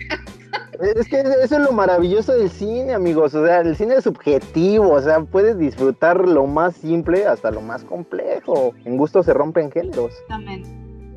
[0.97, 3.35] Es que eso es lo maravilloso del cine, amigos.
[3.35, 4.91] O sea, el cine es subjetivo.
[4.93, 8.73] O sea, puedes disfrutar lo más simple hasta lo más complejo.
[8.85, 10.13] En gusto se rompen géneros.
[10.29, 10.69] Absolutamente.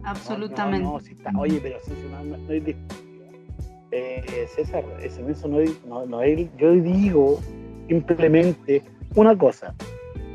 [0.04, 0.84] Absolutamente.
[0.84, 1.30] No, no, sí está.
[1.38, 2.76] Oye, pero César, no, no, no hay dis-
[3.92, 7.38] eh, César, ese- en eso no hay, no, no hay- yo digo
[7.88, 8.82] simplemente
[9.14, 9.74] una cosa.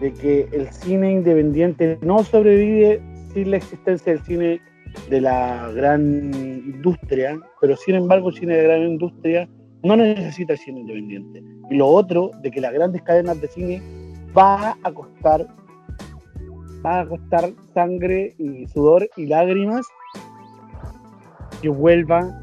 [0.01, 3.01] De que el cine independiente no sobrevive
[3.33, 4.61] sin la existencia del cine
[5.09, 9.49] de la gran industria, pero sin embargo el cine de gran industria
[9.83, 11.43] no necesita el cine independiente.
[11.69, 13.81] Y lo otro, de que las grandes cadenas de cine
[14.37, 15.47] va a costar,
[16.85, 19.85] va a costar sangre y sudor y lágrimas
[21.61, 22.41] que vuelva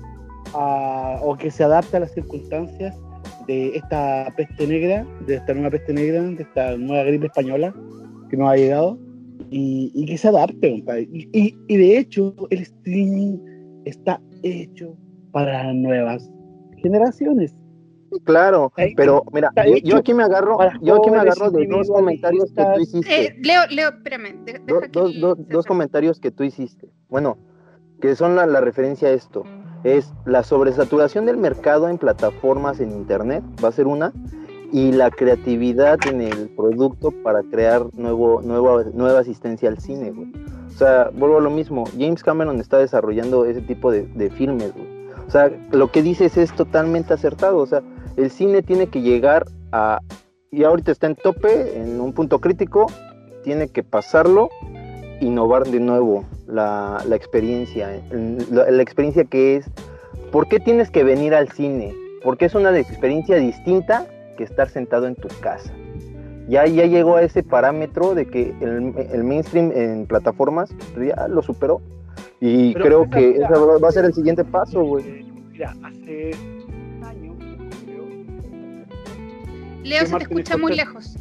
[0.55, 2.97] a, o que se adapte a las circunstancias
[3.47, 7.75] de esta peste negra, de esta nueva peste negra, de esta nueva gripe española
[8.31, 8.99] que nos ha llegado
[9.51, 11.09] y, y que se adapte, compadre.
[11.13, 13.39] Y, y, y de hecho, el streaming
[13.85, 14.97] está hecho
[15.33, 16.31] para las nuevas
[16.83, 17.55] generaciones.
[18.23, 22.53] Claro, pero mira, yo, yo aquí me agarro, yo aquí me agarro de dos comentarios
[22.53, 23.25] que tú hiciste.
[23.27, 24.37] Eh, Leo, Leo, espérame.
[24.67, 26.89] Do- deja que dos, dos comentarios que tú hiciste.
[27.09, 27.37] Bueno,
[28.01, 29.43] que son la, la referencia a esto.
[29.85, 34.13] Es la sobresaturación del mercado en plataformas en internet, va a ser una,
[34.73, 40.33] y la creatividad en el producto para crear nuevo, nueva, nueva asistencia al cine, güey.
[40.67, 44.73] O sea, vuelvo a lo mismo, James Cameron está desarrollando ese tipo de, de filmes,
[44.75, 44.89] güey.
[45.29, 47.83] O sea, lo que dices es totalmente acertado, o sea,
[48.17, 50.01] el cine tiene que llegar a,
[50.51, 52.87] y ahorita está en tope, en un punto crítico,
[53.43, 54.49] tiene que pasarlo
[55.21, 57.89] innovar de nuevo la, la experiencia,
[58.51, 59.67] la, la experiencia que es,
[60.33, 61.95] ¿por qué tienes que venir al cine?
[62.23, 65.71] Porque es una experiencia distinta que estar sentado en tu casa.
[66.49, 71.29] Ya, ya llegó a ese parámetro de que el, el mainstream en plataformas pues, ya
[71.29, 71.81] lo superó.
[72.41, 75.05] Y Pero creo esa- que mira, va va a ser el siguiente paso, güey.
[75.07, 76.33] Eh, Mira, hace
[76.99, 77.35] un año,
[77.85, 78.05] creo,
[79.85, 81.17] Leo, se te escucha muy lejos.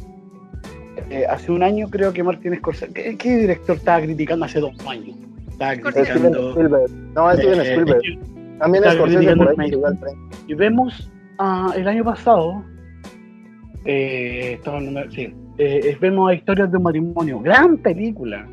[1.10, 4.74] Eh, hace un año creo que Martin Scorsese, ¿qué, qué director estaba criticando hace dos
[4.86, 5.16] años?
[5.48, 6.50] Estaba criticando...
[6.50, 6.90] Spielberg.
[7.14, 8.58] No, es Steven eh, Spielberg.
[8.58, 10.14] También está Scorsese criticando por ahí el llegó al tren.
[10.48, 12.64] Y vemos ah, el año pasado,
[13.84, 18.46] eh, hablando- sí, eh, vemos a historias de un matrimonio, gran película,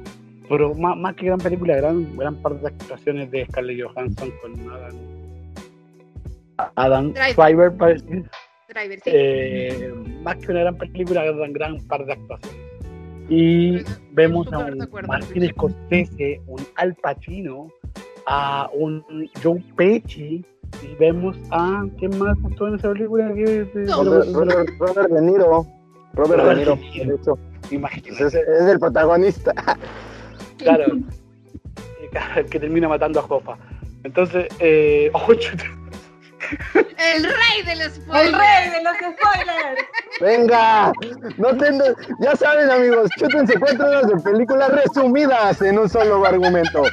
[0.48, 4.54] pero más, más que gran película, gran, gran parte de actuaciones de Scarlett Johansson con
[4.70, 4.96] Adam,
[6.76, 7.14] Adam.
[7.14, 8.24] Driver, parece.
[8.74, 9.10] Driver, sí.
[9.14, 9.94] Eh,
[10.24, 12.60] más que una gran película, gran, gran par de actuaciones.
[13.30, 15.08] Y vemos a un acuerdo.
[15.08, 17.68] Martin Scorsese, un Al Pacino,
[18.26, 19.04] a un
[19.42, 20.44] Joe Pesci,
[20.84, 21.86] y vemos a.
[21.98, 23.32] ¿Quién más actuó en esa película?
[23.34, 24.04] ¿Qué- qué- No.
[24.04, 25.68] Robert, Robert- Robert De Niro.
[26.14, 27.06] Robert De Robert Niro, De Niro.
[27.10, 27.38] de hecho.
[27.72, 28.24] Imagínate.
[28.26, 29.54] es, es el protagonista.
[30.58, 30.86] Claro.
[32.12, 33.58] Claro, que termina matando a Jofa.
[34.04, 35.32] Entonces, eh, oh.
[36.74, 38.38] El rey de los El spoilers.
[38.38, 39.82] rey de los spoilers.
[40.20, 40.92] Venga,
[41.38, 46.84] no te- ya saben amigos, chútense cuatro horas de películas resumidas en un solo argumento.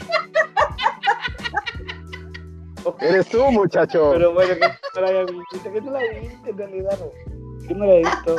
[3.00, 4.12] Eres tú, muchacho.
[4.14, 4.60] Pero bueno, que
[4.94, 5.72] no la haya visto.
[5.72, 6.98] Que no la viste en realidad.
[7.66, 8.36] Que no la he visto.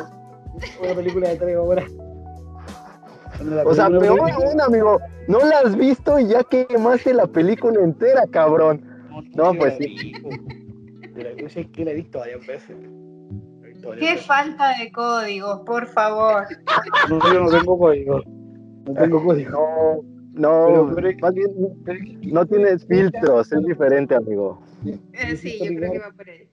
[0.82, 1.86] Una película de tres horas.
[3.66, 5.00] O sea, peor película- aún, amigo.
[5.28, 8.84] No la has visto y ya quemaste la película entera, cabrón.
[9.36, 10.14] No, pues sí.
[11.50, 12.76] Yo sé que la he visto varias veces.
[13.64, 14.26] Visto varias Qué veces.
[14.28, 16.44] falta de códigos, por favor.
[17.10, 18.22] No, yo no tengo código.
[18.86, 20.04] No tengo código.
[20.34, 21.50] No, no, pero- más bien
[22.32, 24.62] no tienes filtros, es diferente, amigo.
[24.86, 26.48] Eh, sí, yo creo que va por ahí.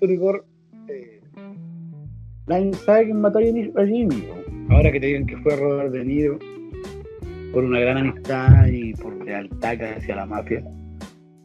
[0.00, 0.46] Rigor,
[0.88, 1.20] eh,
[2.46, 4.28] nadie sabe quién mató a Jimmy.
[4.70, 6.38] Ahora que te digan que fue Robert De Niro
[7.52, 10.62] por una gran amistad y por lealtad que hacia la mafia.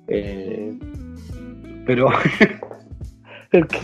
[0.08, 0.78] Eh,
[1.86, 2.10] pero
[3.52, 3.80] el que,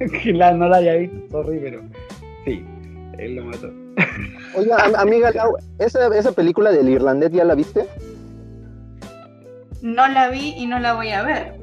[0.00, 1.80] el que la, no la haya visto, sorry, pero
[2.44, 2.64] sí,
[3.18, 3.70] él lo mató.
[4.56, 7.86] Oiga, am- amiga, Lau, ¿esa, esa película del irlandés ya la viste?
[9.82, 11.54] No la vi y no la voy a ver.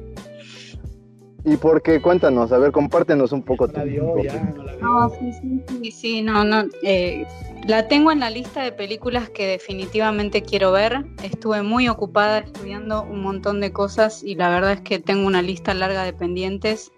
[1.44, 2.00] ¿Y por qué?
[2.02, 3.66] Cuéntanos, a ver, compártenos un poco.
[3.68, 4.82] No la tu- vio, ya, no la vio.
[4.84, 6.64] No, sí, sí, sí, sí, no, no.
[6.82, 7.24] eh,
[7.68, 11.04] la tengo en la lista de películas que definitivamente quiero ver.
[11.22, 15.42] Estuve muy ocupada estudiando un montón de cosas y la verdad es que tengo una
[15.42, 16.90] lista larga de pendientes.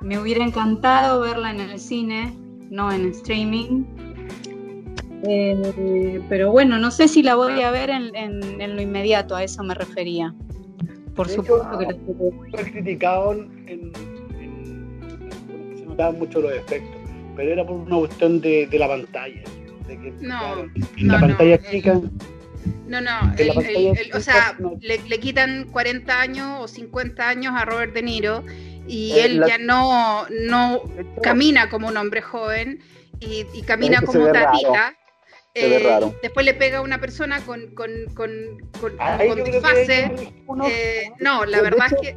[0.00, 2.32] Me hubiera encantado verla en el cine,
[2.70, 3.84] no en streaming.
[5.26, 9.34] Eh, pero bueno, no sé si la voy a ver en, en- en lo inmediato,
[9.34, 10.32] a eso me refería.
[11.16, 13.92] Por De hecho, supuesto que la criticado en,
[15.76, 17.00] se notaban mucho los efectos,
[17.34, 19.42] pero era por una cuestión de, de la pantalla.
[19.86, 22.00] De que, No, claro, no, la no, pantalla el- chica,
[22.86, 27.28] No, no, el- el- el- o sea, no- le, le quitan 40 años o 50
[27.28, 28.44] años a Robert De Niro
[28.86, 30.82] y Eh, él la- ya no, no
[31.22, 32.80] camina como un hombre joven
[33.20, 34.58] y, y camina como ve raro.
[35.54, 35.60] Tatita.
[35.60, 36.14] Se ve Eh, raro.
[36.22, 38.30] después le pega a una persona con, con, con,
[39.44, 40.10] disfase.
[40.46, 42.16] unos- Eh, no, la verdad hecho- es que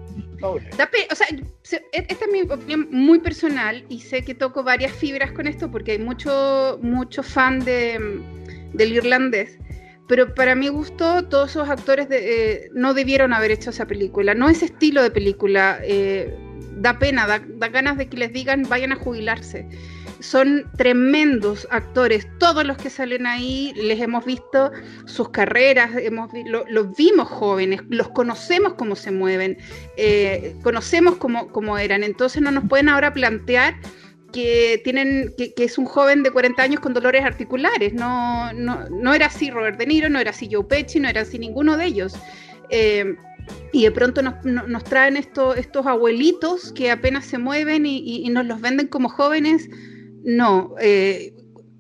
[0.77, 1.25] Da pe- o sea,
[1.63, 5.47] se- e- esta es mi opinión muy personal y sé que toco varias fibras con
[5.47, 8.21] esto porque hay mucho, mucho fan de,
[8.73, 9.57] del irlandés.
[10.07, 12.19] Pero para mi gusto, todos esos actores de-
[12.53, 14.35] eh, no debieron haber hecho esa película.
[14.35, 15.79] No ese estilo de película.
[15.83, 16.35] eh,
[16.79, 19.67] da pena, da, da ganas de que les digan vayan a jubilarse.
[20.19, 22.27] Son tremendos actores.
[22.39, 24.71] Todos los que salen ahí les hemos visto
[25.05, 29.57] sus carreras, hemos vi- lo- los vimos jóvenes, los conocemos cómo se mueven
[29.95, 33.75] eh, conocemos cómo, cómo eran, entonces no nos pueden ahora plantear
[34.33, 37.93] que tienen que, es un joven de 40 años con dolores articulares.
[37.93, 41.21] No, no, no era así Robert De Niro, no era así Joe Pesci, no era
[41.21, 42.13] así ninguno de ellos.
[42.69, 43.15] Eh,
[43.71, 48.27] y de pronto nos, no- nos traen estos, estos abuelitos que apenas se mueven y
[48.29, 49.69] nos los venden como jóvenes.
[50.27, 51.33] No, eh,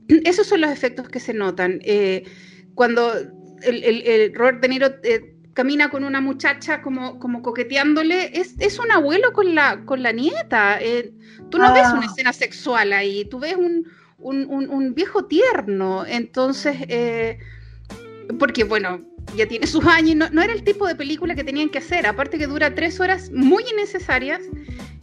[0.23, 1.79] esos son los efectos que se notan.
[1.83, 2.23] Eh,
[2.75, 3.13] cuando
[3.63, 8.55] el, el- el Robert De Niro eh, camina con una muchacha como, como coqueteándole, es,
[8.59, 10.79] es un abuelo con la, con la nieta.
[10.81, 11.11] eh,
[11.51, 11.73] tú no Ah.
[11.73, 13.85] ves una escena sexual ahí, tú ves un,
[14.17, 16.05] un, un- un viejo tierno.
[16.05, 17.39] Entonces, eh,
[18.39, 19.01] porque bueno,
[19.35, 22.05] ya tiene sus años, no, no era el tipo de película que tenían que hacer,
[22.07, 24.41] aparte que dura tres horas muy innecesarias.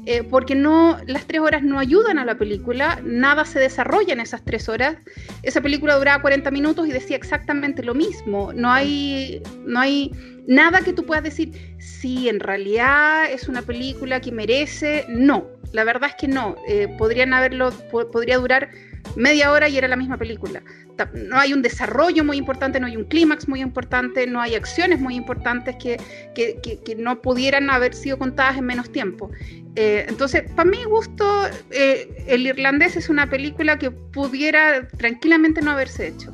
[0.06, 4.20] Eh, porque no, las tres horas no ayudan a la película, nada se desarrolla en
[4.20, 4.96] esas tres horas.
[5.42, 8.52] Esa película duraba 40 minutos y decía exactamente lo mismo.
[8.52, 10.10] No hay, no hay
[10.46, 15.04] nada que tú puedas decir, sí, en realidad es una película que merece.
[15.08, 16.56] No, la verdad es que no.
[16.68, 18.70] Eh, podrían haberlo, po- podría durar
[19.16, 20.62] media hora y era la misma película.
[21.14, 25.00] No hay un desarrollo muy importante, no hay un clímax muy importante, no hay acciones
[25.00, 25.98] muy importantes que,
[26.34, 29.30] que, que- que no pudieran haber sido contadas en menos tiempo.
[29.76, 31.24] Eh, entonces, para mi gusto,
[31.70, 36.30] eh, El Irlandés es una película que pudiera tranquilamente no haberse hecho.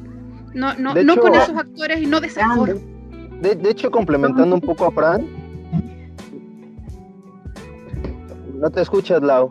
[0.53, 2.75] No, no, no hecho- con esos actores y no de esa forma.
[3.41, 5.27] De, de hecho, complementando un poco a Fran.
[8.55, 9.51] No te escuchas, Lau.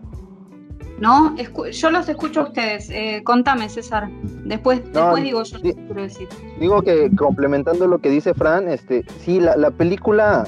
[1.01, 2.89] No, escu- yo los escucho a ustedes.
[2.89, 4.09] Eh, contame, César.
[4.45, 6.27] Después, No, después digo yo di- quiero decir.
[6.59, 10.45] Digo que complementando lo que dice Fran, este, sí, la, la película,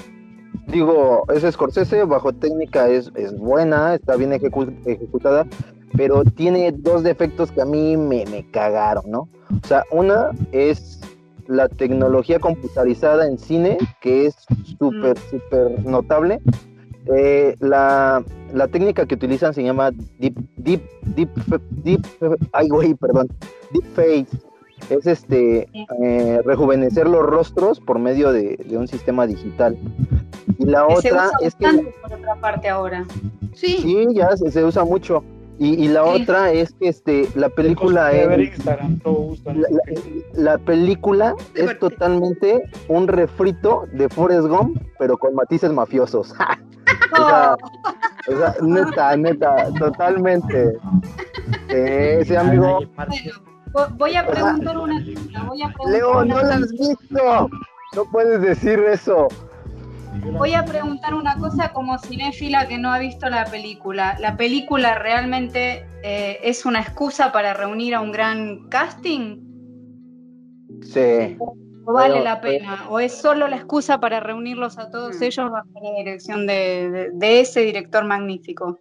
[0.68, 5.46] digo, es Scorsese, bajo técnica es, es buena, está bien ejecu- ejecutada,
[5.96, 9.30] pero tiene dos defectos que a mí me, me cagaron, ¿no?
[9.64, 11.00] O sea, una es
[11.48, 14.36] la tecnología computarizada en cine, que es
[14.80, 16.40] súper, súper notable.
[17.08, 18.24] Eh, la,
[18.54, 20.84] la técnica que utilizan se llama deep, deep,
[21.16, 21.30] deep,
[21.84, 22.06] deep,
[22.54, 23.28] ay güey, perdón,
[23.72, 24.28] deep face.
[24.90, 25.68] Es este
[26.04, 29.78] eh, rejuvenecer los rostros por medio de, de un sistema digital.
[30.58, 33.06] Y la Que se otra usa es que por otra parte ahora.
[33.54, 35.24] Sí, sí, ya se, se usa mucho.
[35.60, 38.78] Y, y la otra es que este la película ver es la,
[39.54, 39.82] la-
[40.34, 41.80] la película es parte.
[41.80, 46.34] totalmente un refrito de Forrest Gump, pero con matices mafiosos.
[47.14, 47.56] O sea,
[48.28, 50.74] o sea, neta, neta, totalmente.
[51.70, 52.80] Eh, ese amigo,
[53.72, 55.44] Bueno, voy a preguntar una cosa.
[55.46, 57.50] Voy a preguntar, Leo, una no la has visto.
[57.96, 59.28] No puedes decir eso.
[60.38, 64.18] Voy a preguntar una cosa como cinéfila que no ha visto la película.
[64.20, 69.38] ¿La película realmente eh, es una excusa para reunir a un gran casting?
[70.82, 71.38] Sí.
[71.86, 72.90] ¿O vale Pero, la pena?
[72.90, 75.24] ¿O es solo la excusa para reunirlos a todos Mm.
[75.24, 78.80] ellos bajo la dirección de, de- de ese director magnífico?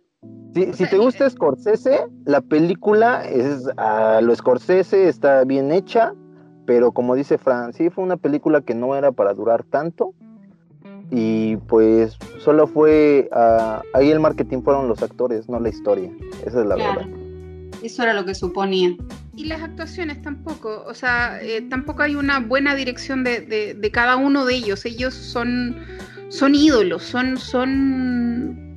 [0.55, 6.13] Si, si te gusta Scorsese, la película es a lo Scorsese, está bien hecha,
[6.67, 10.13] pero como dice Fran, sí fue una película que no era para durar tanto.
[11.11, 16.11] Y pues solo fue, ah, ahí el marketing fueron los actores, no la historia.
[16.47, 17.01] Esa es la Claro.
[17.01, 17.09] verdad.
[17.83, 18.95] Eso era lo que suponía.
[19.37, 23.91] y las actuaciones tampoco, o sea, eh, tampoco hay una buena dirección de, de- de
[23.91, 24.85] cada uno de ellos.
[24.85, 25.77] Ellos son,
[26.29, 28.77] son ídolos, son, son,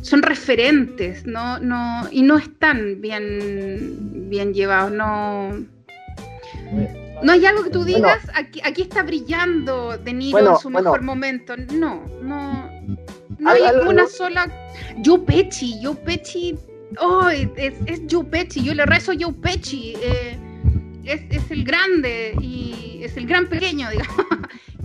[0.00, 5.50] son referentes, no, no, y no están bien, bien llevados, no.
[7.22, 7.96] No hay algo que tú Bueno.
[7.96, 10.84] digas, aquí, aquí está brillando De Niro Bueno, en su bueno.
[10.90, 11.56] mejor momento.
[11.56, 12.70] No, no.
[13.38, 14.52] No hay al- una al- sola.
[15.04, 16.56] Joe Pesci, Joe Pesci.
[17.00, 17.48] Oh, es,
[17.86, 19.94] es Joe Pesci, yo le rezo Joe Pesci.
[20.02, 20.36] eh,
[21.04, 24.26] es, es el grande y es el gran pequeño, digamos.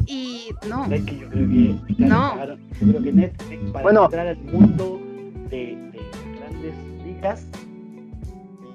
[0.07, 2.37] Y no, Es que yo creo que No.
[2.79, 4.05] Yo creo que Netflix para Bueno.
[4.05, 5.01] entrar al mundo
[5.49, 5.99] de, de
[6.39, 6.73] grandes
[7.05, 7.45] ligas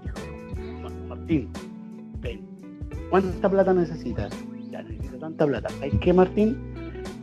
[0.05, 1.49] dijo, "Ma- Martín,
[3.13, 4.33] ¿cuánta plata necesitas?
[4.71, 5.69] Ya necesito tanta plata.
[5.69, 6.57] ¿Sabes qué, Martín?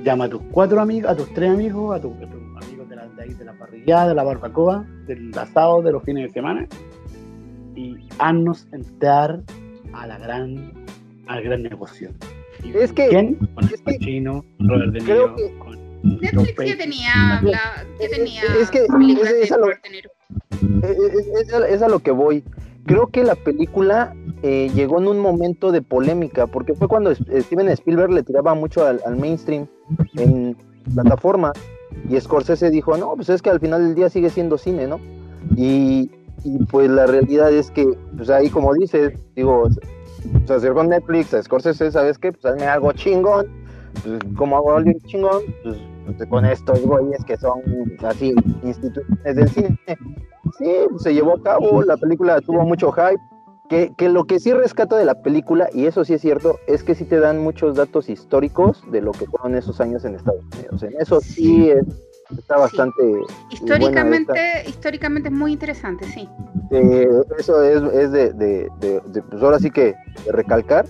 [0.04, 2.96] Llama a tus cuatro amigos, a tus tres amigos, a, tu- a tus amigos de
[2.96, 6.30] la, de ahí, de la parrillada, de la barbacoa, del asado, de los fines de
[6.30, 6.68] semana,
[7.76, 9.42] y haznos entrar
[9.94, 10.72] a la gran
[11.28, 12.12] al gran negocio.
[12.64, 13.36] Y Es que- ¿Quién?
[13.56, 15.80] Con es el Pacino, Robert De creo Niro, que- con
[16.22, 17.60] Netflix ya tenía, la,
[18.00, 20.10] ya tenía Es que- películas es- es de a lo- Robert De Niro.
[20.84, 22.44] Es, es- es a- es a lo que voy.
[22.90, 27.20] Creo que la película eh, llegó en un momento de polémica, porque fue cuando Es-
[27.46, 29.68] Steven Spielberg le tiraba mucho al, mainstream
[30.18, 30.58] en
[30.96, 31.54] plataforma,
[32.10, 35.00] y Scorsese dijo, no, pues es que al final del día sigue siendo cine, ¿no?
[35.56, 36.10] Y,
[36.44, 37.88] y pues la realidad es que,
[38.18, 39.68] pues ahí como dices, digo,
[40.48, 42.32] se acercó Netflix, a Scorsese, ¿sabes qué?
[42.32, 43.46] Pues hazme algo chingón,
[44.04, 45.78] pues como hago algo chingón, pues,
[46.30, 47.62] con estos güeyes que son
[48.04, 48.34] así
[48.64, 49.80] instituciones del cine.
[50.58, 53.22] Sí, pues, se llevó a cabo, la película tuvo mucho hype.
[53.70, 56.82] Que, que lo que sí rescato de la película, y eso sí es cierto, es
[56.84, 60.42] que sí te dan muchos datos históricos de lo que fueron esos años en Estados
[60.56, 60.82] Unidos.
[60.82, 61.86] En eso sí, es-
[62.36, 63.04] está bastante.
[63.52, 66.28] Históricamente, históricamente es muy interesante, sí.
[66.72, 67.08] eh,
[67.38, 69.94] eso es, es de, de- de- de, pues ahora sí que
[70.26, 70.88] de recalcar,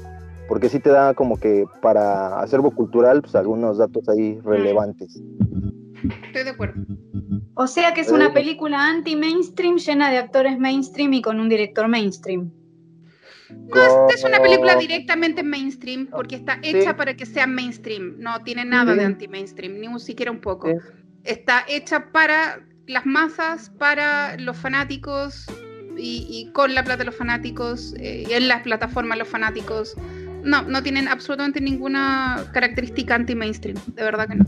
[0.50, 5.22] porque sí te da como que para acervo cultural, pues algunos datos ahí relevantes.
[6.26, 6.82] Estoy de acuerdo.
[7.54, 11.88] O sea que es una película anti-mainstream llena de actores mainstream y con un director
[11.88, 12.52] mainstream.
[13.50, 16.96] No, es, es una película directamente mainstream porque está hecha Sí.
[16.98, 18.16] para que sea mainstream.
[18.18, 19.00] No tiene nada Sí.
[19.00, 20.68] de anti-mainstream, ni un siquiera un poco.
[20.68, 20.76] Sí.
[21.26, 25.46] Está hecha para las masas, para los fanáticos
[25.98, 29.96] y, y con la plata de los fanáticos, eh, y en las plataformas los fanáticos.
[30.44, 34.46] No, no tienen absolutamente ninguna característica anti-mainstream, de verdad que no.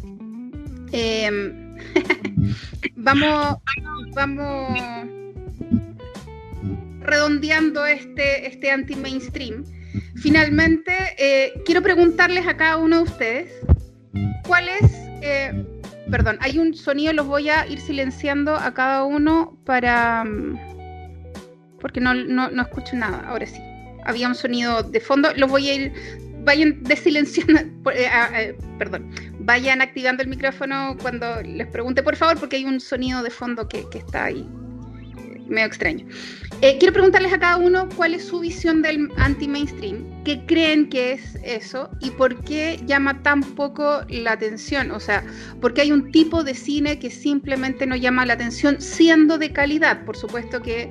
[0.91, 1.75] Em,
[2.95, 3.57] vamos,
[4.13, 4.79] vamos
[7.01, 9.65] redondeando este, este anti-mainstream.
[10.15, 13.53] Finalmente, eh, quiero preguntarles a cada uno de ustedes,
[14.47, 14.91] ¿cuál es,
[15.21, 15.65] eh,
[16.09, 20.59] perdón, hay un sonido, los voy a ir silenciando a cada uno para, mm,
[21.79, 23.59] porque no, no, no escucho nada, ahora sí.
[24.05, 25.93] Había un sonido de fondo, los voy a ir,
[26.43, 27.59] vayan desilenciando,
[27.91, 32.65] eh, ah, eh, perdón, vayan activando el micrófono cuando les pregunte, por favor, porque hay
[32.65, 34.47] un sonido de fondo que, que está ahí,
[35.17, 36.05] eh, medio extraño.
[36.63, 41.13] Eh, quiero preguntarles a cada uno cuál es su visión del anti-mainstream, qué creen que
[41.13, 44.91] es eso y por qué llama tan poco la atención.
[44.91, 45.23] O sea,
[45.59, 50.05] porque hay un tipo de cine que simplemente no llama la atención siendo de calidad.
[50.05, 50.87] Por supuesto que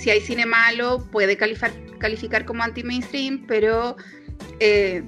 [0.00, 3.96] si hay cine malo puede calificar, calificar como anti-mainstream, pero
[4.60, 5.02] eh,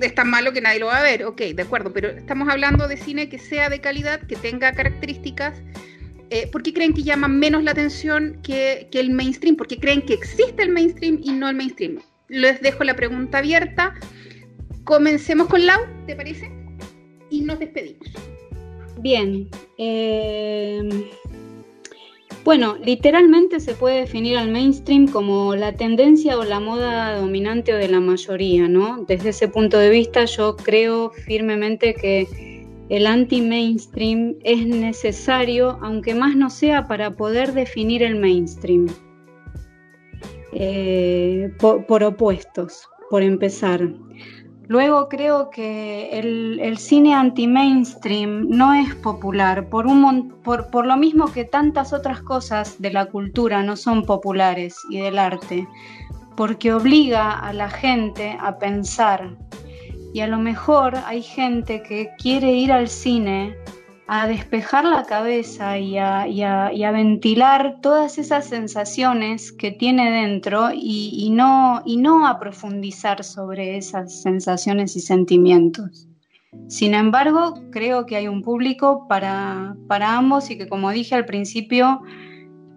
[0.00, 1.24] es tan malo que nadie lo va a ver.
[1.24, 5.54] Ok, de acuerdo, pero estamos hablando de cine que sea de calidad, que tenga características
[6.30, 9.56] eh, ¿por qué creen que llama menos la atención que, el mainstream?
[9.56, 12.00] ¿Por qué creen que existe el mainstream y no el mainstream?
[12.28, 13.94] Les dejo la pregunta abierta.
[14.84, 16.50] Comencemos con Lau, ¿te parece?
[17.30, 18.08] Y nos despedimos.
[19.00, 19.48] Bien.
[19.78, 21.10] eh,
[22.44, 27.76] bueno, literalmente se puede definir al mainstream como la tendencia o la moda dominante o
[27.76, 29.04] de la mayoría, ¿no?
[29.08, 32.28] Desde ese punto de vista yo creo firmemente que
[32.90, 38.88] el anti-mainstream es necesario, aunque más no sea para poder definir el mainstream.
[40.52, 43.88] Eh, por, por opuestos, por empezar.
[44.66, 51.30] Luego creo que el, cine anti-mainstream no es popular por, un por, por lo mismo
[51.32, 55.68] que tantas otras cosas de la cultura no son populares y del arte,
[56.34, 59.36] porque obliga a la gente a pensar.
[60.14, 63.54] Y a lo mejor hay gente que quiere ir al cine
[64.06, 70.68] a despejar la cabeza y a, a- a ventilar todas esas sensaciones que tiene dentro
[70.74, 76.06] y, y no, y no a profundizar sobre esas sensaciones y sentimientos.
[76.68, 81.24] Sin embargo, creo que hay un público para, para ambos y que, como dije al
[81.24, 82.02] principio,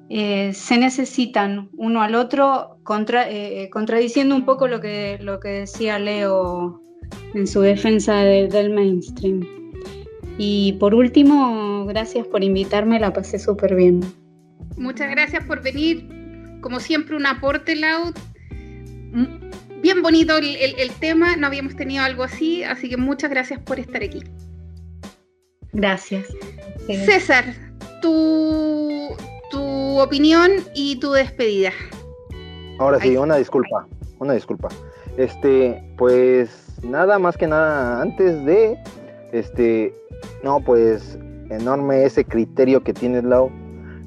[0.09, 5.49] eh, se necesitan uno al otro, contra- eh, contradiciendo un poco lo que, lo que
[5.49, 6.81] decía Leo
[7.33, 9.45] en su defensa de- del mainstream.
[10.37, 14.01] Y por último, gracias por invitarme, la pasé súper bien.
[14.77, 16.07] Muchas gracias por venir.
[16.61, 18.11] Como siempre, un aporte, Lau.
[19.11, 19.47] Mm,
[19.81, 23.59] Bien bonito el, el- el tema, no habíamos tenido algo así, así que muchas gracias
[23.61, 24.23] por estar aquí.
[25.71, 26.25] Gracias.
[26.87, 27.45] César,
[28.01, 29.15] tu,
[29.51, 31.71] tu opinión y tu despedida.
[32.79, 33.87] Ahora sí, una disculpa,
[34.19, 34.69] una disculpa.
[35.17, 36.49] Este, pues
[36.83, 38.77] nada más que nada, antes de,
[39.31, 39.93] este,
[40.43, 41.17] no, pues
[41.49, 43.49] enorme ese criterio que tienes, Lau.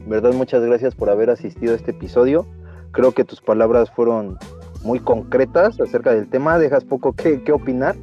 [0.07, 2.47] Verdad, muchas gracias por haber asistido a este episodio.
[2.93, 4.39] Creo que tus palabras fueron
[4.83, 7.97] muy concretas acerca del tema, dejas poco que, opinar,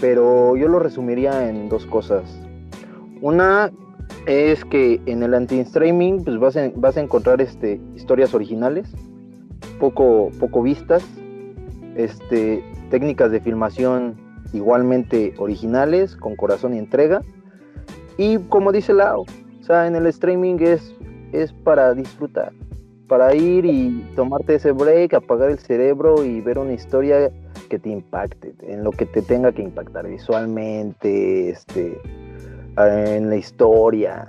[0.00, 2.22] pero yo lo resumiría en dos cosas.
[3.20, 3.70] Una
[4.26, 8.88] es que en el anti-streaming pues vas, vas a encontrar este, historias originales,
[9.78, 11.04] poco, poco vistas,
[11.96, 14.16] este, técnicas de filmación
[14.52, 17.22] igualmente originales, con corazón y entrega.
[18.20, 20.94] Y como dice Lau, o sea, en el streaming es,
[21.32, 22.52] es para disfrutar,
[23.08, 27.30] para ir y tomarte ese break, apagar el cerebro y ver una historia
[27.70, 31.98] que te impacte, en lo que te tenga que impactar visualmente, este,
[32.76, 34.28] en la historia.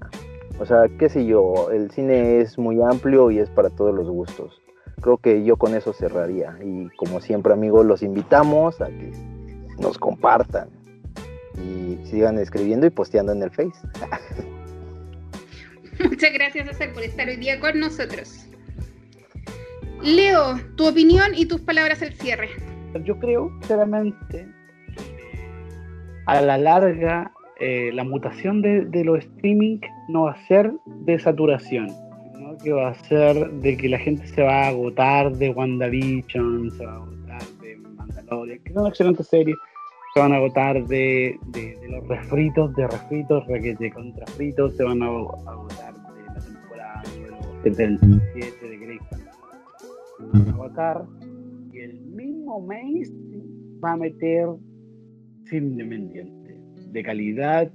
[0.57, 4.09] O sea, qué sé yo, el cine es muy amplio y es para todos los
[4.09, 4.61] gustos.
[5.01, 6.57] Creo que yo con eso cerraría.
[6.63, 9.11] Y como siempre, amigos, los invitamos a que
[9.81, 10.69] nos compartan
[11.61, 13.79] y sigan escribiendo y posteando en el Face.
[16.09, 18.47] Muchas gracias, César, por estar hoy día con nosotros.
[20.01, 22.49] Leo, tu opinión y tus palabras al cierre.
[23.03, 24.47] Yo creo, sinceramente,
[26.25, 29.79] a la larga, eh, la mutación de, de los streaming
[30.09, 31.89] no va a ser de saturación,
[32.33, 36.71] sino que va a ser de que la gente se va a agotar de WandaVision,
[36.71, 39.55] se va a agotar de Mandalorian, que es una excelente serie,
[40.13, 45.01] se van a agotar de, de, de los refritos, de refritos, de contrafritos, se van
[45.01, 51.05] a agotar de la temporada número 77 de Grey's Se van a agotar
[51.71, 53.45] y el mismo mainstream
[53.83, 54.47] va a meter
[55.45, 56.59] cine independiente
[56.91, 57.71] de calidad,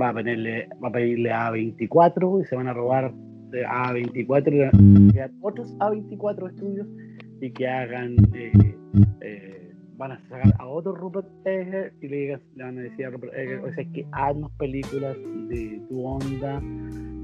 [0.00, 3.12] va a pedirle, va a pedirle a 24 y se van a robar
[3.50, 6.86] de A24 y a otros A24 estudios
[7.40, 8.52] y que hagan eh,
[9.20, 9.57] eh,
[9.98, 13.58] van a sacar a otro Rupert Egger y le, van a decir a Rupert Egger,
[13.58, 15.16] o sea, es que haznos películas
[15.48, 16.62] de tu onda,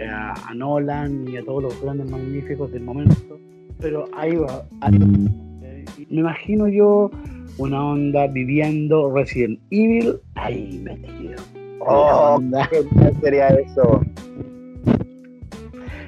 [0.01, 3.39] eh, a, Nolan y a todos los grandes magníficos del momento,
[3.81, 5.07] pero ahí va, ahí va.
[5.67, 7.11] Eh, me imagino yo
[7.59, 11.37] una onda viviendo Resident Evil ahí metido.
[11.79, 12.69] Oh, Onda.
[12.71, 14.01] qué sería eso.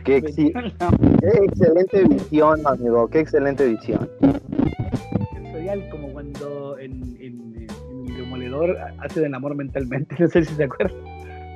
[0.05, 0.53] Qué, qué
[1.45, 3.09] excelente visión, amigo.
[3.09, 4.09] Qué excelente visión.
[5.35, 6.16] sensorial como
[6.67, 10.97] cuando en, en, en el demoledor hace del amor mentalmente, no sé si se acuerdan,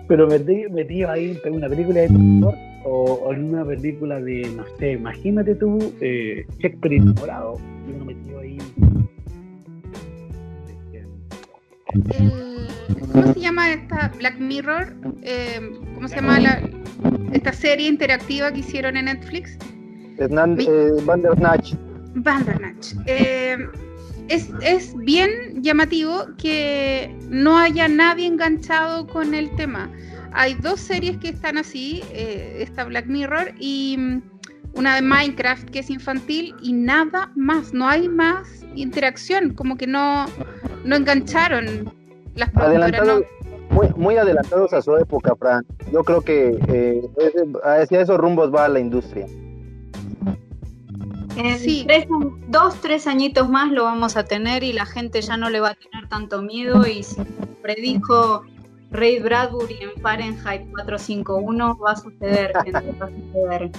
[0.09, 2.55] pero metí, metido ahí en una película de terror
[2.85, 7.57] o, o en una película de, no sé, imagínate tú, eh, Shakespeare enamorado,
[7.89, 8.59] y uno metido ahí.
[12.11, 12.51] El-
[13.13, 14.95] ¿Cómo se llama esta Black Mirror?
[15.23, 15.61] Eh,
[15.95, 16.61] ¿Cómo se llama la,
[17.33, 19.59] esta serie interactiva que hicieron en Netflix?
[20.19, 21.75] Hernán eh, Bandersnatch.
[22.15, 22.95] Bandersnatch.
[23.07, 23.57] Eh,
[24.31, 25.29] es, es bien
[25.63, 29.91] llamativo que no haya nadie enganchado con el tema.
[30.33, 34.23] Hay dos series que están así, eh, esta Black Mirror y mm,
[34.75, 39.89] una de Minecraft que es infantil y nada más, no hay más interacción, como que
[39.89, 40.27] no,
[40.85, 41.93] no engancharon
[42.37, 42.57] las.
[42.57, 43.75] Adelantados, ¿no?
[43.75, 45.67] muy, muy adelantados a su época, Fran.
[45.93, 47.03] Yo creo que eh,
[47.65, 49.27] hacia esos rumbos va la industria.
[51.37, 51.85] En Sí.
[51.87, 52.07] tres-
[52.49, 55.71] dos, tres añitos más lo vamos a tener y la gente ya no le va
[55.71, 57.21] a tener tanto miedo y si
[57.63, 58.43] predijo
[58.91, 63.71] Ray Bradbury en Fahrenheit 451 va a suceder, gente, va a suceder.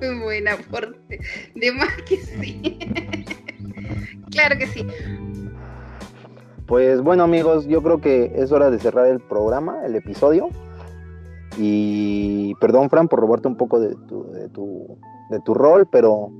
[0.00, 1.20] Muy buen aporte.
[1.54, 2.60] De más que sí.
[4.30, 4.86] claro que sí.
[6.66, 10.50] Pues bueno, amigos, yo creo que es hora de cerrar el programa, el episodio.
[11.58, 14.98] Y perdón, Fran, por robarte un poco de tu, de tu,
[15.30, 16.30] de tu rol, pero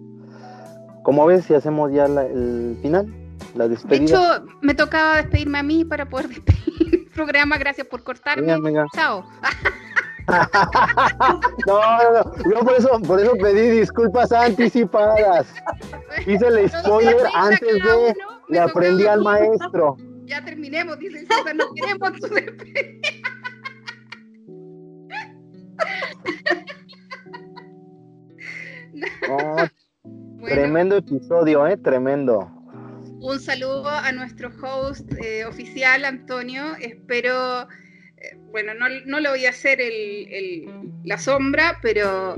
[1.02, 3.06] como ves, si hacemos ya la- el final,
[3.54, 4.04] la De despedida.
[4.36, 7.58] hecho, me tocaba despedirme a mí para poder despedir el programa.
[7.58, 8.58] Gracias por cortarme.
[8.60, 8.84] Venga.
[8.94, 9.24] Chao.
[11.66, 12.50] No, no, no.
[12.54, 15.46] Yo por eso, por eso pedí disculpas anticipadas.
[16.26, 18.14] Hice el spoiler antes de.
[18.48, 19.96] Le aprendí al maestro.
[20.26, 23.08] Ya terminemos, dice el César, no queremos tu despedida.
[30.02, 31.76] Bueno, tremendo episodio, ¿eh?
[31.76, 32.50] Tremendo.
[33.20, 36.74] un saludo a nuestro host eh, oficial, Antonio.
[36.80, 37.68] Espero,
[38.16, 40.70] eh, bueno, no, no le voy a hacer el, el-
[41.04, 42.34] la sombra, pero,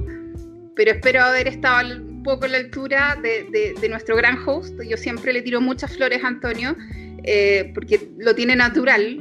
[0.75, 4.75] pero espero haber estado un poco a la altura de, de- de nuestro gran host.
[4.83, 6.75] Yo siempre le tiro muchas flores a Antonio,
[7.23, 9.21] eh, porque lo tiene natural.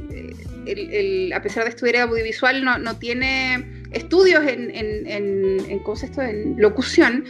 [0.66, 7.26] El- el- a pesar de estudiar audiovisual, no, no tiene estudios en, en, en- locución,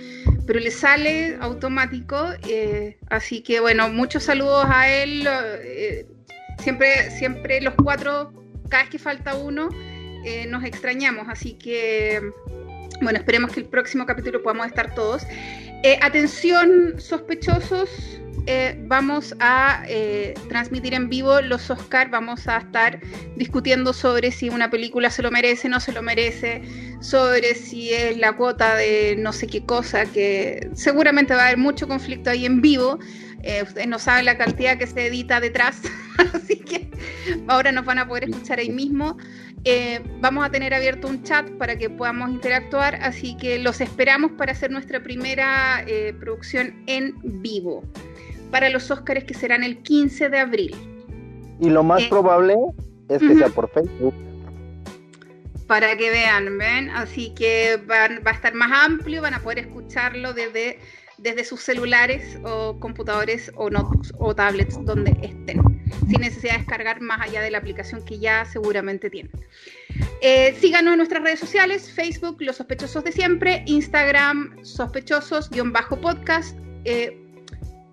[0.45, 2.17] pero le sale automático.
[2.47, 5.27] eh, así que bueno, muchos saludos a él.
[5.27, 6.05] eh,
[6.59, 8.33] siempre, siempre los cuatro,
[8.69, 9.69] cada vez que falta uno,
[10.25, 11.27] eh, nos extrañamos.
[11.29, 12.21] Así que
[13.01, 15.23] bueno, esperemos que el próximo capítulo podamos estar todos.
[15.83, 17.89] Eh, atención, sospechosos.
[18.47, 22.11] eh, vamos a eh, transmitir en vivo los Oscar.
[22.11, 22.99] Vamos a estar
[23.35, 26.61] discutiendo sobre si una película se lo merece, no se lo merece,
[27.01, 31.57] sobre si es la cuota de no sé qué cosa, que seguramente va a haber
[31.57, 32.99] mucho conflicto ahí en vivo.
[33.63, 35.81] Ustedes no saben la cantidad que se edita detrás,
[36.33, 36.91] así que
[37.47, 39.17] ahora nos van a poder escuchar ahí mismo.
[39.63, 44.31] Eh, vamos a tener abierto un chat para que podamos interactuar, así que los esperamos
[44.31, 47.83] para hacer nuestra primera eh, producción en vivo
[48.49, 50.75] para los Óscares que serán el 15 de abril.
[51.59, 52.55] Y lo más Eh, probable
[53.07, 54.13] es que sea por Facebook.
[55.67, 56.89] para que vean, ¿ven?
[56.89, 60.79] Así que van- va a estar más amplio, van a poder escucharlo desde,
[61.21, 65.61] desde sus celulares o computadores o notebooks o tablets donde estén,
[66.09, 69.31] sin necesidad de descargar más allá de la aplicación que ya seguramente tienen.
[70.21, 77.17] Eh, síganos en nuestras redes sociales, Facebook, Los Sospechosos de Siempre, Instagram, Sospechosos-podcast, eh,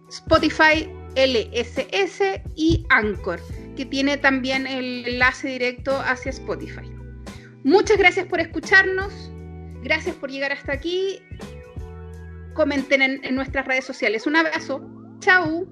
[0.09, 3.41] Spotify, LSS y Anchor,
[3.77, 6.91] que tiene también el enlace directo hacia Spotify.
[7.65, 9.31] Muchas gracias por escucharnos.
[9.83, 11.21] Gracias por llegar hasta aquí.
[12.59, 14.27] Comenten en, en nuestras redes sociales.
[14.27, 14.81] Un abrazo.
[15.21, 15.65] Chau.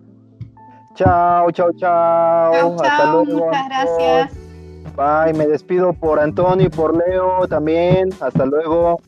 [0.94, 2.76] Chao, chao, chao.
[2.76, 3.46] Chau, luego.
[3.46, 4.32] muchas gracias.
[4.94, 8.10] Bye, me despido por Antonio y por Leo también.
[8.20, 9.00] Hasta luego.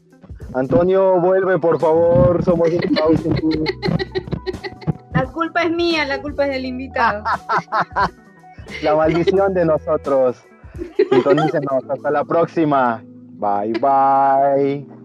[0.55, 2.43] Antonio, vuelve por favor.
[2.43, 3.29] Somos un pausa.
[5.15, 7.23] La culpa es mía, la culpa es del invitado.
[8.83, 10.43] La maldición de nosotros.
[11.11, 11.85] Sintonícenos.
[11.89, 13.05] Hasta la próxima.
[13.39, 14.98] Bye, bye.